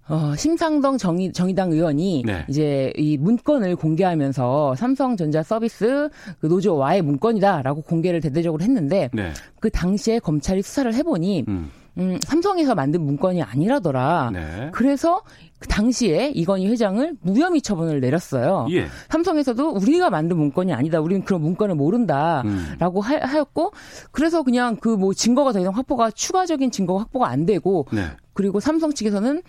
어, 0.09 0.37
심상정 0.37 0.99
정의, 0.99 1.33
정의당 1.33 1.73
의원이 1.73 2.23
네. 2.25 2.45
이제 2.49 2.93
이 2.97 3.17
문건을 3.17 3.75
공개하면서 3.75 4.77
삼성전자 4.77 5.43
서비스 5.43 6.09
그 6.41 6.47
노조와의 6.47 7.03
문건이다라고 7.03 7.83
공개를 7.83 8.21
대대적으로 8.21 8.63
했는데 8.63 9.11
네. 9.13 9.33
그 9.59 9.69
당시에 9.69 10.21
검찰이 10.21 10.63
수사를 10.63 10.95
해보니 10.95 11.45
음. 11.49 11.71
음, 11.99 12.19
삼성에서 12.23 12.75
만든 12.75 13.03
문건이 13.03 13.43
아니라더라. 13.43 14.31
네. 14.33 14.71
그래서 14.73 15.23
그 15.59 15.69
당시에 15.69 16.31
이건희 16.35 16.67
회장을 16.69 17.15
무혐의 17.23 17.63
처분을 17.63 18.01
내렸어요. 18.01 18.67
예. 18.71 18.87
삼성에서도 19.09 19.71
우리가 19.71 20.11
만든 20.11 20.37
문건이 20.37 20.75
아니다. 20.75 21.01
우리는 21.01 21.25
그런 21.25 21.41
문건을 21.41 21.75
모른다. 21.75 22.43
음. 22.45 22.75
라고 22.79 23.01
하, 23.01 23.17
하였고 23.17 23.73
그래서 24.13 24.43
그냥 24.43 24.77
그 24.77 24.97
뭐 24.97 25.15
증거가 25.15 25.53
더 25.53 25.61
이상 25.61 25.75
확보가 25.75 26.11
추가적인 26.11 26.71
증거가 26.71 27.01
확보가 27.01 27.29
안 27.29 27.47
되고 27.47 27.87
네. 27.93 28.03
그리고 28.35 28.61
삼성 28.61 28.93
측에서는 28.93 29.43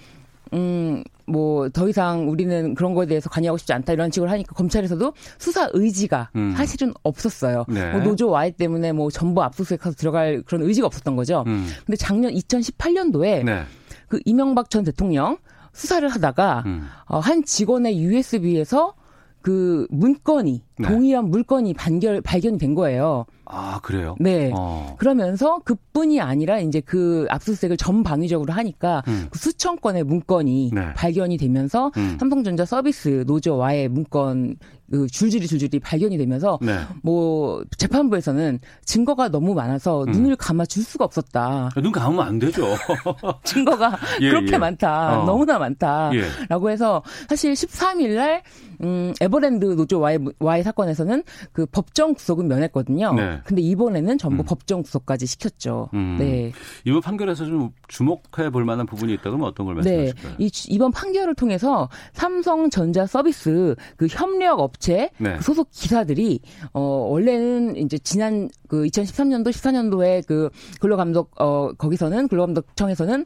음, 0.54 1.04
뭐, 1.26 1.70
더 1.70 1.88
이상 1.90 2.30
우리는 2.30 2.74
그런 2.76 2.94
거에 2.94 3.06
대해서 3.06 3.30
관여하고 3.30 3.58
싶지 3.58 3.74
않다 3.74 3.94
이런 3.94 4.12
식으로 4.12 4.30
하니까 4.32 4.54
검찰에서도 4.54 5.14
수사 5.38 5.70
의지가 5.74 6.32
음. 6.36 6.54
사실은 6.56 6.94
없었어요. 7.04 7.66
네. 7.68 7.92
뭐 7.92 8.02
노조 8.02 8.30
와해 8.30 8.52
때문에 8.52 8.92
뭐 8.92 9.10
전부 9.10 9.44
압수수색 9.44 9.86
해서 9.86 9.96
들어갈 9.96 10.42
그런 10.46 10.64
의지가 10.64 10.88
없었던 10.88 11.16
거죠. 11.16 11.44
음. 11.48 11.68
근데 11.86 11.98
작년 11.98 12.34
2018년도에 12.34 13.44
네. 13.44 13.64
그 14.08 14.20
이명박 14.26 14.70
전 14.70 14.84
대통령 14.84 15.38
수사를 15.74 16.08
하다가 16.08 16.64
음. 16.66 16.88
어, 17.06 17.20
한 17.20 17.44
직원의 17.44 18.00
USB에서 18.00 18.94
그 19.42 19.88
문건이 19.90 20.64
네. 20.80 20.88
동일한 20.88 21.30
물건이 21.30 21.74
반결 21.74 22.22
발견이 22.22 22.58
된 22.58 22.76
거예요. 22.76 23.26
아, 23.50 23.80
그래요? 23.82 24.16
네. 24.20 24.52
어. 24.54 24.96
그러면서 24.98 25.60
그뿐이 25.60 26.20
아니라 26.20 26.60
이제 26.60 26.82
그 26.82 27.26
압수수색을 27.30 27.78
전방위적으로 27.78 28.52
하니까 28.54 29.04
음. 29.08 29.28
그 29.30 29.40
수천 29.40 29.80
건의 29.80 30.04
문건이 30.04 30.72
네. 30.74 30.94
발견이 30.94 31.38
되면서 31.38 31.92
음. 31.98 32.18
삼성전자 32.20 32.66
서비스 32.66 33.24
노조와의 33.26 33.88
문건 33.88 34.58
그 34.92 35.08
줄줄이 35.08 35.48
줄줄이 35.48 35.80
발견이 35.80 36.18
되면서 36.18 36.60
네. 36.62 36.80
뭐 37.04 37.64
재판부에서는 37.78 38.60
증거가 38.86 39.30
너무 39.30 39.54
많아서 39.54 40.04
음. 40.04 40.12
눈을 40.12 40.36
감아 40.38 40.66
줄 40.66 40.84
수가 40.84 41.06
없었다. 41.06 41.70
눈 41.82 41.92
감으면 41.92 42.26
안 42.26 42.40
되죠. 42.40 42.66
증거가 43.44 43.98
예, 44.22 44.30
그렇게 44.30 44.54
예. 44.54 44.58
많다. 44.58 45.22
어. 45.22 45.26
너무나 45.26 45.58
많다. 45.58 46.12
예. 46.14 46.24
라고 46.50 46.70
해서 46.70 47.04
사실 47.28 47.54
13일 47.54 48.16
날 48.16 48.44
음, 48.82 49.14
에버랜드 49.20 49.66
노조와의 49.66 50.20
와의 50.40 50.64
사건에서는 50.68 51.24
그 51.54 51.66
법정 51.66 52.14
구속은 52.14 52.48
면했거든요. 52.48 53.14
네. 53.14 53.40
근데 53.46 53.62
이번에는 53.62 54.18
전부 54.18 54.44
법정 54.44 54.82
구속까지 54.84 55.26
시켰죠. 55.26 55.90
음. 55.94 56.18
네. 56.20 56.52
이번 56.86 57.02
판결에서 57.02 57.46
좀 57.46 57.72
주목해 57.88 58.50
볼 58.52 58.66
만한 58.66 58.86
부분이 58.86 59.14
있다 59.14 59.24
그러면 59.24 59.48
어떤 59.48 59.66
걸 59.66 59.76
네. 59.82 59.98
말씀하실까요? 59.98 60.36
이, 60.40 60.52
주- 60.52 60.68
이번 60.70 60.92
판결을 60.92 61.36
통해서 61.36 61.90
삼성전자 62.14 63.06
서비스 63.06 63.76
그 63.96 64.08
협력 64.10 64.60
업체 64.60 65.10
네. 65.18 65.36
그 65.38 65.44
소속 65.44 65.70
기사들이 65.72 66.40
어 66.74 66.80
원래는 66.82 67.78
이제 67.78 67.98
지난 67.98 68.50
그 68.68 68.84
2013년도 68.86 69.50
14년도에 69.50 70.26
그 70.28 70.50
근로감독 70.82 71.32
어 71.42 71.72
거기서는 71.78 72.28
근로감독청에서는 72.28 73.26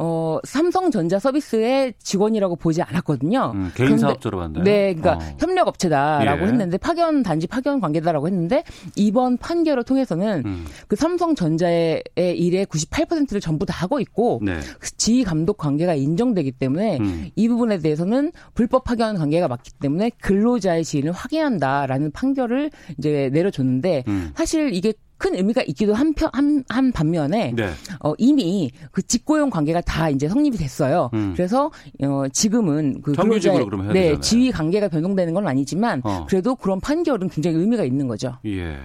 어 0.00 0.38
삼성전자 0.44 1.18
서비스의 1.18 1.94
직원이라고 1.98 2.56
보지 2.56 2.82
않았거든요. 2.82 3.52
음, 3.54 3.72
개인 3.74 3.88
그런데- 3.88 4.00
사업자로 4.00 4.38
봤나요? 4.38 4.62
네, 4.64 4.94
그러니까 4.94 5.14
어. 5.24 5.36
협력 5.40 5.66
업체다라고 5.68 6.42
예. 6.42 6.46
했는데 6.48 6.78
파견 6.78 7.22
단지 7.22 7.46
파견 7.46 7.80
관계다라고 7.80 8.28
했는데 8.28 8.62
이번 8.96 9.36
판결을 9.38 9.82
통해서는 9.84 10.42
음. 10.46 10.64
그 10.86 10.94
삼성전자의 10.96 12.02
일의 12.16 12.66
98%를 12.66 13.40
전부 13.40 13.66
다 13.66 13.74
하고 13.74 13.98
있고 14.00 14.40
네. 14.42 14.60
그 14.78 14.96
지휘 14.96 15.24
감독 15.24 15.56
관계가 15.56 15.94
인정되기 15.94 16.52
때문에 16.52 16.98
음. 16.98 17.30
이 17.34 17.48
부분에 17.48 17.78
대해서는 17.78 18.32
불법 18.54 18.84
파견 18.84 19.16
관계가 19.16 19.48
맞기 19.48 19.72
때문에 19.80 20.10
근로자의 20.20 20.84
지위를 20.84 21.12
확인한다라는 21.12 22.12
판결을 22.12 22.70
이제 22.98 23.30
내려줬는데 23.32 24.04
음. 24.08 24.30
사실 24.36 24.72
이게 24.72 24.92
큰 25.18 25.34
의미가 25.34 25.62
있기도 25.68 25.94
한, 25.94 26.14
편, 26.14 26.30
한, 26.32 26.64
한 26.68 26.92
반면에 26.92 27.52
네. 27.54 27.70
어, 28.00 28.14
이미 28.18 28.70
그 28.92 29.02
직고용 29.02 29.50
관계가 29.50 29.80
다 29.82 30.08
이제 30.08 30.28
성립이 30.28 30.56
됐어요. 30.56 31.10
음. 31.12 31.34
그래서 31.36 31.70
어, 32.02 32.24
지금은 32.32 33.02
그 33.02 33.12
정규직으로 33.12 33.64
그러면 33.64 33.86
해야 33.86 33.92
네, 33.92 34.00
되잖아요. 34.00 34.20
지위 34.20 34.50
관계가 34.50 34.88
변동되는 34.88 35.34
건 35.34 35.46
아니지만 35.46 36.00
어. 36.04 36.26
그래도 36.28 36.54
그런 36.54 36.80
판결은 36.80 37.28
굉장히 37.28 37.58
의미가 37.58 37.84
있는 37.84 38.06
거죠. 38.06 38.38
예. 38.46 38.78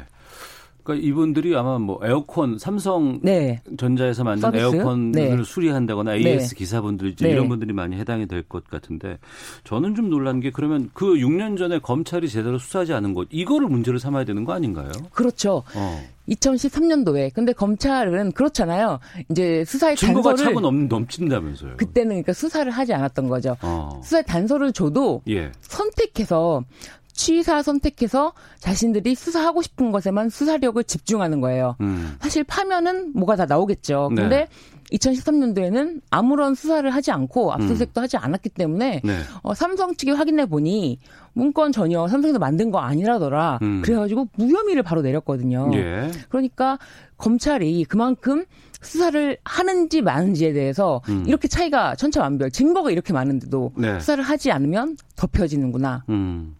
그러니까 0.84 1.08
이분들이 1.08 1.56
아마 1.56 1.80
뭐 1.80 2.00
에어컨 2.04 2.58
삼성 2.60 3.20
네. 3.22 3.62
전자에서 3.78 4.24
만든 4.24 4.42
서비스? 4.42 4.64
에어컨을 4.64 5.12
네. 5.12 5.44
수리한다거나 5.44 6.16
AS 6.16 6.50
네. 6.50 6.56
기사분들 6.58 7.10
이제 7.10 7.26
네. 7.28 7.32
이런 7.34 7.48
분들이 7.48 7.74
많이 7.74 7.96
해당이 7.98 8.28
될 8.28 8.44
것 8.44 8.68
같은데 8.68 9.18
저는 9.64 9.96
좀 9.96 10.10
놀란 10.10 10.42
게 10.42 10.52
그러면 10.52 10.90
그 10.94 11.06
6년 11.16 11.58
전에 11.58 11.80
검찰이 11.80 12.28
제대로 12.28 12.58
수사하지 12.60 12.94
않은 12.94 13.14
것 13.14 13.28
이거를 13.32 13.68
문제로 13.70 13.98
삼아야 13.98 14.26
되는 14.26 14.44
거 14.44 14.52
아닌가요? 14.54 14.92
그렇죠. 15.14 15.64
어. 15.76 16.04
2013년도에 16.30 17.34
근데 17.34 17.52
검찰은 17.54 18.32
그렇잖아요. 18.34 19.00
이제 19.30 19.64
수사의 19.66 19.96
증거가 19.96 20.30
단서를 20.32 20.52
차고 20.52 20.62
넘, 20.62 20.88
넘친다면서요. 20.88 21.78
그때는 21.78 22.10
그러니까 22.10 22.34
수사를 22.34 22.70
하지 22.72 22.94
않았던 22.94 23.28
거죠. 23.28 23.58
어. 23.62 24.00
수사의 24.04 24.24
단서를 24.26 24.72
줘도 24.74 25.22
예. 25.30 25.52
선택해서 25.62 26.64
취사 27.14 27.61
선택해서 27.61 28.34
자신들이 28.59 29.16
수사하고 29.16 29.61
싶은 29.61 29.91
것에만 29.91 30.30
수사력을 30.30 30.84
집중하는 30.84 31.41
거예요. 31.41 31.76
음. 31.82 32.16
사실 32.20 32.43
파면은 32.43 33.14
뭐가 33.14 33.36
다 33.36 33.45
나오겠죠. 33.45 34.09
근데 34.16 34.28
네. 34.28 34.47
2013년도에는 34.93 36.01
아무런 36.09 36.55
수사를 36.55 36.88
하지 36.89 37.11
않고 37.11 37.53
압수수색도 37.53 38.01
하지 38.01 38.18
않았기 38.18 38.49
때문에 38.49 39.01
네. 39.03 39.20
어, 39.41 39.53
삼성 39.53 39.95
측이 39.95 40.11
확인해 40.11 40.45
보니 40.45 40.99
문건 41.34 41.72
전혀 41.72 42.07
삼성에서 42.07 42.39
만든 42.39 42.70
거 42.72 42.80
아니라더라. 42.80 43.59
음. 43.61 43.82
그래가지고 43.84 44.30
무혐의를 44.36 44.84
바로 44.84 45.01
내렸거든요. 45.01 45.72
예. 45.74 46.11
그러니까 46.30 46.78
검찰이 47.18 47.86
그만큼 47.86 48.45
수사를 48.82 49.38
하는지 49.43 50.01
마는지에 50.01 50.53
대해서 50.53 51.01
음. 51.09 51.24
이렇게 51.26 51.47
차이가 51.47 51.95
천차만별 51.95 52.51
증거가 52.51 52.91
이렇게 52.91 53.14
많은데도 53.14 53.72
네. 53.78 53.99
수사를 53.99 54.24
하지 54.24 54.51
않으면 54.51 54.97
덮여지는구나. 55.16 56.03
음. 56.09 56.55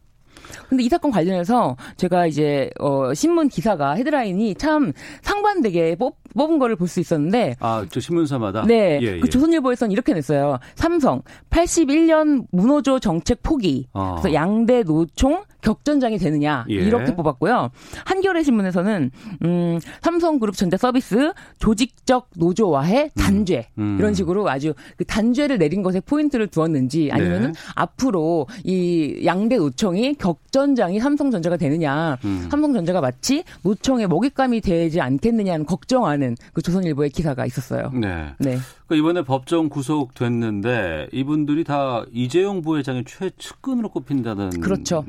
근데 0.70 0.84
이 0.84 0.90
사건 0.90 1.12
관련해서 1.12 1.76
제가 1.98 2.28
이제 2.28 2.70
어 2.80 3.14
신문 3.14 3.50
기사가 3.50 3.94
헤드라인이 3.94 4.56
참 4.56 4.94
상반되게 5.22 5.96
뽑, 5.96 6.18
뽑은 6.34 6.60
거를 6.60 6.76
볼 6.76 6.88
수 6.94 7.00
있었는데 7.00 7.56
아, 7.60 7.86
저 7.90 8.00
신문사마다? 8.00 8.66
네. 8.68 9.00
예, 9.02 9.20
그 9.20 9.26
예. 9.26 9.30
조선일보에서는 9.30 9.92
이렇게 9.92 10.14
냈어요. 10.14 10.60
삼성 10.76 11.24
81년 11.50 12.46
문호조 12.52 13.00
정책 13.00 13.42
포기. 13.42 13.88
어. 13.94 14.18
그래서 14.20 14.34
양대 14.36 14.84
노총 14.84 15.44
격전장이 15.62 16.18
되느냐 16.18 16.66
예. 16.70 16.74
이렇게 16.74 17.16
뽑았고요. 17.16 17.72
한겨레 18.06 18.44
신문에서는 18.44 19.12
음, 19.44 19.80
삼성그룹 20.02 20.56
전자 20.56 20.78
서비스 20.78 21.32
조직적 21.60 22.30
노조화해 22.36 23.12
단죄 23.16 23.70
음. 23.78 23.96
이런 23.98 24.14
식으로 24.14 24.48
아주 24.50 24.74
그 24.98 25.06
단죄를 25.06 25.58
내린 25.58 25.82
것에 25.82 26.02
포인트를 26.02 26.48
두었는지 26.48 27.10
아니면은 27.12 27.54
네. 27.54 27.60
앞으로 27.76 28.48
이 28.66 29.22
양대 29.26 29.56
노총이 29.58 30.16
격전장이 30.16 31.00
삼성전자가 31.00 31.56
되느냐 31.58 32.18
음. 32.26 32.48
삼성전자가 32.52 33.00
마치 33.02 33.44
노총의 33.64 34.08
먹잇감이 34.10 34.60
되지 34.62 35.00
않겠느냐는 35.00 35.66
걱정 35.66 36.06
하는 36.24 36.36
그 36.54 36.62
조선일보의 36.62 37.10
기사가 37.10 37.46
있었어요. 37.46 37.92
네. 37.94 38.34
네. 38.40 38.58
그러니까 38.88 38.96
이번에 38.96 39.24
법정 39.24 39.70
구속됐는데 39.70 41.10
이분들이 41.12 41.64
다 41.64 42.06
이재용 42.12 42.62
부회장의 42.62 43.04
최측근으로 43.06 43.90
꼽힌다는 43.90 44.62
그렇죠. 44.62 45.06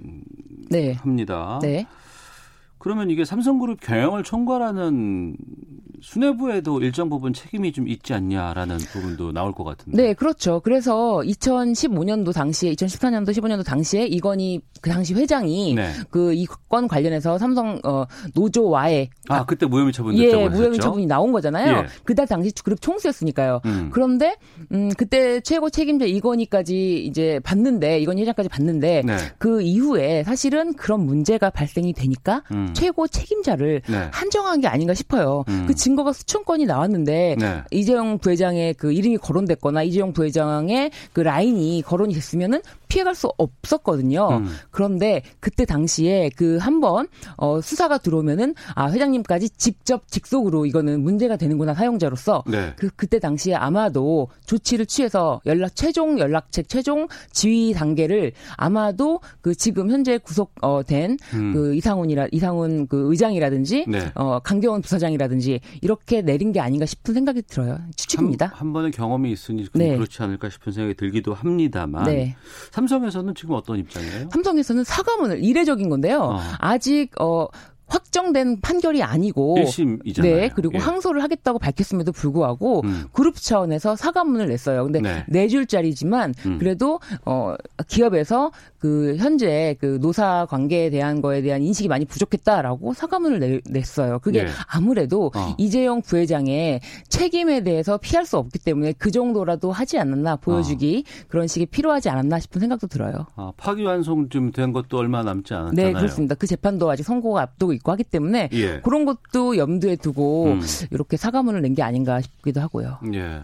네. 0.68 0.92
합니다. 0.94 1.58
네. 1.62 1.86
그러면 2.84 3.08
이게 3.08 3.24
삼성그룹 3.24 3.80
경영을 3.80 4.22
총괄하는 4.22 5.38
수뇌부에도 6.02 6.82
일정 6.82 7.08
부분 7.08 7.32
책임이 7.32 7.72
좀 7.72 7.88
있지 7.88 8.12
않냐라는 8.12 8.76
부분도 8.76 9.32
나올 9.32 9.54
것 9.54 9.64
같은데. 9.64 10.02
네, 10.02 10.12
그렇죠. 10.12 10.60
그래서 10.60 11.22
2015년도 11.24 12.34
당시에 12.34 12.74
2014년도 12.74 13.30
15년도 13.30 13.64
당시에 13.64 14.04
이건희 14.04 14.60
그 14.82 14.90
당시 14.90 15.14
회장이 15.14 15.74
네. 15.76 15.92
그이 16.10 16.46
건 16.68 16.86
관련해서 16.86 17.38
삼성 17.38 17.80
어 17.84 18.04
노조와의 18.34 19.08
아 19.28 19.46
그때 19.46 19.64
무혐의 19.64 19.92
처분 19.94 20.14
예, 20.18 20.26
됐다고 20.26 20.48
무혐의 20.50 20.68
하셨죠? 20.70 20.82
처분이 20.82 21.06
나온 21.06 21.32
거잖아요. 21.32 21.78
예. 21.78 21.86
그때 22.04 22.26
당시 22.26 22.52
그룹 22.62 22.82
총수였으니까요. 22.82 23.60
음. 23.64 23.88
그런데 23.90 24.36
음 24.72 24.90
그때 24.98 25.40
최고 25.40 25.70
책임자 25.70 26.04
이건희까지 26.04 27.02
이제 27.06 27.40
봤는데 27.44 28.00
이건희 28.00 28.22
회장까지 28.22 28.50
봤는데 28.50 29.02
네. 29.06 29.16
그 29.38 29.62
이후에 29.62 30.22
사실은 30.24 30.74
그런 30.74 31.06
문제가 31.06 31.48
발생이 31.48 31.94
되니까 31.94 32.42
음. 32.50 32.73
최고 32.74 33.06
책임자를 33.06 33.82
네. 33.88 34.08
한정한 34.12 34.60
게 34.60 34.68
아닌가 34.68 34.94
싶어요. 34.94 35.44
음. 35.48 35.64
그 35.66 35.74
증거가 35.74 36.12
수천 36.12 36.44
건이 36.44 36.66
나왔는데 36.66 37.36
네. 37.38 37.62
이재용 37.70 38.18
부회장의 38.18 38.74
그 38.74 38.92
이름이 38.92 39.18
거론됐거나 39.18 39.82
이재용 39.82 40.12
부회장의 40.12 40.90
그 41.12 41.20
라인이 41.20 41.82
거론이 41.82 42.14
됐으면은 42.14 42.60
피해갈 42.88 43.14
수 43.14 43.28
없었거든요. 43.38 44.28
음. 44.28 44.48
그런데 44.70 45.22
그때 45.40 45.64
당시에 45.64 46.30
그 46.36 46.58
한번 46.58 47.08
어 47.36 47.60
수사가 47.60 47.98
들어오면은 47.98 48.54
아 48.74 48.90
회장님까지 48.90 49.50
직접 49.50 50.06
직속으로 50.08 50.66
이거는 50.66 51.02
문제가 51.02 51.36
되는구나 51.36 51.74
사용자로서 51.74 52.44
네. 52.46 52.72
그 52.76 52.90
그때 52.94 53.18
당시에 53.18 53.54
아마도 53.54 54.28
조치를 54.46 54.86
취해서 54.86 55.40
연락 55.46 55.74
최종 55.74 56.18
연락책 56.18 56.68
최종 56.68 57.08
지휘 57.32 57.72
단계를 57.72 58.32
아마도 58.56 59.20
그 59.40 59.54
지금 59.54 59.90
현재 59.90 60.18
구속된 60.18 61.18
음. 61.34 61.52
그 61.52 61.74
이상훈이라 61.74 62.28
이상훈 62.30 62.63
그 62.88 63.10
의장이라든지 63.10 63.86
네. 63.88 64.10
어 64.14 64.40
강경원 64.40 64.82
부사장이라든지 64.82 65.60
이렇게 65.82 66.22
내린 66.22 66.52
게 66.52 66.60
아닌가 66.60 66.86
싶은 66.86 67.14
생각이 67.14 67.42
들어요. 67.42 67.78
추측입니다. 67.96 68.46
한, 68.46 68.54
한 68.54 68.72
번의 68.72 68.90
경험이 68.92 69.32
있으니 69.32 69.64
좀 69.64 69.72
네. 69.74 69.94
그렇지 69.96 70.22
않을까 70.22 70.50
싶은 70.50 70.72
생각이 70.72 70.94
들기도 70.94 71.34
합니다만 71.34 72.04
네. 72.04 72.36
삼성에서는 72.72 73.34
지금 73.34 73.54
어떤 73.54 73.78
입장이에요? 73.78 74.28
삼성에서는 74.32 74.84
사과문을 74.84 75.42
이례적인 75.42 75.88
건데요. 75.88 76.20
어. 76.20 76.40
아직 76.58 77.10
어 77.20 77.46
확정된 77.94 78.60
판결이 78.60 79.02
아니고 79.02 79.56
1심이잖아요. 79.58 80.22
네, 80.22 80.50
그리고 80.54 80.74
예. 80.74 80.78
항소를 80.78 81.22
하겠다고 81.22 81.58
밝혔음에도 81.58 82.12
불구하고 82.12 82.82
음. 82.84 83.04
그룹 83.12 83.36
차원에서 83.36 83.96
사과문을 83.96 84.48
냈어요. 84.48 84.84
근데 84.84 85.00
네. 85.00 85.24
네 85.28 85.48
줄짜리지만 85.48 86.34
음. 86.46 86.58
그래도 86.58 87.00
어 87.24 87.54
기업에서 87.88 88.52
그 88.78 89.16
현재 89.18 89.76
그 89.80 89.98
노사 90.00 90.46
관계에 90.48 90.90
대한 90.90 91.20
거에 91.20 91.42
대한 91.42 91.62
인식이 91.62 91.88
많이 91.88 92.04
부족했다라고 92.04 92.94
사과문을 92.94 93.40
내, 93.40 93.60
냈어요. 93.68 94.18
그게 94.20 94.44
네. 94.44 94.50
아무래도 94.68 95.30
어. 95.34 95.54
이재용 95.58 96.02
부회장의 96.02 96.80
책임에 97.08 97.62
대해서 97.62 97.98
피할 97.98 98.26
수 98.26 98.38
없기 98.38 98.58
때문에 98.58 98.92
그 98.98 99.10
정도라도 99.10 99.72
하지 99.72 99.98
않았나 99.98 100.36
보여주기 100.36 101.04
그런 101.28 101.46
식이 101.46 101.66
필요하지 101.66 102.08
않았나 102.08 102.38
싶은 102.38 102.60
생각도 102.60 102.86
들어요. 102.86 103.26
아, 103.36 103.52
파기환송 103.56 104.28
좀 104.28 104.54
된 104.54 104.72
것도 104.72 104.98
얼마 104.98 105.22
남지 105.22 105.52
않았잖아요. 105.52 105.86
네, 105.86 105.92
그렇습니다. 105.92 106.34
그 106.34 106.46
재판도 106.46 106.88
아직 106.90 107.02
선고가 107.02 107.42
앞두고 107.42 107.72
있고 107.74 107.83
하기 107.92 108.04
때문에 108.04 108.48
예. 108.52 108.80
그런 108.80 109.04
것도 109.04 109.56
염두에 109.56 109.96
두고 109.96 110.46
음. 110.52 110.60
이렇게 110.90 111.16
사과문을 111.16 111.62
낸 111.62 111.74
게 111.74 111.82
아닌가 111.82 112.20
싶기도 112.20 112.60
하고요. 112.60 112.98
예. 113.14 113.42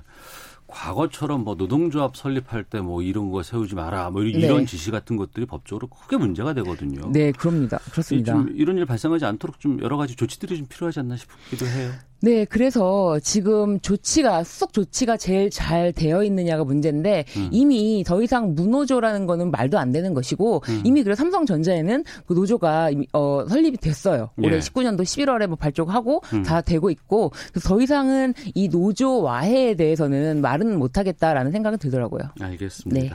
과거처럼 0.69 1.43
뭐 1.43 1.57
노동조합 1.57 2.17
설립할 2.17 2.63
때 2.65 2.81
뭐 2.81 3.03
이런 3.03 3.31
거 3.31 3.43
세우지 3.43 3.75
마라 3.75 4.11
뭐 4.11 4.23
이런, 4.23 4.41
네. 4.41 4.47
이런 4.47 4.67
지시 4.67 4.91
같은 4.93 5.17
것들이 5.17 5.45
법적으로 5.47 5.89
크게 5.89 6.17
문제가 6.17 6.55
되거든요. 6.55 7.11
네, 7.11 7.33
그럽니다. 7.33 7.79
그렇습니다. 7.91 8.33
좀 8.35 8.53
이런 8.55 8.79
일 8.79 8.87
발생하지 8.87 9.25
않도록 9.25 9.59
좀 9.59 9.83
여러 9.83 9.97
가지 9.97 10.15
조치들이 10.15 10.57
좀 10.59 10.67
필요하지 10.69 11.01
않나 11.01 11.17
싶기도 11.17 11.67
해요. 11.67 11.91
네, 12.23 12.45
그래서 12.45 13.19
지금 13.21 13.81
조치가 13.81 14.45
수속 14.45 14.73
조치가 14.73 15.17
제일 15.17 15.49
잘 15.51 15.93
되어 15.93 16.23
있느냐가 16.23 16.65
문제인데 16.65 17.25
음. 17.37 17.49
이미 17.51 18.05
더 18.07 18.23
이상 18.23 18.55
무노조라는 18.55 19.27
거는 19.27 19.51
말도 19.51 19.79
안 19.79 19.91
되는 19.91 20.13
것이고 20.13 20.63
음. 20.69 20.83
이미 20.85 21.03
그래 21.03 21.15
삼성전자에는 21.15 22.05
그 22.27 22.35
노조가 22.35 22.91
이미 22.91 23.07
어 23.13 23.45
설립이 23.49 23.79
됐어요. 23.79 24.31
올해 24.39 24.57
예. 24.57 24.59
19년도 24.59 25.01
11월에 25.01 25.47
뭐 25.47 25.57
발족하고 25.57 26.23
음. 26.35 26.43
다 26.43 26.61
되고 26.61 26.91
있고 26.91 27.33
그래서 27.53 27.69
더 27.69 27.81
이상은 27.81 28.35
이 28.55 28.69
노조 28.69 29.23
와해에 29.23 29.75
대해서는 29.75 30.43
말은 30.43 30.79
못 30.79 30.99
하겠다라는 30.99 31.53
생각은 31.53 31.79
들더라고요. 31.79 32.23
알겠습니다. 32.39 33.01
네. 33.01 33.11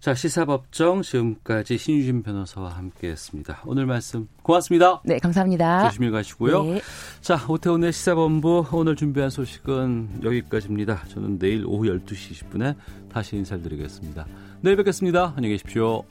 자, 0.00 0.14
시사법정 0.14 1.02
지금까지 1.02 1.76
신유진 1.76 2.22
변호사와 2.22 2.70
함께했습니다. 2.70 3.64
오늘 3.66 3.84
말씀 3.84 4.28
고맙습니다. 4.42 5.02
네, 5.04 5.18
감사합니다. 5.18 5.90
조심히 5.90 6.10
가시고요. 6.10 6.64
네. 6.64 6.80
자, 7.20 7.38
오태훈의 7.46 7.92
시사본부 7.92 8.64
오늘 8.72 8.96
준비한 8.96 9.28
소식은 9.28 10.22
여기까지입니다. 10.24 11.04
저는 11.08 11.38
내일 11.38 11.66
오후 11.66 11.84
12시 11.84 12.32
20분에 12.32 12.76
다시 13.12 13.36
인사드리겠습니다. 13.36 14.26
내일 14.62 14.76
뵙겠습니다. 14.76 15.34
안녕히 15.36 15.56
계십시오. 15.56 16.02